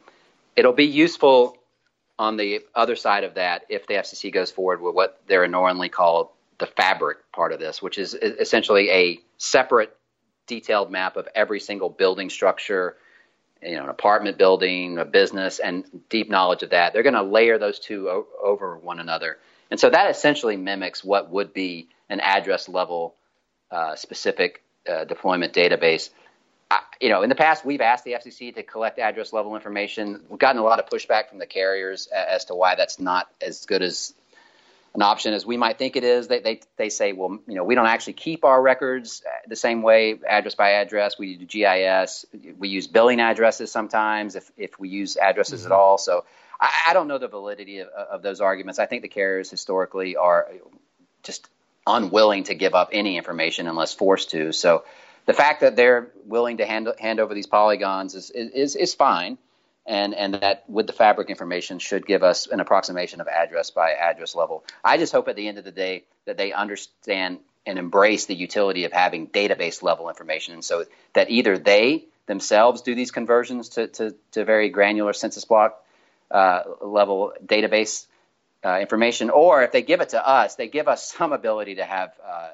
It'll 0.55 0.73
be 0.73 0.85
useful 0.85 1.57
on 2.19 2.37
the 2.37 2.61
other 2.75 2.95
side 2.95 3.23
of 3.23 3.33
that, 3.33 3.65
if 3.67 3.87
the 3.87 3.95
FCC 3.95 4.31
goes 4.31 4.51
forward 4.51 4.79
with 4.79 4.93
what 4.93 5.21
they're 5.25 5.43
annoyingly 5.43 5.89
called 5.89 6.29
the 6.61 6.67
fabric 6.67 7.17
part 7.33 7.51
of 7.51 7.59
this, 7.59 7.81
which 7.81 7.97
is 7.97 8.13
essentially 8.13 8.89
a 8.89 9.19
separate 9.37 9.95
detailed 10.47 10.91
map 10.91 11.17
of 11.17 11.27
every 11.35 11.59
single 11.59 11.89
building 11.89 12.29
structure, 12.29 12.95
you 13.61 13.75
know, 13.75 13.83
an 13.83 13.89
apartment 13.89 14.37
building, 14.37 14.97
a 14.97 15.05
business, 15.05 15.59
and 15.59 15.83
deep 16.09 16.29
knowledge 16.29 16.63
of 16.63 16.69
that. 16.69 16.93
They're 16.93 17.03
going 17.03 17.15
to 17.15 17.23
layer 17.23 17.57
those 17.57 17.79
two 17.79 18.09
o- 18.09 18.27
over 18.41 18.77
one 18.77 18.99
another. 18.99 19.37
And 19.69 19.79
so 19.79 19.89
that 19.89 20.09
essentially 20.11 20.55
mimics 20.55 21.03
what 21.03 21.29
would 21.31 21.53
be 21.53 21.89
an 22.09 22.19
address 22.19 22.69
level 22.69 23.15
uh, 23.71 23.95
specific 23.95 24.63
uh, 24.87 25.05
deployment 25.05 25.53
database. 25.53 26.09
I, 26.69 26.81
you 26.99 27.09
know, 27.09 27.23
in 27.23 27.29
the 27.29 27.35
past, 27.35 27.65
we've 27.65 27.81
asked 27.81 28.03
the 28.03 28.13
FCC 28.13 28.53
to 28.55 28.63
collect 28.63 28.99
address 28.99 29.33
level 29.33 29.55
information. 29.55 30.21
We've 30.29 30.39
gotten 30.39 30.61
a 30.61 30.63
lot 30.63 30.79
of 30.79 30.87
pushback 30.87 31.29
from 31.29 31.39
the 31.39 31.45
carriers 31.47 32.07
as 32.07 32.45
to 32.45 32.55
why 32.55 32.75
that's 32.75 32.99
not 32.99 33.27
as 33.41 33.65
good 33.65 33.81
as 33.81 34.13
an 34.93 35.01
option 35.01 35.33
as 35.33 35.45
we 35.45 35.57
might 35.57 35.77
think 35.77 35.95
it 35.95 36.03
is. 36.03 36.27
They, 36.27 36.39
they, 36.39 36.59
they 36.77 36.89
say, 36.89 37.13
well, 37.13 37.39
you 37.47 37.55
know, 37.55 37.63
we 37.63 37.75
don't 37.75 37.87
actually 37.87 38.13
keep 38.13 38.43
our 38.43 38.61
records 38.61 39.23
the 39.47 39.55
same 39.55 39.81
way, 39.81 40.19
address 40.27 40.55
by 40.55 40.71
address. 40.71 41.17
We 41.17 41.37
do 41.37 41.45
GIS. 41.45 42.25
We 42.57 42.69
use 42.69 42.87
billing 42.87 43.19
addresses 43.21 43.71
sometimes 43.71 44.35
if, 44.35 44.51
if 44.57 44.79
we 44.79 44.89
use 44.89 45.15
addresses 45.15 45.61
mm-hmm. 45.61 45.71
at 45.71 45.75
all. 45.75 45.97
So 45.97 46.25
I, 46.59 46.69
I, 46.89 46.93
don't 46.93 47.07
know 47.07 47.17
the 47.17 47.29
validity 47.29 47.79
of, 47.79 47.87
of 47.87 48.21
those 48.21 48.41
arguments. 48.41 48.79
I 48.79 48.85
think 48.85 49.01
the 49.01 49.07
carriers 49.07 49.49
historically 49.49 50.17
are 50.17 50.49
just 51.23 51.47
unwilling 51.87 52.43
to 52.45 52.53
give 52.53 52.73
up 52.75 52.89
any 52.91 53.17
information 53.17 53.67
unless 53.67 53.93
forced 53.93 54.31
to. 54.31 54.51
So 54.51 54.83
the 55.25 55.33
fact 55.33 55.61
that 55.61 55.77
they're 55.77 56.11
willing 56.25 56.57
to 56.57 56.65
hand, 56.65 56.89
hand 56.99 57.21
over 57.21 57.33
these 57.33 57.47
polygons 57.47 58.13
is, 58.13 58.29
is, 58.29 58.75
is 58.75 58.93
fine 58.93 59.37
and 59.91 60.15
and 60.15 60.35
that 60.35 60.63
with 60.69 60.87
the 60.87 60.93
fabric 60.93 61.29
information 61.29 61.77
should 61.77 62.07
give 62.07 62.23
us 62.23 62.47
an 62.47 62.61
approximation 62.61 63.19
of 63.19 63.27
address 63.27 63.71
by 63.71 63.91
address 63.91 64.33
level. 64.35 64.63
I 64.83 64.97
just 64.97 65.11
hope 65.11 65.27
at 65.27 65.35
the 65.35 65.47
end 65.49 65.57
of 65.57 65.65
the 65.65 65.71
day 65.71 66.05
that 66.25 66.37
they 66.37 66.53
understand 66.53 67.39
and 67.65 67.77
embrace 67.77 68.25
the 68.25 68.33
utility 68.33 68.85
of 68.85 68.93
having 68.93 69.27
database 69.27 69.83
level 69.83 70.07
information, 70.07 70.53
and 70.53 70.63
so 70.63 70.85
that 71.13 71.29
either 71.29 71.57
they 71.57 72.05
themselves 72.25 72.81
do 72.81 72.95
these 72.95 73.11
conversions 73.11 73.69
to 73.69 73.87
to, 73.87 74.15
to 74.31 74.45
very 74.45 74.69
granular 74.69 75.11
census 75.11 75.43
block 75.43 75.83
uh, 76.31 76.61
level 76.81 77.33
database 77.45 78.05
uh, 78.63 78.79
information, 78.79 79.29
or 79.29 79.61
if 79.61 79.73
they 79.73 79.81
give 79.81 79.99
it 79.99 80.09
to 80.09 80.25
us, 80.25 80.55
they 80.55 80.69
give 80.69 80.87
us 80.87 81.11
some 81.11 81.33
ability 81.33 81.75
to 81.75 81.83
have. 81.83 82.13
Uh, 82.25 82.49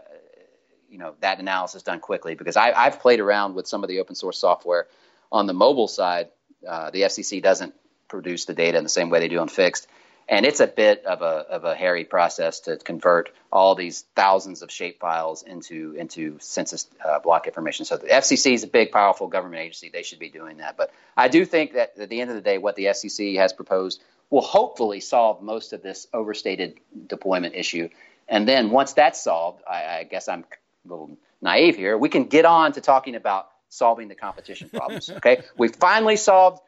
you 0.89 0.97
know 0.97 1.13
that 1.19 1.38
analysis 1.39 1.84
done 1.84 2.00
quickly 2.00 2.34
because 2.34 2.56
I, 2.56 2.71
I've 2.71 3.02
played 3.02 3.19
around 3.19 3.56
with 3.56 3.67
some 3.67 3.84
of 3.84 3.89
the 3.89 4.00
open 4.00 4.15
source 4.15 4.38
software 4.38 4.88
on 5.34 5.45
the 5.45 5.54
mobile 5.54 5.89
side 5.89 6.30
uh, 6.67 6.91
the 6.91 7.01
FCC 7.01 7.41
doesn't 7.41 7.73
produce 8.07 8.45
the 8.45 8.53
data 8.53 8.77
in 8.77 8.83
the 8.83 8.89
same 8.89 9.09
way 9.09 9.19
they 9.19 9.27
do 9.27 9.39
on 9.39 9.47
fixed. 9.47 9.87
And 10.29 10.45
it's 10.45 10.59
a 10.59 10.67
bit 10.67 11.05
of 11.05 11.21
a, 11.21 11.45
of 11.49 11.63
a 11.63 11.73
hairy 11.73 12.03
process 12.03 12.61
to 12.61 12.75
convert 12.75 13.31
all 13.49 13.75
these 13.75 14.03
thousands 14.13 14.61
of 14.61 14.69
shape 14.69 14.99
files 14.99 15.41
into 15.41 15.95
into 15.97 16.37
census 16.41 16.85
uh, 17.03 17.19
block 17.19 17.47
information. 17.47 17.85
So 17.85 17.95
the 17.95 18.07
FCC 18.07 18.53
is 18.53 18.63
a 18.63 18.67
big, 18.67 18.91
powerful 18.91 19.27
government 19.27 19.61
agency. 19.61 19.89
They 19.89 20.03
should 20.03 20.19
be 20.19 20.29
doing 20.29 20.57
that. 20.57 20.75
But 20.75 20.91
I 21.15 21.29
do 21.29 21.45
think 21.45 21.73
that 21.73 21.97
at 21.97 22.09
the 22.09 22.19
end 22.19 22.29
of 22.29 22.35
the 22.35 22.41
day, 22.41 22.57
what 22.57 22.75
the 22.75 22.85
FCC 22.85 23.37
has 23.37 23.53
proposed 23.53 24.01
will 24.29 24.41
hopefully 24.41 24.99
solve 24.99 25.41
most 25.41 25.71
of 25.71 25.81
this 25.81 26.07
overstated 26.13 26.77
deployment 27.07 27.55
issue. 27.55 27.87
And 28.27 28.45
then 28.45 28.71
once 28.71 28.91
that's 28.91 29.23
solved, 29.23 29.63
I, 29.65 29.99
I 29.99 30.03
guess 30.03 30.27
I'm 30.27 30.43
a 30.85 30.89
little 30.89 31.17
naive 31.41 31.77
here. 31.77 31.97
We 31.97 32.09
can 32.09 32.25
get 32.25 32.43
on 32.43 32.73
to 32.73 32.81
talking 32.81 33.15
about 33.15 33.49
solving 33.69 34.08
the 34.08 34.15
competition 34.15 34.69
problems. 34.69 35.10
okay, 35.10 35.41
we 35.58 35.67
finally 35.67 36.15
solved, 36.15 36.62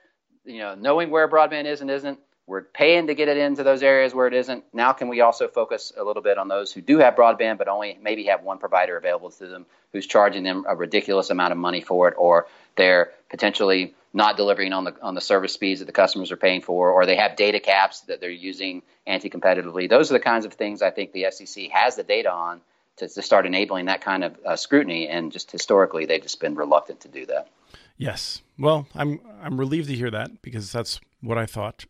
you 0.45 0.59
know, 0.59 0.75
knowing 0.75 1.09
where 1.09 1.27
broadband 1.27 1.65
is 1.65 1.81
and 1.81 1.89
isn't. 1.89 2.19
We're 2.47 2.63
paying 2.63 3.07
to 3.07 3.13
get 3.13 3.27
it 3.27 3.37
into 3.37 3.63
those 3.63 3.83
areas 3.83 4.13
where 4.13 4.25
it 4.25 4.33
isn't. 4.33 4.63
Now, 4.73 4.91
can 4.93 5.07
we 5.07 5.21
also 5.21 5.47
focus 5.47 5.93
a 5.95 6.03
little 6.03 6.23
bit 6.23 6.39
on 6.39 6.47
those 6.47 6.73
who 6.73 6.81
do 6.81 6.97
have 6.97 7.15
broadband, 7.15 7.59
but 7.59 7.67
only 7.67 7.97
maybe 8.01 8.23
have 8.23 8.41
one 8.41 8.57
provider 8.57 8.97
available 8.97 9.29
to 9.29 9.45
them 9.45 9.67
who's 9.93 10.07
charging 10.07 10.41
them 10.43 10.65
a 10.67 10.75
ridiculous 10.75 11.29
amount 11.29 11.51
of 11.51 11.59
money 11.59 11.81
for 11.81 12.07
it, 12.07 12.15
or 12.17 12.47
they're 12.75 13.11
potentially 13.29 13.93
not 14.13 14.35
delivering 14.35 14.73
on 14.73 14.83
the 14.85 14.95
on 15.01 15.13
the 15.13 15.21
service 15.21 15.53
speeds 15.53 15.79
that 15.81 15.85
the 15.85 15.91
customers 15.91 16.31
are 16.31 16.37
paying 16.37 16.61
for, 16.61 16.89
or 16.89 17.05
they 17.05 17.17
have 17.17 17.35
data 17.35 17.59
caps 17.59 18.01
that 18.01 18.19
they're 18.19 18.31
using 18.31 18.81
anti-competitively. 19.05 19.87
Those 19.87 20.09
are 20.09 20.15
the 20.15 20.19
kinds 20.19 20.45
of 20.45 20.53
things 20.53 20.81
I 20.81 20.89
think 20.89 21.11
the 21.11 21.23
FCC 21.23 21.69
has 21.69 21.95
the 21.95 22.03
data 22.03 22.31
on 22.31 22.61
to, 22.99 23.07
to 23.07 23.21
start 23.21 23.45
enabling 23.45 23.85
that 23.85 24.01
kind 24.01 24.23
of 24.23 24.37
uh, 24.45 24.55
scrutiny. 24.55 25.07
And 25.07 25.31
just 25.31 25.51
historically, 25.51 26.05
they've 26.05 26.21
just 26.21 26.39
been 26.39 26.55
reluctant 26.55 26.99
to 27.01 27.07
do 27.07 27.25
that. 27.25 27.49
Yes. 27.97 28.41
Well, 28.59 28.87
I'm 28.93 29.21
I'm 29.41 29.57
relieved 29.57 29.87
to 29.87 29.95
hear 29.95 30.11
that 30.11 30.41
because 30.41 30.71
that's 30.71 30.99
what 31.21 31.37
I 31.37 31.45
thought. 31.45 31.85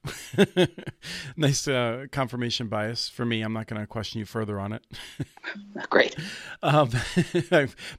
nice 1.38 1.68
uh, 1.68 2.08
confirmation 2.12 2.68
bias 2.68 3.10
for 3.10 3.26
me. 3.26 3.42
I'm 3.42 3.54
not 3.54 3.68
going 3.68 3.80
to 3.80 3.86
question 3.86 4.20
you 4.20 4.26
further 4.26 4.60
on 4.60 4.74
it. 4.74 4.86
Great. 5.90 6.16
Um, 6.62 6.90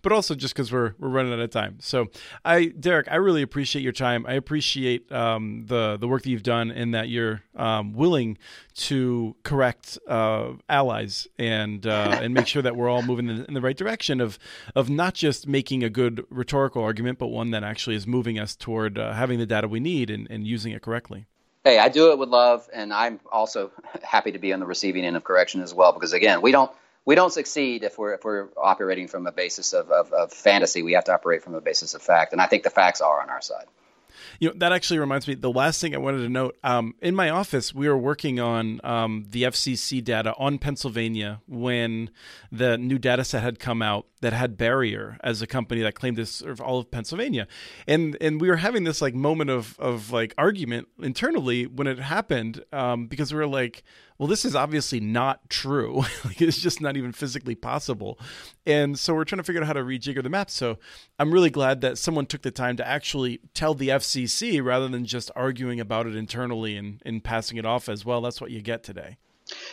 but 0.02 0.12
also 0.12 0.35
just 0.35 0.52
because 0.52 0.70
we're 0.70 0.92
we're 0.98 1.09
running 1.09 1.33
out 1.33 1.40
of 1.40 1.48
time. 1.48 1.78
So, 1.80 2.09
I 2.44 2.66
Derek, 2.66 3.11
I 3.11 3.14
really 3.14 3.40
appreciate 3.40 3.80
your 3.80 3.92
time. 3.92 4.26
I 4.28 4.35
appreciate 4.35 5.11
um, 5.11 5.64
the 5.66 5.96
the 5.98 6.06
work 6.06 6.24
that 6.24 6.28
you've 6.28 6.42
done 6.42 6.70
and 6.70 6.92
that 6.94 7.09
you're 7.09 7.40
um, 7.56 7.94
willing 7.94 8.37
to 8.74 9.35
correct 9.44 9.98
uh, 10.06 10.52
allies 10.68 11.26
and 11.38 11.87
uh, 11.87 12.18
and 12.20 12.35
make 12.35 12.48
sure 12.48 12.61
that 12.61 12.76
we're 12.76 12.90
all 12.90 13.02
moving 13.02 13.30
in, 13.30 13.46
in 13.46 13.54
the 13.54 13.62
right 13.62 13.78
direction 13.78 14.20
of 14.20 14.38
of 14.74 14.90
not 14.90 15.14
just 15.14 15.48
making 15.48 15.83
a 15.83 15.88
good 15.88 16.26
rhetorical 16.28 16.83
argument, 16.83 17.18
but 17.18 17.28
one 17.28 17.50
that 17.52 17.64
actually 17.64 17.96
is 17.96 18.06
moving 18.06 18.38
us 18.38 18.54
toward 18.61 18.99
uh, 18.99 19.12
having 19.12 19.38
the 19.38 19.46
data 19.46 19.66
we 19.66 19.81
need 19.81 20.11
and, 20.11 20.29
and 20.31 20.46
using 20.46 20.73
it 20.73 20.83
correctly. 20.83 21.27
Hey, 21.64 21.79
I 21.79 21.88
do 21.88 22.12
it 22.12 22.18
with 22.18 22.29
love, 22.29 22.68
and 22.73 22.92
I'm 22.92 23.20
also 23.31 23.70
happy 24.03 24.33
to 24.33 24.38
be 24.38 24.53
on 24.53 24.61
the 24.61 24.66
receiving 24.66 25.05
end 25.05 25.16
of 25.16 25.25
correction 25.25 25.61
as 25.61 25.75
well. 25.75 25.92
Because 25.92 26.12
again, 26.12 26.40
we 26.40 26.53
don't 26.53 26.70
we 27.05 27.14
don't 27.14 27.33
succeed 27.33 27.83
if 27.83 27.99
we're 27.99 28.14
if 28.14 28.25
we're 28.25 28.49
operating 28.57 29.09
from 29.09 29.27
a 29.27 29.33
basis 29.33 29.73
of, 29.73 29.90
of, 29.90 30.12
of 30.12 30.33
fantasy. 30.33 30.83
We 30.83 30.92
have 30.92 31.05
to 31.05 31.12
operate 31.12 31.42
from 31.42 31.55
a 31.55 31.61
basis 31.61 31.94
of 31.94 32.03
fact, 32.03 32.33
and 32.33 32.40
I 32.40 32.46
think 32.46 32.62
the 32.62 32.70
facts 32.70 33.01
are 33.01 33.20
on 33.20 33.31
our 33.31 33.42
side. 33.42 33.66
You 34.38 34.49
know, 34.49 34.55
that 34.59 34.73
actually 34.73 34.99
reminds 34.99 35.27
me. 35.29 35.35
The 35.35 35.51
last 35.51 35.81
thing 35.81 35.94
I 35.94 35.99
wanted 35.99 36.18
to 36.18 36.29
note 36.29 36.57
um, 36.62 36.94
in 37.01 37.14
my 37.14 37.31
office, 37.31 37.75
we 37.75 37.88
were 37.88 37.99
working 37.99 38.40
on 38.40 38.81
um, 38.85 39.27
the 39.29 39.44
FCC 39.44 40.03
data 40.03 40.35
on 40.38 40.59
Pennsylvania 40.59 41.40
when 41.46 42.11
the 42.51 42.79
new 42.79 42.99
data 42.99 43.25
set 43.25 43.42
had 43.42 43.59
come 43.59 43.83
out 43.83 44.07
that 44.20 44.33
had 44.33 44.56
Barrier 44.56 45.18
as 45.22 45.40
a 45.40 45.46
company 45.46 45.83
that 45.83 45.94
claimed 45.94 46.16
to 46.18 46.26
serve 46.26 46.61
all 46.61 46.78
of 46.78 46.90
Pennsylvania, 46.90 47.46
and 47.87 48.16
and 48.20 48.40
we 48.40 48.48
were 48.48 48.56
having 48.56 48.85
this 48.85 49.00
like 49.00 49.14
moment 49.14 49.50
of 49.50 49.78
of 49.78 50.12
like 50.12 50.35
argument 50.37 50.88
internally 51.00 51.66
when 51.66 51.87
it 51.87 51.98
happened 51.98 52.64
um, 52.72 53.06
because 53.06 53.33
we 53.33 53.38
were 53.38 53.46
like 53.46 53.83
well, 54.20 54.26
this 54.26 54.44
is 54.44 54.54
obviously 54.54 55.00
not 55.00 55.48
true. 55.48 56.04
like, 56.26 56.42
it's 56.42 56.59
just 56.59 56.83
not 56.83 56.98
even 56.98 57.11
physically 57.11 57.54
possible. 57.54 58.18
And 58.66 58.98
so 58.98 59.14
we're 59.14 59.24
trying 59.24 59.38
to 59.38 59.42
figure 59.42 59.62
out 59.62 59.66
how 59.66 59.72
to 59.72 59.80
rejigger 59.80 60.22
the 60.22 60.28
map. 60.28 60.50
So 60.50 60.76
I'm 61.18 61.33
really 61.33 61.48
glad 61.48 61.80
that 61.80 61.96
someone 61.96 62.26
took 62.26 62.42
the 62.42 62.50
time 62.50 62.76
to 62.76 62.87
actually 62.87 63.40
tell 63.54 63.72
the 63.72 63.88
FCC 63.88 64.62
rather 64.62 64.88
than 64.88 65.06
just 65.06 65.30
arguing 65.35 65.80
about 65.80 66.06
it 66.06 66.14
internally 66.14 66.76
and, 66.76 67.00
and 67.06 67.24
passing 67.24 67.56
it 67.56 67.64
off 67.64 67.88
as 67.88 68.04
well. 68.04 68.20
That's 68.20 68.42
what 68.42 68.50
you 68.50 68.61
get 68.61 68.83
today. 68.83 69.16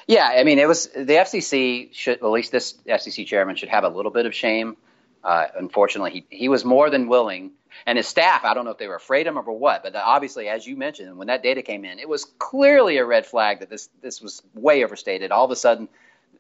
Yeah, 0.08 0.26
I 0.26 0.44
mean, 0.44 0.60
it 0.60 0.68
was 0.68 0.88
the 0.88 1.04
FCC 1.06 1.94
should, 1.94 2.20
at 2.20 2.26
least 2.26 2.52
this 2.52 2.74
FCC 2.88 3.26
chairman 3.26 3.56
should 3.56 3.70
have 3.70 3.84
a 3.84 3.90
little 3.90 4.12
bit 4.12 4.26
of 4.26 4.34
shame. 4.34 4.78
Uh, 5.24 5.48
unfortunately, 5.58 6.12
he, 6.12 6.38
he 6.38 6.50
was 6.50 6.64
more 6.64 6.90
than 6.90 7.08
willing 7.08 7.52
and 7.86 7.98
his 7.98 8.08
staff, 8.08 8.44
I 8.44 8.54
don't 8.54 8.66
know 8.66 8.72
if 8.72 8.78
they 8.78 8.88
were 8.88 8.96
afraid 8.96 9.28
of 9.28 9.36
him 9.36 9.38
or 9.48 9.58
what, 9.58 9.84
but 9.84 9.96
obviously, 9.96 10.48
as 10.48 10.66
you 10.66 10.76
mentioned, 10.76 11.18
when 11.18 11.28
that 11.28 11.44
data 11.44 11.62
came 11.62 11.86
in, 11.86 12.00
it 12.00 12.10
was 12.10 12.26
clearly 12.40 12.98
a 12.98 13.06
red 13.06 13.26
flag 13.26 13.60
that 13.60 13.70
this 13.70 13.90
this 14.02 14.22
was 14.22 14.42
way 14.54 14.84
overstated. 14.84 15.32
All 15.32 15.46
of 15.46 15.52
a 15.52 15.56
sudden, 15.56 15.90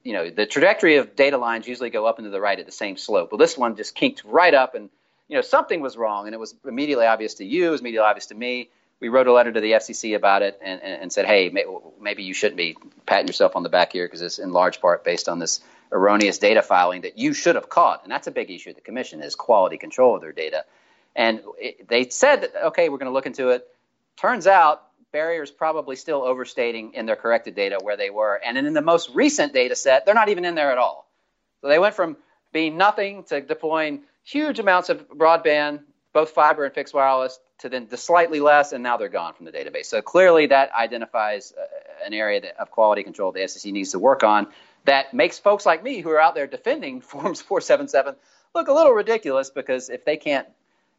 you 0.04 0.14
know, 0.14 0.30
the 0.30 0.46
trajectory 0.46 0.98
of 0.98 1.16
data 1.16 1.38
lines 1.38 1.68
usually 1.68 1.90
go 1.90 2.06
up 2.06 2.18
and 2.18 2.26
to 2.26 2.32
the 2.32 2.42
right 2.42 2.60
at 2.60 2.66
the 2.66 2.72
same 2.72 2.98
slope. 2.98 3.32
Well, 3.32 3.38
this 3.38 3.58
one 3.58 3.76
just 3.76 3.94
kinked 3.94 4.24
right 4.24 4.54
up, 4.54 4.76
and 4.76 4.90
you 5.28 5.36
know, 5.36 5.42
something 5.42 5.82
was 5.82 5.98
wrong, 5.98 6.26
and 6.26 6.34
it 6.34 6.40
was 6.40 6.56
immediately 6.66 7.06
obvious 7.06 7.36
to 7.36 7.46
you, 7.46 7.68
it 7.68 7.72
was 7.72 7.82
immediately 7.82 8.08
obvious 8.08 8.28
to 8.28 8.36
me. 8.36 8.70
We 9.00 9.10
wrote 9.10 9.28
a 9.28 9.34
letter 9.34 9.52
to 9.52 9.62
the 9.62 9.74
FCC 9.74 10.16
about 10.16 10.42
it 10.42 10.60
and, 10.64 10.82
and, 10.82 11.02
and 11.04 11.14
said, 11.14 11.26
hey, 11.26 11.50
may, 11.50 11.66
maybe 12.02 12.24
you 12.24 12.34
shouldn't 12.34 12.58
be 12.58 12.76
patting 13.06 13.28
yourself 13.28 13.56
on 13.56 13.64
the 13.64 13.70
back 13.70 13.92
here 13.92 14.08
because 14.08 14.22
it's 14.22 14.40
in 14.40 14.52
large 14.52 14.82
part 14.82 15.04
based 15.04 15.30
on 15.30 15.40
this 15.40 15.60
erroneous 15.92 16.38
data 16.38 16.62
filing 16.62 17.02
that 17.02 17.18
you 17.18 17.34
should 17.34 17.56
have 17.56 17.70
caught, 17.70 18.04
and 18.04 18.12
that's 18.12 18.28
a 18.28 18.32
big 18.32 18.50
issue. 18.50 18.74
The 18.74 18.82
commission 18.82 19.22
is 19.22 19.36
quality 19.36 19.78
control 19.78 20.16
of 20.16 20.22
their 20.22 20.32
data. 20.32 20.66
And 21.16 21.42
it, 21.58 21.88
they 21.88 22.10
said, 22.10 22.42
that, 22.42 22.68
okay, 22.68 22.90
we're 22.90 22.98
going 22.98 23.10
to 23.10 23.14
look 23.14 23.26
into 23.26 23.50
it. 23.50 23.68
Turns 24.18 24.48
out 24.48 24.84
barriers 25.12 25.50
probably 25.50 25.96
still 25.96 26.24
overstating 26.24 26.94
in 26.94 27.06
their 27.06 27.16
corrected 27.16 27.56
data 27.56 27.80
where 27.82 27.98
they 27.98 28.10
were. 28.10 28.40
And 28.44 28.58
in 28.58 28.74
the 28.74 28.82
most 28.82 29.10
recent 29.14 29.54
data 29.54 29.76
set, 29.76 30.06
they're 30.06 30.16
not 30.16 30.30
even 30.30 30.46
in 30.46 30.56
there 30.56 30.72
at 30.72 30.78
all. 30.78 31.10
So 31.62 31.68
they 31.68 31.80
went 31.80 31.96
from 31.96 32.18
being 32.52 32.78
nothing 32.78 33.24
to 33.26 33.42
deploying 33.42 34.02
huge 34.24 34.60
amounts 34.60 34.90
of 34.90 35.08
broadband, 35.10 35.82
both 36.18 36.32
fiber 36.32 36.66
and 36.66 36.74
fixed 36.74 36.96
wireless, 36.96 37.40
to 37.60 37.70
then 37.70 37.86
to 37.86 37.96
slightly 37.96 38.40
less, 38.40 38.72
and 38.72 38.82
now 38.82 38.98
they're 38.98 39.08
gone 39.08 39.36
from 39.36 39.46
the 39.46 39.52
database. 39.52 39.86
So 39.86 40.02
clearly, 40.02 40.48
that 40.48 40.72
identifies 40.74 41.54
uh, 41.56 41.64
an 42.04 42.12
area 42.12 42.42
that, 42.42 42.60
of 42.60 42.72
quality 42.72 43.04
control 43.04 43.32
the 43.32 43.42
FCC 43.42 43.72
needs 43.72 43.92
to 43.92 44.00
work 44.00 44.24
on. 44.24 44.48
That 44.86 45.14
makes 45.14 45.38
folks 45.38 45.64
like 45.64 45.84
me 45.84 46.02
who 46.02 46.10
are 46.10 46.20
out 46.20 46.34
there 46.34 46.48
defending 46.48 47.02
Forms 47.12 47.40
477 47.40 48.16
look 48.56 48.68
a 48.68 48.74
little 48.74 48.94
ridiculous 48.94 49.52
because 49.52 49.92
if 49.92 50.06
they 50.06 50.18
can't 50.18 50.48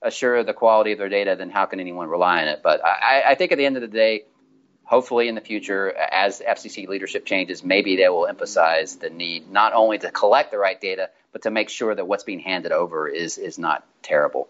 assure 0.03 0.45
the 0.45 0.55
quality 0.55 0.93
of 0.93 0.99
their 0.99 1.09
data, 1.09 1.35
then 1.37 1.51
how 1.51 1.67
can 1.67 1.81
anyone 1.81 2.09
rely 2.09 2.43
on 2.43 2.47
it? 2.47 2.61
But 2.63 2.85
I, 2.85 3.25
I 3.27 3.35
think 3.35 3.51
at 3.51 3.59
the 3.59 3.67
end 3.67 3.75
of 3.75 3.83
the 3.83 3.89
day, 3.89 4.23
hopefully 4.85 5.27
in 5.27 5.35
the 5.35 5.41
future, 5.41 5.93
as 5.93 6.41
FCC 6.41 6.87
leadership 6.87 7.27
changes, 7.27 7.65
maybe 7.65 7.97
they 7.97 8.09
will 8.09 8.29
emphasize 8.29 8.95
the 8.97 9.11
need 9.11 9.51
not 9.51 9.73
only 9.73 9.99
to 9.99 10.13
collect 10.13 10.53
the 10.53 10.59
right 10.59 10.81
data, 10.81 11.11
but 11.33 11.43
to 11.43 11.51
make 11.51 11.71
sure 11.71 11.93
that 11.93 12.07
what's 12.07 12.23
being 12.23 12.39
handed 12.39 12.71
over 12.71 13.09
is 13.09 13.37
is 13.37 13.59
not 13.59 13.85
terrible. 14.03 14.49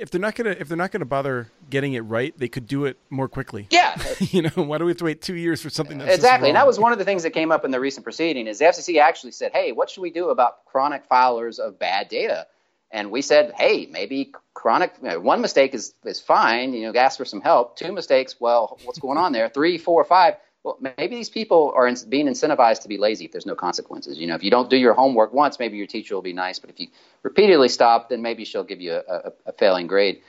If 0.00 0.10
they're 0.10 0.20
not 0.20 0.34
gonna 0.34 0.56
if 0.58 0.68
they're 0.68 0.76
not 0.76 0.90
gonna 0.92 1.04
bother 1.04 1.50
getting 1.68 1.92
it 1.92 2.00
right, 2.00 2.36
they 2.38 2.48
could 2.48 2.66
do 2.66 2.86
it 2.86 2.96
more 3.10 3.28
quickly. 3.28 3.66
Yeah, 3.70 4.00
you 4.18 4.42
know, 4.42 4.50
why 4.54 4.78
do 4.78 4.84
we 4.86 4.92
have 4.92 4.98
to 4.98 5.04
wait 5.04 5.20
two 5.20 5.36
years 5.36 5.60
for 5.60 5.70
something 5.70 5.98
that's 5.98 6.14
exactly? 6.14 6.48
And 6.48 6.56
that 6.56 6.66
was 6.66 6.78
one 6.78 6.92
of 6.92 6.98
the 6.98 7.04
things 7.04 7.22
that 7.24 7.30
came 7.30 7.52
up 7.52 7.64
in 7.64 7.70
the 7.70 7.80
recent 7.80 8.04
proceeding. 8.04 8.46
Is 8.46 8.58
the 8.58 8.64
FCC 8.64 9.00
actually 9.00 9.32
said, 9.32 9.52
"Hey, 9.52 9.72
what 9.72 9.90
should 9.90 10.00
we 10.00 10.10
do 10.10 10.30
about 10.30 10.64
chronic 10.64 11.08
filers 11.08 11.58
of 11.58 11.78
bad 11.78 12.08
data?" 12.08 12.46
And 12.90 13.10
we 13.10 13.22
said, 13.22 13.52
"Hey, 13.56 13.86
maybe 13.90 14.32
chronic 14.54 14.94
you 15.02 15.08
know, 15.08 15.20
one 15.20 15.40
mistake 15.40 15.74
is 15.74 15.94
is 16.04 16.18
fine. 16.18 16.72
You 16.72 16.92
know, 16.92 16.98
ask 16.98 17.18
for 17.18 17.24
some 17.24 17.40
help. 17.40 17.76
Two 17.76 17.92
mistakes, 17.92 18.36
well, 18.40 18.78
what's 18.84 18.98
going 18.98 19.18
on 19.18 19.32
there? 19.32 19.48
Three, 19.48 19.78
four, 19.78 20.04
five." 20.04 20.34
Well, 20.62 20.78
maybe 20.80 21.16
these 21.16 21.30
people 21.30 21.72
are 21.74 21.86
in, 21.86 21.96
being 22.08 22.26
incentivized 22.26 22.82
to 22.82 22.88
be 22.88 22.98
lazy 22.98 23.24
if 23.24 23.32
there's 23.32 23.46
no 23.46 23.54
consequences. 23.54 24.18
You 24.18 24.26
know, 24.26 24.34
if 24.34 24.42
you 24.42 24.50
don't 24.50 24.68
do 24.68 24.76
your 24.76 24.92
homework 24.92 25.32
once, 25.32 25.58
maybe 25.58 25.76
your 25.76 25.86
teacher 25.86 26.14
will 26.14 26.22
be 26.22 26.34
nice, 26.34 26.58
but 26.58 26.70
if 26.70 26.78
you 26.78 26.88
repeatedly 27.22 27.68
stop, 27.68 28.10
then 28.10 28.20
maybe 28.20 28.44
she'll 28.44 28.64
give 28.64 28.80
you 28.80 28.92
a, 28.92 29.02
a, 29.08 29.32
a 29.46 29.52
failing 29.52 29.86
grade. 29.86 30.20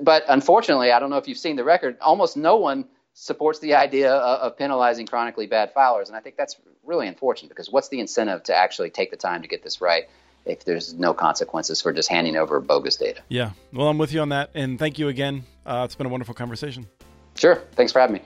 But 0.00 0.24
unfortunately, 0.28 0.92
I 0.92 1.00
don't 1.00 1.10
know 1.10 1.16
if 1.16 1.26
you've 1.26 1.38
seen 1.38 1.56
the 1.56 1.64
record, 1.64 1.98
almost 2.00 2.36
no 2.36 2.56
one 2.56 2.86
supports 3.14 3.58
the 3.58 3.74
idea 3.74 4.12
of, 4.12 4.52
of 4.52 4.58
penalizing 4.58 5.06
chronically 5.06 5.46
bad 5.46 5.74
filers, 5.74 6.06
and 6.06 6.16
I 6.16 6.20
think 6.20 6.36
that's 6.36 6.56
really 6.84 7.08
unfortunate 7.08 7.48
because 7.48 7.68
what's 7.68 7.88
the 7.88 8.00
incentive 8.00 8.44
to 8.44 8.56
actually 8.56 8.90
take 8.90 9.10
the 9.10 9.16
time 9.16 9.42
to 9.42 9.48
get 9.48 9.62
this 9.62 9.80
right? 9.80 10.08
if 10.44 10.64
there's 10.64 10.94
no 10.94 11.14
consequences 11.14 11.80
for 11.80 11.92
just 11.92 12.08
handing 12.08 12.36
over 12.36 12.60
bogus 12.60 12.96
data. 12.96 13.20
Yeah. 13.28 13.52
Well, 13.72 13.88
I'm 13.88 13.98
with 13.98 14.12
you 14.12 14.20
on 14.20 14.30
that. 14.30 14.50
And 14.54 14.76
thank 14.76 14.98
you 14.98 15.06
again. 15.06 15.44
Uh, 15.64 15.82
it's 15.84 15.94
been 15.94 16.06
a 16.06 16.10
wonderful 16.10 16.34
conversation. 16.34 16.88
Sure. 17.36 17.62
Thanks 17.76 17.92
for 17.92 18.00
having 18.00 18.14
me. 18.14 18.22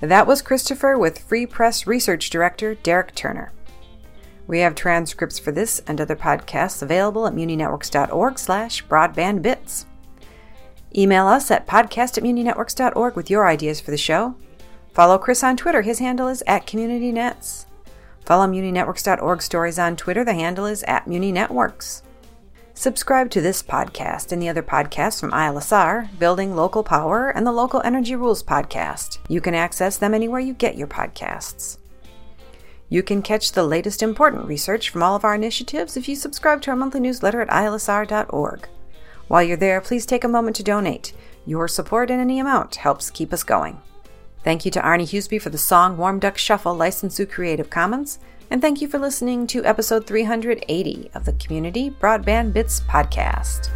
That 0.00 0.26
was 0.26 0.42
Christopher 0.42 0.98
with 0.98 1.18
Free 1.18 1.46
Press 1.46 1.86
Research 1.86 2.30
Director 2.30 2.74
Derek 2.74 3.14
Turner. 3.14 3.52
We 4.46 4.58
have 4.60 4.74
transcripts 4.74 5.38
for 5.38 5.52
this 5.52 5.80
and 5.86 6.00
other 6.00 6.16
podcasts 6.16 6.82
available 6.82 7.26
at 7.26 7.34
muninetworks.org 7.34 8.38
slash 8.38 8.84
broadbandbits. 8.86 9.86
Email 10.96 11.26
us 11.26 11.50
at 11.50 11.66
podcast 11.66 12.18
at 12.18 12.24
muninetworks.org 12.24 13.16
with 13.16 13.30
your 13.30 13.48
ideas 13.48 13.80
for 13.80 13.90
the 13.90 13.96
show. 13.96 14.34
Follow 14.92 15.18
Chris 15.18 15.42
on 15.42 15.56
Twitter. 15.56 15.82
His 15.82 15.98
handle 15.98 16.28
is 16.28 16.42
at 16.46 16.66
CommunityNets. 16.66 17.66
Follow 18.24 18.46
muninetworks.org 18.46 19.42
stories 19.42 19.78
on 19.78 19.96
Twitter. 19.96 20.24
The 20.24 20.34
handle 20.34 20.66
is 20.66 20.82
at 20.84 21.06
muninetworks. 21.06 22.02
Subscribe 22.76 23.30
to 23.30 23.40
this 23.40 23.62
podcast 23.62 24.32
and 24.32 24.42
the 24.42 24.48
other 24.48 24.62
podcasts 24.62 25.20
from 25.20 25.30
ILSR, 25.30 26.18
Building 26.18 26.56
Local 26.56 26.82
Power, 26.82 27.30
and 27.30 27.46
the 27.46 27.52
Local 27.52 27.80
Energy 27.84 28.16
Rules 28.16 28.42
podcast. 28.42 29.18
You 29.28 29.40
can 29.40 29.54
access 29.54 29.96
them 29.96 30.12
anywhere 30.12 30.40
you 30.40 30.54
get 30.54 30.76
your 30.76 30.88
podcasts. 30.88 31.78
You 32.88 33.04
can 33.04 33.22
catch 33.22 33.52
the 33.52 33.62
latest 33.62 34.02
important 34.02 34.48
research 34.48 34.90
from 34.90 35.04
all 35.04 35.14
of 35.14 35.24
our 35.24 35.36
initiatives 35.36 35.96
if 35.96 36.08
you 36.08 36.16
subscribe 36.16 36.62
to 36.62 36.70
our 36.70 36.76
monthly 36.76 36.98
newsletter 36.98 37.40
at 37.40 37.48
ilsr.org. 37.48 38.68
While 39.28 39.44
you're 39.44 39.56
there, 39.56 39.80
please 39.80 40.04
take 40.04 40.24
a 40.24 40.28
moment 40.28 40.56
to 40.56 40.64
donate. 40.64 41.12
Your 41.46 41.68
support 41.68 42.10
in 42.10 42.18
any 42.18 42.40
amount 42.40 42.74
helps 42.74 43.08
keep 43.08 43.32
us 43.32 43.44
going. 43.44 43.80
Thank 44.42 44.64
you 44.64 44.70
to 44.72 44.82
Arne 44.82 45.00
Huseby 45.00 45.40
for 45.40 45.50
the 45.50 45.58
song 45.58 45.96
Warm 45.96 46.18
Duck 46.18 46.36
Shuffle 46.36 46.74
licensed 46.74 47.16
through 47.16 47.26
Creative 47.26 47.70
Commons. 47.70 48.18
And 48.54 48.62
thank 48.62 48.80
you 48.80 48.86
for 48.86 49.00
listening 49.00 49.48
to 49.48 49.64
episode 49.64 50.06
380 50.06 51.10
of 51.14 51.24
the 51.24 51.32
Community 51.32 51.90
Broadband 51.90 52.52
Bits 52.52 52.82
podcast. 52.82 53.68